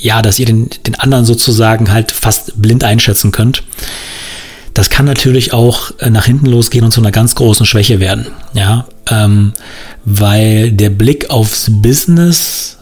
ja, 0.00 0.22
dass 0.22 0.38
ihr 0.38 0.46
den, 0.46 0.70
den 0.86 0.94
anderen 0.94 1.24
sozusagen 1.24 1.90
halt 1.90 2.12
fast 2.12 2.62
blind 2.62 2.84
einschätzen 2.84 3.32
könnt. 3.32 3.64
Das 4.74 4.90
kann 4.90 5.06
natürlich 5.06 5.52
auch 5.52 5.90
äh, 5.98 6.08
nach 6.08 6.26
hinten 6.26 6.46
losgehen 6.46 6.84
und 6.84 6.92
zu 6.92 7.00
einer 7.00 7.10
ganz 7.10 7.34
großen 7.34 7.66
Schwäche 7.66 7.98
werden, 7.98 8.28
ja, 8.54 8.86
ähm, 9.10 9.54
weil 10.04 10.70
der 10.70 10.90
Blick 10.90 11.30
aufs 11.30 11.66
Business 11.68 12.78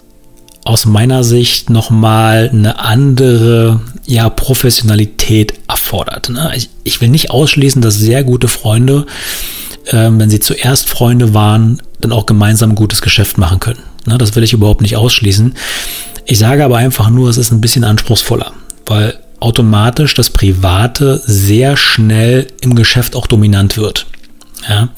aus 0.71 0.87
meiner 0.87 1.25
Sicht 1.25 1.69
nochmal 1.69 2.49
eine 2.53 2.79
andere 2.79 3.81
ja, 4.07 4.31
Professionalität 4.31 5.55
erfordert. 5.67 6.29
Ne? 6.29 6.53
Ich, 6.55 6.71
ich, 6.85 7.01
will 7.01 7.09
nicht 7.09 7.33
ausschließen, 7.33 7.83
dass 7.83 7.97
sehr 7.97 8.23
gute 8.23 8.47
Freunde, 8.47 9.05
ähm, 9.89 10.21
wenn 10.21 10.31
sie 10.31 10.39
zuerst 10.39 10.89
Freunde 10.89 11.35
waren, 11.35 11.83
dann 12.01 12.13
auch 12.13 12.25
gemeinsam 12.25 12.77
gutes 12.77 13.03
Geschäft 13.03 13.37
machen 13.37 13.59
können. 13.59 13.83
Ne? 14.07 14.17
Das 14.17 14.37
will 14.37 14.45
ich 14.45 14.53
überhaupt 14.53 14.81
nicht 14.81 14.97
ausschließen. 14.97 15.55
Ich 16.25 16.39
sage 16.39 16.65
aber 16.65 16.77
einfach 16.77 17.11
nur, 17.11 17.29
es 17.29 17.37
ist 17.37 17.51
ein 17.51 17.61
bisschen 17.61 17.83
anspruchsvoller, 17.83 18.53
weil 18.87 19.19
automatisch 19.41 20.15
das 20.15 20.31
Private 20.31 21.21
sehr 21.27 21.77
schnell 21.77 22.47
im 22.61 22.77
Geschäft 22.77 23.17
auch 23.17 23.27
dominant 23.27 23.77
wird. 23.77 24.07
Ja. 24.69 24.91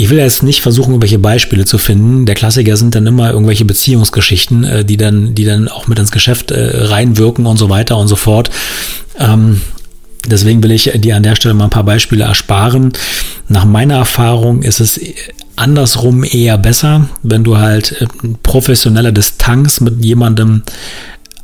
Ich 0.00 0.10
will 0.10 0.18
jetzt 0.18 0.44
nicht 0.44 0.62
versuchen, 0.62 0.92
irgendwelche 0.92 1.18
Beispiele 1.18 1.64
zu 1.64 1.76
finden. 1.76 2.24
Der 2.24 2.36
Klassiker 2.36 2.76
sind 2.76 2.94
dann 2.94 3.04
immer 3.08 3.32
irgendwelche 3.32 3.64
Beziehungsgeschichten, 3.64 4.62
äh, 4.62 4.84
die 4.84 4.96
dann, 4.96 5.34
die 5.34 5.44
dann 5.44 5.66
auch 5.66 5.88
mit 5.88 5.98
ins 5.98 6.12
Geschäft 6.12 6.52
äh, 6.52 6.84
reinwirken 6.86 7.46
und 7.46 7.56
so 7.56 7.68
weiter 7.68 7.98
und 7.98 8.06
so 8.06 8.14
fort. 8.14 8.48
Ähm, 9.18 9.60
deswegen 10.24 10.62
will 10.62 10.70
ich 10.70 10.92
dir 10.94 11.16
an 11.16 11.24
der 11.24 11.34
Stelle 11.34 11.54
mal 11.54 11.64
ein 11.64 11.70
paar 11.70 11.82
Beispiele 11.82 12.24
ersparen. 12.24 12.92
Nach 13.48 13.64
meiner 13.64 13.96
Erfahrung 13.96 14.62
ist 14.62 14.78
es 14.78 15.00
andersrum 15.56 16.22
eher 16.22 16.58
besser, 16.58 17.08
wenn 17.24 17.42
du 17.42 17.58
halt 17.58 18.00
äh, 18.00 18.06
professionelle 18.44 19.12
Distanz 19.12 19.80
mit 19.80 20.04
jemandem 20.04 20.62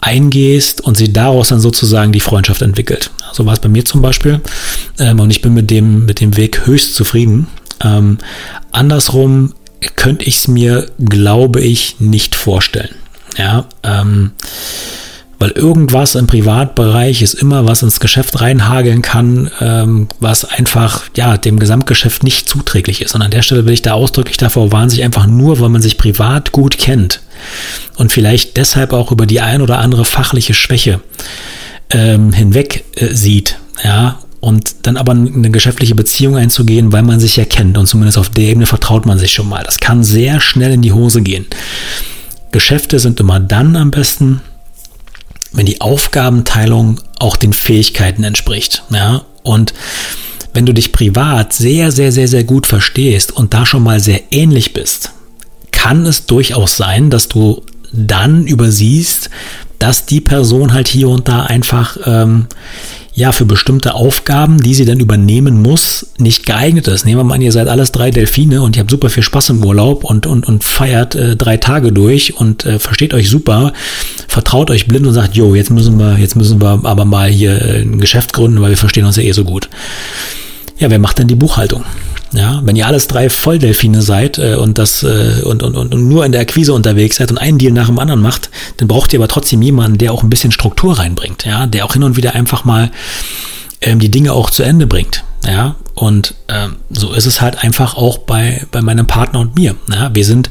eingehst 0.00 0.80
und 0.80 0.96
sie 0.96 1.12
daraus 1.12 1.48
dann 1.48 1.58
sozusagen 1.58 2.12
die 2.12 2.20
Freundschaft 2.20 2.62
entwickelt. 2.62 3.10
So 3.32 3.46
war 3.46 3.54
es 3.54 3.58
bei 3.58 3.68
mir 3.68 3.84
zum 3.84 4.00
Beispiel. 4.00 4.40
Ähm, 5.00 5.18
und 5.18 5.30
ich 5.30 5.42
bin 5.42 5.54
mit 5.54 5.70
dem, 5.70 6.04
mit 6.04 6.20
dem 6.20 6.36
Weg 6.36 6.66
höchst 6.66 6.94
zufrieden. 6.94 7.48
Ähm, 7.82 8.18
andersrum 8.72 9.54
könnte 9.96 10.24
ich 10.24 10.36
es 10.36 10.48
mir, 10.48 10.90
glaube 10.98 11.60
ich, 11.60 11.96
nicht 12.00 12.34
vorstellen. 12.34 12.94
Ja, 13.36 13.66
ähm, 13.82 14.32
Weil 15.40 15.50
irgendwas 15.50 16.14
im 16.14 16.26
Privatbereich 16.26 17.20
ist 17.20 17.34
immer, 17.34 17.66
was 17.66 17.82
ins 17.82 18.00
Geschäft 18.00 18.40
reinhageln 18.40 19.02
kann, 19.02 19.50
ähm, 19.60 20.08
was 20.20 20.44
einfach 20.44 21.02
ja 21.16 21.36
dem 21.36 21.58
Gesamtgeschäft 21.58 22.22
nicht 22.22 22.48
zuträglich 22.48 23.02
ist. 23.02 23.14
Und 23.14 23.22
an 23.22 23.32
der 23.32 23.42
Stelle 23.42 23.66
will 23.66 23.74
ich 23.74 23.82
da 23.82 23.92
ausdrücklich 23.92 24.36
davor 24.36 24.72
warnen, 24.72 24.90
sich 24.90 25.02
einfach 25.02 25.26
nur, 25.26 25.60
weil 25.60 25.68
man 25.68 25.82
sich 25.82 25.98
privat 25.98 26.52
gut 26.52 26.78
kennt 26.78 27.20
und 27.96 28.12
vielleicht 28.12 28.56
deshalb 28.56 28.92
auch 28.92 29.10
über 29.10 29.26
die 29.26 29.40
ein 29.40 29.60
oder 29.60 29.78
andere 29.78 30.04
fachliche 30.04 30.54
Schwäche 30.54 31.00
ähm, 31.90 32.32
hinweg 32.32 32.84
äh, 32.96 33.12
sieht, 33.12 33.58
ja, 33.82 34.18
und 34.44 34.86
dann 34.86 34.98
aber 34.98 35.12
eine 35.12 35.50
geschäftliche 35.50 35.94
Beziehung 35.94 36.36
einzugehen, 36.36 36.92
weil 36.92 37.02
man 37.02 37.18
sich 37.18 37.36
ja 37.36 37.46
kennt 37.46 37.78
und 37.78 37.86
zumindest 37.86 38.18
auf 38.18 38.28
der 38.28 38.44
Ebene 38.44 38.66
vertraut 38.66 39.06
man 39.06 39.18
sich 39.18 39.32
schon 39.32 39.48
mal. 39.48 39.62
Das 39.64 39.78
kann 39.78 40.04
sehr 40.04 40.38
schnell 40.38 40.72
in 40.72 40.82
die 40.82 40.92
Hose 40.92 41.22
gehen. 41.22 41.46
Geschäfte 42.52 42.98
sind 42.98 43.18
immer 43.20 43.40
dann 43.40 43.74
am 43.74 43.90
besten, 43.90 44.42
wenn 45.52 45.64
die 45.64 45.80
Aufgabenteilung 45.80 47.00
auch 47.18 47.36
den 47.36 47.54
Fähigkeiten 47.54 48.22
entspricht. 48.22 48.82
Ja? 48.90 49.22
Und 49.44 49.72
wenn 50.52 50.66
du 50.66 50.74
dich 50.74 50.92
privat 50.92 51.54
sehr, 51.54 51.90
sehr, 51.90 52.12
sehr, 52.12 52.28
sehr 52.28 52.44
gut 52.44 52.66
verstehst 52.66 53.32
und 53.32 53.54
da 53.54 53.64
schon 53.64 53.82
mal 53.82 53.98
sehr 53.98 54.20
ähnlich 54.30 54.74
bist, 54.74 55.12
kann 55.70 56.04
es 56.04 56.26
durchaus 56.26 56.76
sein, 56.76 57.08
dass 57.08 57.28
du 57.28 57.62
dann 57.92 58.46
übersiehst, 58.46 59.30
dass 59.78 60.04
die 60.04 60.20
Person 60.20 60.74
halt 60.74 60.88
hier 60.88 61.08
und 61.08 61.28
da 61.28 61.44
einfach 61.44 61.96
ähm, 62.04 62.46
ja 63.14 63.30
für 63.30 63.44
bestimmte 63.44 63.94
Aufgaben, 63.94 64.60
die 64.60 64.74
sie 64.74 64.84
dann 64.84 64.98
übernehmen 64.98 65.62
muss, 65.62 66.08
nicht 66.18 66.46
geeignet 66.46 66.88
ist. 66.88 67.04
Nehmen 67.04 67.18
wir 67.18 67.24
mal 67.24 67.34
an, 67.34 67.42
ihr 67.42 67.52
seid 67.52 67.68
alles 67.68 67.92
drei 67.92 68.10
Delfine 68.10 68.60
und 68.60 68.76
ihr 68.76 68.80
habt 68.80 68.90
super 68.90 69.08
viel 69.08 69.22
Spaß 69.22 69.50
im 69.50 69.64
Urlaub 69.64 70.04
und, 70.04 70.26
und, 70.26 70.46
und 70.46 70.64
feiert 70.64 71.14
äh, 71.14 71.36
drei 71.36 71.56
Tage 71.56 71.92
durch 71.92 72.36
und 72.36 72.66
äh, 72.66 72.78
versteht 72.78 73.14
euch 73.14 73.30
super, 73.30 73.72
vertraut 74.26 74.70
euch 74.70 74.86
blind 74.88 75.06
und 75.06 75.14
sagt, 75.14 75.36
jo, 75.36 75.54
jetzt 75.54 75.70
müssen 75.70 75.98
wir, 75.98 76.18
jetzt 76.18 76.34
müssen 76.34 76.60
wir 76.60 76.80
aber 76.82 77.04
mal 77.04 77.28
hier 77.28 77.62
äh, 77.62 77.82
ein 77.82 78.00
Geschäft 78.00 78.32
gründen, 78.32 78.60
weil 78.60 78.70
wir 78.70 78.76
verstehen 78.76 79.04
uns 79.04 79.16
ja 79.16 79.22
eh 79.22 79.32
so 79.32 79.44
gut. 79.44 79.68
Ja, 80.78 80.90
wer 80.90 80.98
macht 80.98 81.18
denn 81.18 81.28
die 81.28 81.34
Buchhaltung? 81.34 81.84
Ja, 82.32 82.60
wenn 82.64 82.74
ihr 82.74 82.86
alles 82.86 83.06
drei 83.06 83.30
Volldelfine 83.30 84.02
seid 84.02 84.38
äh, 84.38 84.56
und 84.56 84.78
das 84.78 85.04
äh, 85.04 85.42
und, 85.44 85.62
und, 85.62 85.76
und 85.76 86.08
nur 86.08 86.26
in 86.26 86.32
der 86.32 86.40
Akquise 86.40 86.72
unterwegs 86.72 87.16
seid 87.16 87.30
und 87.30 87.38
einen 87.38 87.58
Deal 87.58 87.72
nach 87.72 87.86
dem 87.86 88.00
anderen 88.00 88.20
macht, 88.20 88.50
dann 88.78 88.88
braucht 88.88 89.12
ihr 89.12 89.20
aber 89.20 89.28
trotzdem 89.28 89.62
jemanden, 89.62 89.98
der 89.98 90.12
auch 90.12 90.24
ein 90.24 90.30
bisschen 90.30 90.50
Struktur 90.50 90.98
reinbringt, 90.98 91.44
ja, 91.44 91.66
der 91.66 91.84
auch 91.84 91.92
hin 91.92 92.02
und 92.02 92.16
wieder 92.16 92.34
einfach 92.34 92.64
mal 92.64 92.90
ähm, 93.80 94.00
die 94.00 94.10
Dinge 94.10 94.32
auch 94.32 94.50
zu 94.50 94.64
Ende 94.64 94.88
bringt. 94.88 95.22
Ja, 95.46 95.76
und 95.94 96.34
ähm, 96.48 96.76
so 96.90 97.12
ist 97.12 97.26
es 97.26 97.40
halt 97.40 97.62
einfach 97.62 97.96
auch 97.96 98.18
bei, 98.18 98.66
bei 98.72 98.80
meinem 98.80 99.06
Partner 99.06 99.40
und 99.40 99.54
mir. 99.54 99.76
Ja, 99.90 100.12
wir 100.12 100.24
sind 100.24 100.50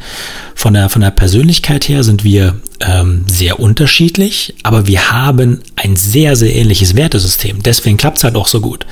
von 0.55 0.73
der, 0.73 0.87
von 0.87 1.01
der 1.01 1.11
Persönlichkeit 1.11 1.89
her 1.89 2.03
sind 2.03 2.23
wir 2.23 2.55
ähm, 2.79 3.25
sehr 3.27 3.59
unterschiedlich, 3.59 4.53
aber 4.63 4.87
wir 4.87 5.11
haben 5.11 5.61
ein 5.75 5.95
sehr, 5.95 6.35
sehr 6.35 6.55
ähnliches 6.55 6.95
Wertesystem. 6.95 7.61
Deswegen 7.63 7.97
klappt 7.97 8.19
es 8.19 8.23
halt 8.23 8.35
auch 8.35 8.47
so 8.47 8.61
gut. 8.61 8.85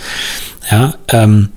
Ja, 0.71 0.95
ähm, 1.09 1.49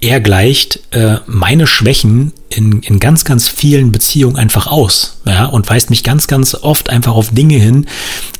er 0.00 0.20
gleicht 0.20 0.80
äh, 0.90 1.18
meine 1.26 1.66
Schwächen 1.66 2.32
in, 2.48 2.80
in 2.80 2.98
ganz, 2.98 3.24
ganz 3.24 3.46
vielen 3.46 3.92
Beziehungen 3.92 4.36
einfach 4.36 4.66
aus. 4.66 5.20
Ja, 5.24 5.46
und 5.46 5.68
weist 5.70 5.90
mich 5.90 6.02
ganz, 6.02 6.26
ganz 6.26 6.54
oft 6.54 6.90
einfach 6.90 7.14
auf 7.14 7.30
Dinge 7.30 7.56
hin, 7.56 7.86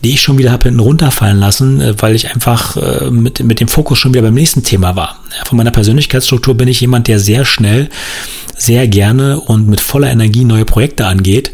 die 0.02 0.10
ich 0.10 0.22
schon 0.22 0.38
wieder 0.38 0.50
habe 0.50 0.64
hinten 0.64 0.80
runterfallen 0.80 1.38
lassen, 1.38 1.80
äh, 1.80 1.94
weil 1.98 2.16
ich 2.16 2.34
einfach 2.34 2.76
äh, 2.76 3.10
mit, 3.10 3.44
mit 3.44 3.60
dem 3.60 3.68
Fokus 3.68 3.98
schon 3.98 4.12
wieder 4.12 4.22
beim 4.22 4.34
nächsten 4.34 4.64
Thema 4.64 4.96
war. 4.96 5.20
Ja, 5.38 5.44
von 5.44 5.56
meiner 5.56 5.70
Persönlichkeitsstruktur 5.70 6.54
bin 6.54 6.66
ich 6.66 6.80
jemand, 6.80 7.06
der 7.06 7.20
sehr 7.20 7.44
schnell, 7.44 7.88
sehr 8.56 8.88
gerne 8.88 9.38
und 9.38 9.68
mit 9.68 9.80
voller 9.80 10.10
Energie 10.10 10.44
neue 10.44 10.64
Projekte 10.64 11.06
angeht 11.06 11.52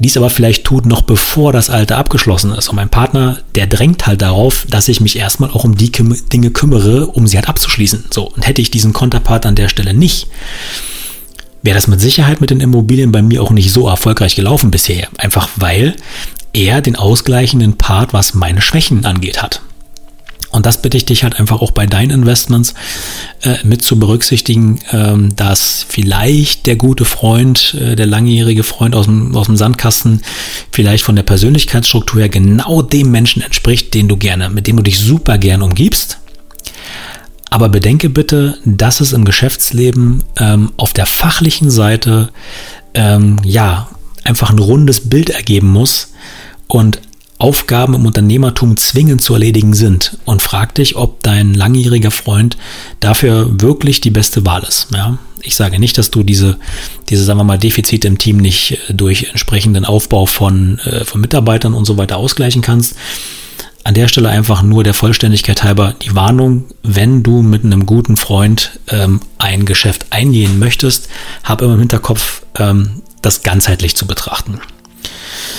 dies 0.00 0.16
aber 0.16 0.30
vielleicht 0.30 0.64
tut, 0.64 0.86
noch 0.86 1.02
bevor 1.02 1.52
das 1.52 1.68
Alte 1.68 1.96
abgeschlossen 1.96 2.52
ist. 2.52 2.68
Und 2.70 2.76
mein 2.76 2.88
Partner, 2.88 3.38
der 3.54 3.66
drängt 3.66 4.06
halt 4.06 4.22
darauf, 4.22 4.66
dass 4.70 4.88
ich 4.88 5.00
mich 5.00 5.16
erstmal 5.16 5.50
auch 5.50 5.64
um 5.64 5.76
die 5.76 5.92
Dinge 5.92 6.50
kümmere, 6.50 7.06
um 7.06 7.26
sie 7.26 7.36
halt 7.36 7.48
abzuschließen. 7.48 8.06
So, 8.10 8.24
und 8.28 8.46
hätte 8.46 8.62
ich 8.62 8.70
diesen 8.70 8.94
Konterpart 8.94 9.44
an 9.44 9.56
der 9.56 9.68
Stelle 9.68 9.92
nicht, 9.92 10.26
wäre 11.62 11.74
das 11.74 11.86
mit 11.86 12.00
Sicherheit 12.00 12.40
mit 12.40 12.48
den 12.48 12.60
Immobilien 12.60 13.12
bei 13.12 13.20
mir 13.20 13.42
auch 13.42 13.50
nicht 13.50 13.72
so 13.72 13.88
erfolgreich 13.88 14.34
gelaufen 14.34 14.70
bisher. 14.70 15.06
Einfach 15.18 15.50
weil 15.56 15.94
er 16.54 16.80
den 16.80 16.96
ausgleichenden 16.96 17.76
Part, 17.76 18.14
was 18.14 18.32
meine 18.32 18.62
Schwächen 18.62 19.04
angeht, 19.04 19.42
hat. 19.42 19.60
Und 20.50 20.66
das 20.66 20.82
bitte 20.82 20.96
ich 20.96 21.04
dich 21.04 21.22
halt 21.22 21.38
einfach 21.38 21.60
auch 21.60 21.70
bei 21.70 21.86
deinen 21.86 22.10
Investments 22.10 22.74
äh, 23.42 23.56
mit 23.62 23.82
zu 23.82 23.98
berücksichtigen, 23.98 24.80
ähm, 24.90 25.36
dass 25.36 25.86
vielleicht 25.88 26.66
der 26.66 26.76
gute 26.76 27.04
Freund, 27.04 27.74
äh, 27.74 27.94
der 27.94 28.06
langjährige 28.06 28.64
Freund 28.64 28.94
aus 28.96 29.06
dem, 29.06 29.36
aus 29.36 29.46
dem 29.46 29.56
Sandkasten 29.56 30.22
vielleicht 30.72 31.04
von 31.04 31.14
der 31.14 31.22
Persönlichkeitsstruktur 31.22 32.20
her 32.20 32.28
genau 32.28 32.82
dem 32.82 33.10
Menschen 33.10 33.42
entspricht, 33.42 33.94
den 33.94 34.08
du 34.08 34.16
gerne, 34.16 34.50
mit 34.50 34.66
dem 34.66 34.76
du 34.76 34.82
dich 34.82 34.98
super 34.98 35.38
gern 35.38 35.62
umgibst. 35.62 36.18
Aber 37.50 37.68
bedenke 37.68 38.08
bitte, 38.08 38.58
dass 38.64 39.00
es 39.00 39.12
im 39.12 39.24
Geschäftsleben 39.24 40.24
ähm, 40.36 40.72
auf 40.76 40.92
der 40.92 41.06
fachlichen 41.06 41.70
Seite 41.70 42.30
ähm, 42.94 43.38
ja 43.44 43.88
einfach 44.24 44.50
ein 44.50 44.58
rundes 44.58 45.08
Bild 45.08 45.30
ergeben 45.30 45.68
muss 45.68 46.12
und 46.68 47.00
Aufgaben 47.40 47.94
im 47.94 48.04
Unternehmertum 48.04 48.76
zwingend 48.76 49.22
zu 49.22 49.32
erledigen 49.32 49.72
sind 49.72 50.18
und 50.26 50.42
frag 50.42 50.74
dich, 50.74 50.96
ob 50.96 51.22
dein 51.22 51.54
langjähriger 51.54 52.10
Freund 52.10 52.58
dafür 53.00 53.48
wirklich 53.60 54.02
die 54.02 54.10
beste 54.10 54.44
Wahl 54.44 54.62
ist. 54.62 54.88
Ja? 54.92 55.18
Ich 55.42 55.56
sage 55.56 55.78
nicht, 55.78 55.96
dass 55.96 56.10
du 56.10 56.22
diese, 56.22 56.58
diese, 57.08 57.24
sagen 57.24 57.38
wir 57.38 57.44
mal, 57.44 57.58
Defizite 57.58 58.08
im 58.08 58.18
Team 58.18 58.36
nicht 58.36 58.78
äh, 58.88 58.94
durch 58.94 59.28
entsprechenden 59.30 59.86
Aufbau 59.86 60.26
von, 60.26 60.78
äh, 60.80 61.04
von 61.04 61.22
Mitarbeitern 61.22 61.72
und 61.72 61.86
so 61.86 61.96
weiter 61.96 62.18
ausgleichen 62.18 62.60
kannst. 62.60 62.94
An 63.84 63.94
der 63.94 64.08
Stelle 64.08 64.28
einfach 64.28 64.62
nur 64.62 64.84
der 64.84 64.92
Vollständigkeit 64.92 65.64
halber 65.64 65.94
die 66.02 66.14
Warnung, 66.14 66.66
wenn 66.82 67.22
du 67.22 67.40
mit 67.40 67.64
einem 67.64 67.86
guten 67.86 68.18
Freund 68.18 68.78
ähm, 68.88 69.20
ein 69.38 69.64
Geschäft 69.64 70.08
eingehen 70.10 70.58
möchtest, 70.58 71.08
hab 71.42 71.62
immer 71.62 71.72
im 71.72 71.80
Hinterkopf, 71.80 72.42
ähm, 72.58 73.00
das 73.22 73.42
ganzheitlich 73.42 73.96
zu 73.96 74.06
betrachten. 74.06 74.60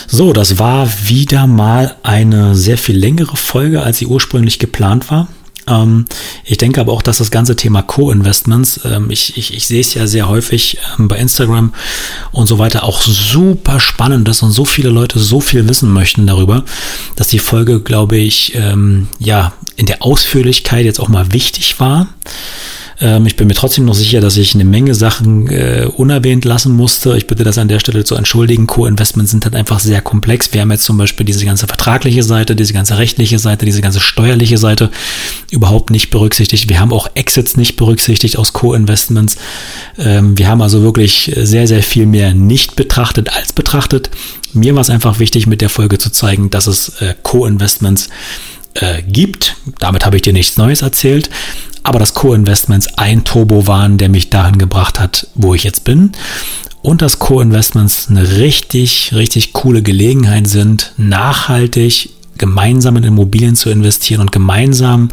So, 0.07 0.33
das 0.33 0.57
war 0.57 0.89
wieder 1.05 1.47
mal 1.47 1.95
eine 2.03 2.55
sehr 2.55 2.77
viel 2.77 2.97
längere 2.97 3.37
Folge, 3.37 3.81
als 3.81 3.97
sie 3.97 4.07
ursprünglich 4.07 4.59
geplant 4.59 5.09
war. 5.09 5.27
Ähm, 5.67 6.05
ich 6.43 6.57
denke 6.57 6.81
aber 6.81 6.91
auch, 6.91 7.01
dass 7.01 7.19
das 7.19 7.31
ganze 7.31 7.55
Thema 7.55 7.81
Co-Investments, 7.81 8.81
ähm, 8.85 9.09
ich, 9.09 9.37
ich, 9.37 9.53
ich 9.53 9.67
sehe 9.67 9.81
es 9.81 9.93
ja 9.93 10.07
sehr 10.07 10.27
häufig 10.27 10.77
ähm, 10.97 11.07
bei 11.07 11.17
Instagram 11.17 11.73
und 12.31 12.47
so 12.47 12.57
weiter, 12.57 12.83
auch 12.83 13.01
super 13.01 13.79
spannend 13.79 14.27
ist 14.27 14.43
und 14.43 14.51
so 14.51 14.65
viele 14.65 14.89
Leute 14.89 15.19
so 15.19 15.39
viel 15.39 15.67
wissen 15.69 15.93
möchten 15.93 16.27
darüber, 16.27 16.63
dass 17.15 17.27
die 17.27 17.39
Folge, 17.39 17.81
glaube 17.81 18.17
ich, 18.17 18.55
ähm, 18.55 19.07
ja, 19.19 19.53
in 19.75 19.85
der 19.85 20.03
Ausführlichkeit 20.03 20.85
jetzt 20.85 20.99
auch 20.99 21.09
mal 21.09 21.31
wichtig 21.31 21.79
war. 21.79 22.07
Ähm, 23.01 23.25
ich 23.25 23.35
bin 23.35 23.47
mir 23.47 23.55
trotzdem 23.55 23.85
noch 23.85 23.95
sicher, 23.95 24.21
dass 24.21 24.37
ich 24.37 24.53
eine 24.53 24.63
Menge 24.63 24.93
Sachen 24.93 25.47
äh, 25.47 25.87
unerwähnt 25.93 26.45
lassen 26.45 26.75
musste. 26.75 27.17
Ich 27.17 27.27
bitte 27.27 27.43
das 27.43 27.57
an 27.57 27.67
der 27.67 27.79
Stelle 27.79 28.03
zu 28.03 28.15
entschuldigen. 28.15 28.67
Co-Investments 28.67 29.31
sind 29.31 29.43
halt 29.43 29.55
einfach 29.55 29.79
sehr 29.79 30.01
komplex. 30.01 30.53
Wir 30.53 30.61
haben 30.61 30.71
jetzt 30.71 30.85
zum 30.85 30.97
Beispiel 30.97 31.25
diese 31.25 31.43
ganze 31.43 31.67
vertragliche 31.67 32.23
Seite, 32.23 32.55
diese 32.55 32.73
ganze 32.73 32.97
rechtliche 32.97 33.39
Seite, 33.39 33.65
diese 33.65 33.81
ganze 33.81 33.99
steuerliche 33.99 34.59
Seite 34.59 34.91
überhaupt 35.49 35.89
nicht 35.89 36.11
berücksichtigt. 36.11 36.69
Wir 36.69 36.79
haben 36.79 36.93
auch 36.93 37.09
Exits 37.15 37.57
nicht 37.57 37.75
berücksichtigt 37.75 38.37
aus 38.37 38.53
Co-Investments. 38.53 39.37
Ähm, 39.97 40.37
wir 40.37 40.47
haben 40.47 40.61
also 40.61 40.83
wirklich 40.83 41.31
sehr, 41.35 41.67
sehr 41.67 41.81
viel 41.81 42.05
mehr 42.05 42.33
nicht 42.33 42.75
betrachtet 42.75 43.35
als 43.35 43.51
betrachtet. 43.51 44.11
Mir 44.53 44.75
war 44.75 44.81
es 44.81 44.89
einfach 44.89 45.17
wichtig, 45.17 45.47
mit 45.47 45.61
der 45.61 45.69
Folge 45.69 45.97
zu 45.97 46.11
zeigen, 46.11 46.49
dass 46.51 46.67
es 46.67 47.01
äh, 47.01 47.15
Co-Investments 47.23 48.09
äh, 48.75 49.01
gibt. 49.01 49.55
Damit 49.79 50.05
habe 50.05 50.17
ich 50.17 50.21
dir 50.21 50.33
nichts 50.33 50.57
Neues 50.57 50.81
erzählt 50.81 51.29
aber 51.84 51.99
dass 51.99 52.13
Co-Investments 52.13 52.88
ein 52.97 53.23
Turbo 53.23 53.67
waren, 53.67 53.97
der 53.97 54.09
mich 54.09 54.29
dahin 54.29 54.57
gebracht 54.57 54.99
hat, 54.99 55.27
wo 55.36 55.53
ich 55.53 55.63
jetzt 55.63 55.84
bin. 55.84 56.11
Und 56.82 57.01
dass 57.01 57.19
Co-Investments 57.19 58.07
eine 58.09 58.38
richtig, 58.38 59.13
richtig 59.13 59.53
coole 59.53 59.82
Gelegenheit 59.82 60.47
sind, 60.47 60.93
nachhaltig 60.97 62.09
gemeinsam 62.38 62.97
in 62.97 63.03
Immobilien 63.03 63.55
zu 63.55 63.69
investieren 63.69 64.21
und 64.21 64.32
gemeinsam 64.32 65.09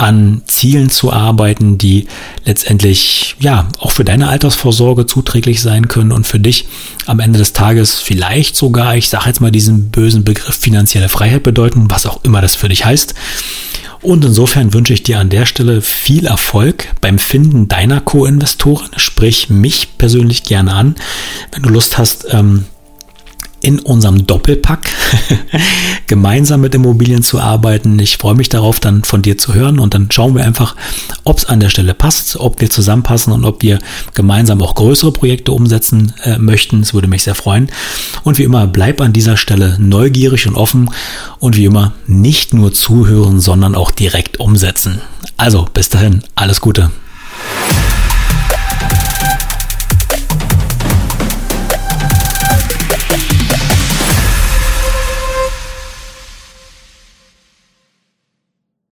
an 0.00 0.40
Zielen 0.46 0.88
zu 0.88 1.12
arbeiten, 1.12 1.76
die 1.76 2.06
letztendlich 2.46 3.36
ja 3.38 3.68
auch 3.78 3.90
für 3.90 4.04
deine 4.04 4.28
Altersvorsorge 4.28 5.04
zuträglich 5.04 5.60
sein 5.60 5.88
können 5.88 6.10
und 6.10 6.26
für 6.26 6.40
dich 6.40 6.66
am 7.04 7.20
Ende 7.20 7.38
des 7.38 7.52
Tages 7.52 8.00
vielleicht 8.00 8.56
sogar, 8.56 8.96
ich 8.96 9.10
sage 9.10 9.26
jetzt 9.26 9.42
mal 9.42 9.50
diesen 9.50 9.90
bösen 9.90 10.24
Begriff 10.24 10.56
finanzielle 10.56 11.10
Freiheit 11.10 11.42
bedeuten, 11.42 11.90
was 11.90 12.06
auch 12.06 12.24
immer 12.24 12.40
das 12.40 12.54
für 12.54 12.70
dich 12.70 12.86
heißt. 12.86 13.14
Und 14.00 14.24
insofern 14.24 14.72
wünsche 14.72 14.94
ich 14.94 15.02
dir 15.02 15.18
an 15.18 15.28
der 15.28 15.44
Stelle 15.44 15.82
viel 15.82 16.26
Erfolg 16.26 16.88
beim 17.02 17.18
Finden 17.18 17.68
deiner 17.68 18.00
Co-Investoren. 18.00 18.88
Sprich 18.96 19.50
mich 19.50 19.98
persönlich 19.98 20.44
gerne 20.44 20.72
an, 20.72 20.94
wenn 21.52 21.62
du 21.62 21.68
Lust 21.68 21.98
hast, 21.98 22.26
ähm, 22.30 22.64
in 23.62 23.78
unserem 23.78 24.26
Doppelpack 24.26 24.90
gemeinsam 26.06 26.62
mit 26.62 26.74
Immobilien 26.74 27.22
zu 27.22 27.40
arbeiten. 27.40 27.98
Ich 27.98 28.16
freue 28.16 28.34
mich 28.34 28.48
darauf, 28.48 28.80
dann 28.80 29.04
von 29.04 29.22
dir 29.22 29.36
zu 29.38 29.54
hören 29.54 29.78
und 29.78 29.94
dann 29.94 30.10
schauen 30.10 30.34
wir 30.34 30.44
einfach, 30.44 30.76
ob 31.24 31.38
es 31.38 31.44
an 31.44 31.60
der 31.60 31.68
Stelle 31.68 31.94
passt, 31.94 32.36
ob 32.36 32.60
wir 32.60 32.70
zusammenpassen 32.70 33.32
und 33.32 33.44
ob 33.44 33.62
wir 33.62 33.78
gemeinsam 34.14 34.62
auch 34.62 34.74
größere 34.74 35.12
Projekte 35.12 35.52
umsetzen 35.52 36.14
äh, 36.24 36.38
möchten. 36.38 36.80
Es 36.80 36.94
würde 36.94 37.08
mich 37.08 37.22
sehr 37.22 37.34
freuen. 37.34 37.70
Und 38.24 38.38
wie 38.38 38.44
immer, 38.44 38.66
bleib 38.66 39.00
an 39.00 39.12
dieser 39.12 39.36
Stelle 39.36 39.76
neugierig 39.78 40.46
und 40.46 40.56
offen 40.56 40.90
und 41.38 41.56
wie 41.56 41.64
immer 41.64 41.92
nicht 42.06 42.54
nur 42.54 42.72
zuhören, 42.72 43.40
sondern 43.40 43.74
auch 43.74 43.90
direkt 43.90 44.40
umsetzen. 44.40 45.00
Also 45.36 45.66
bis 45.72 45.88
dahin, 45.88 46.22
alles 46.34 46.60
Gute. 46.60 46.90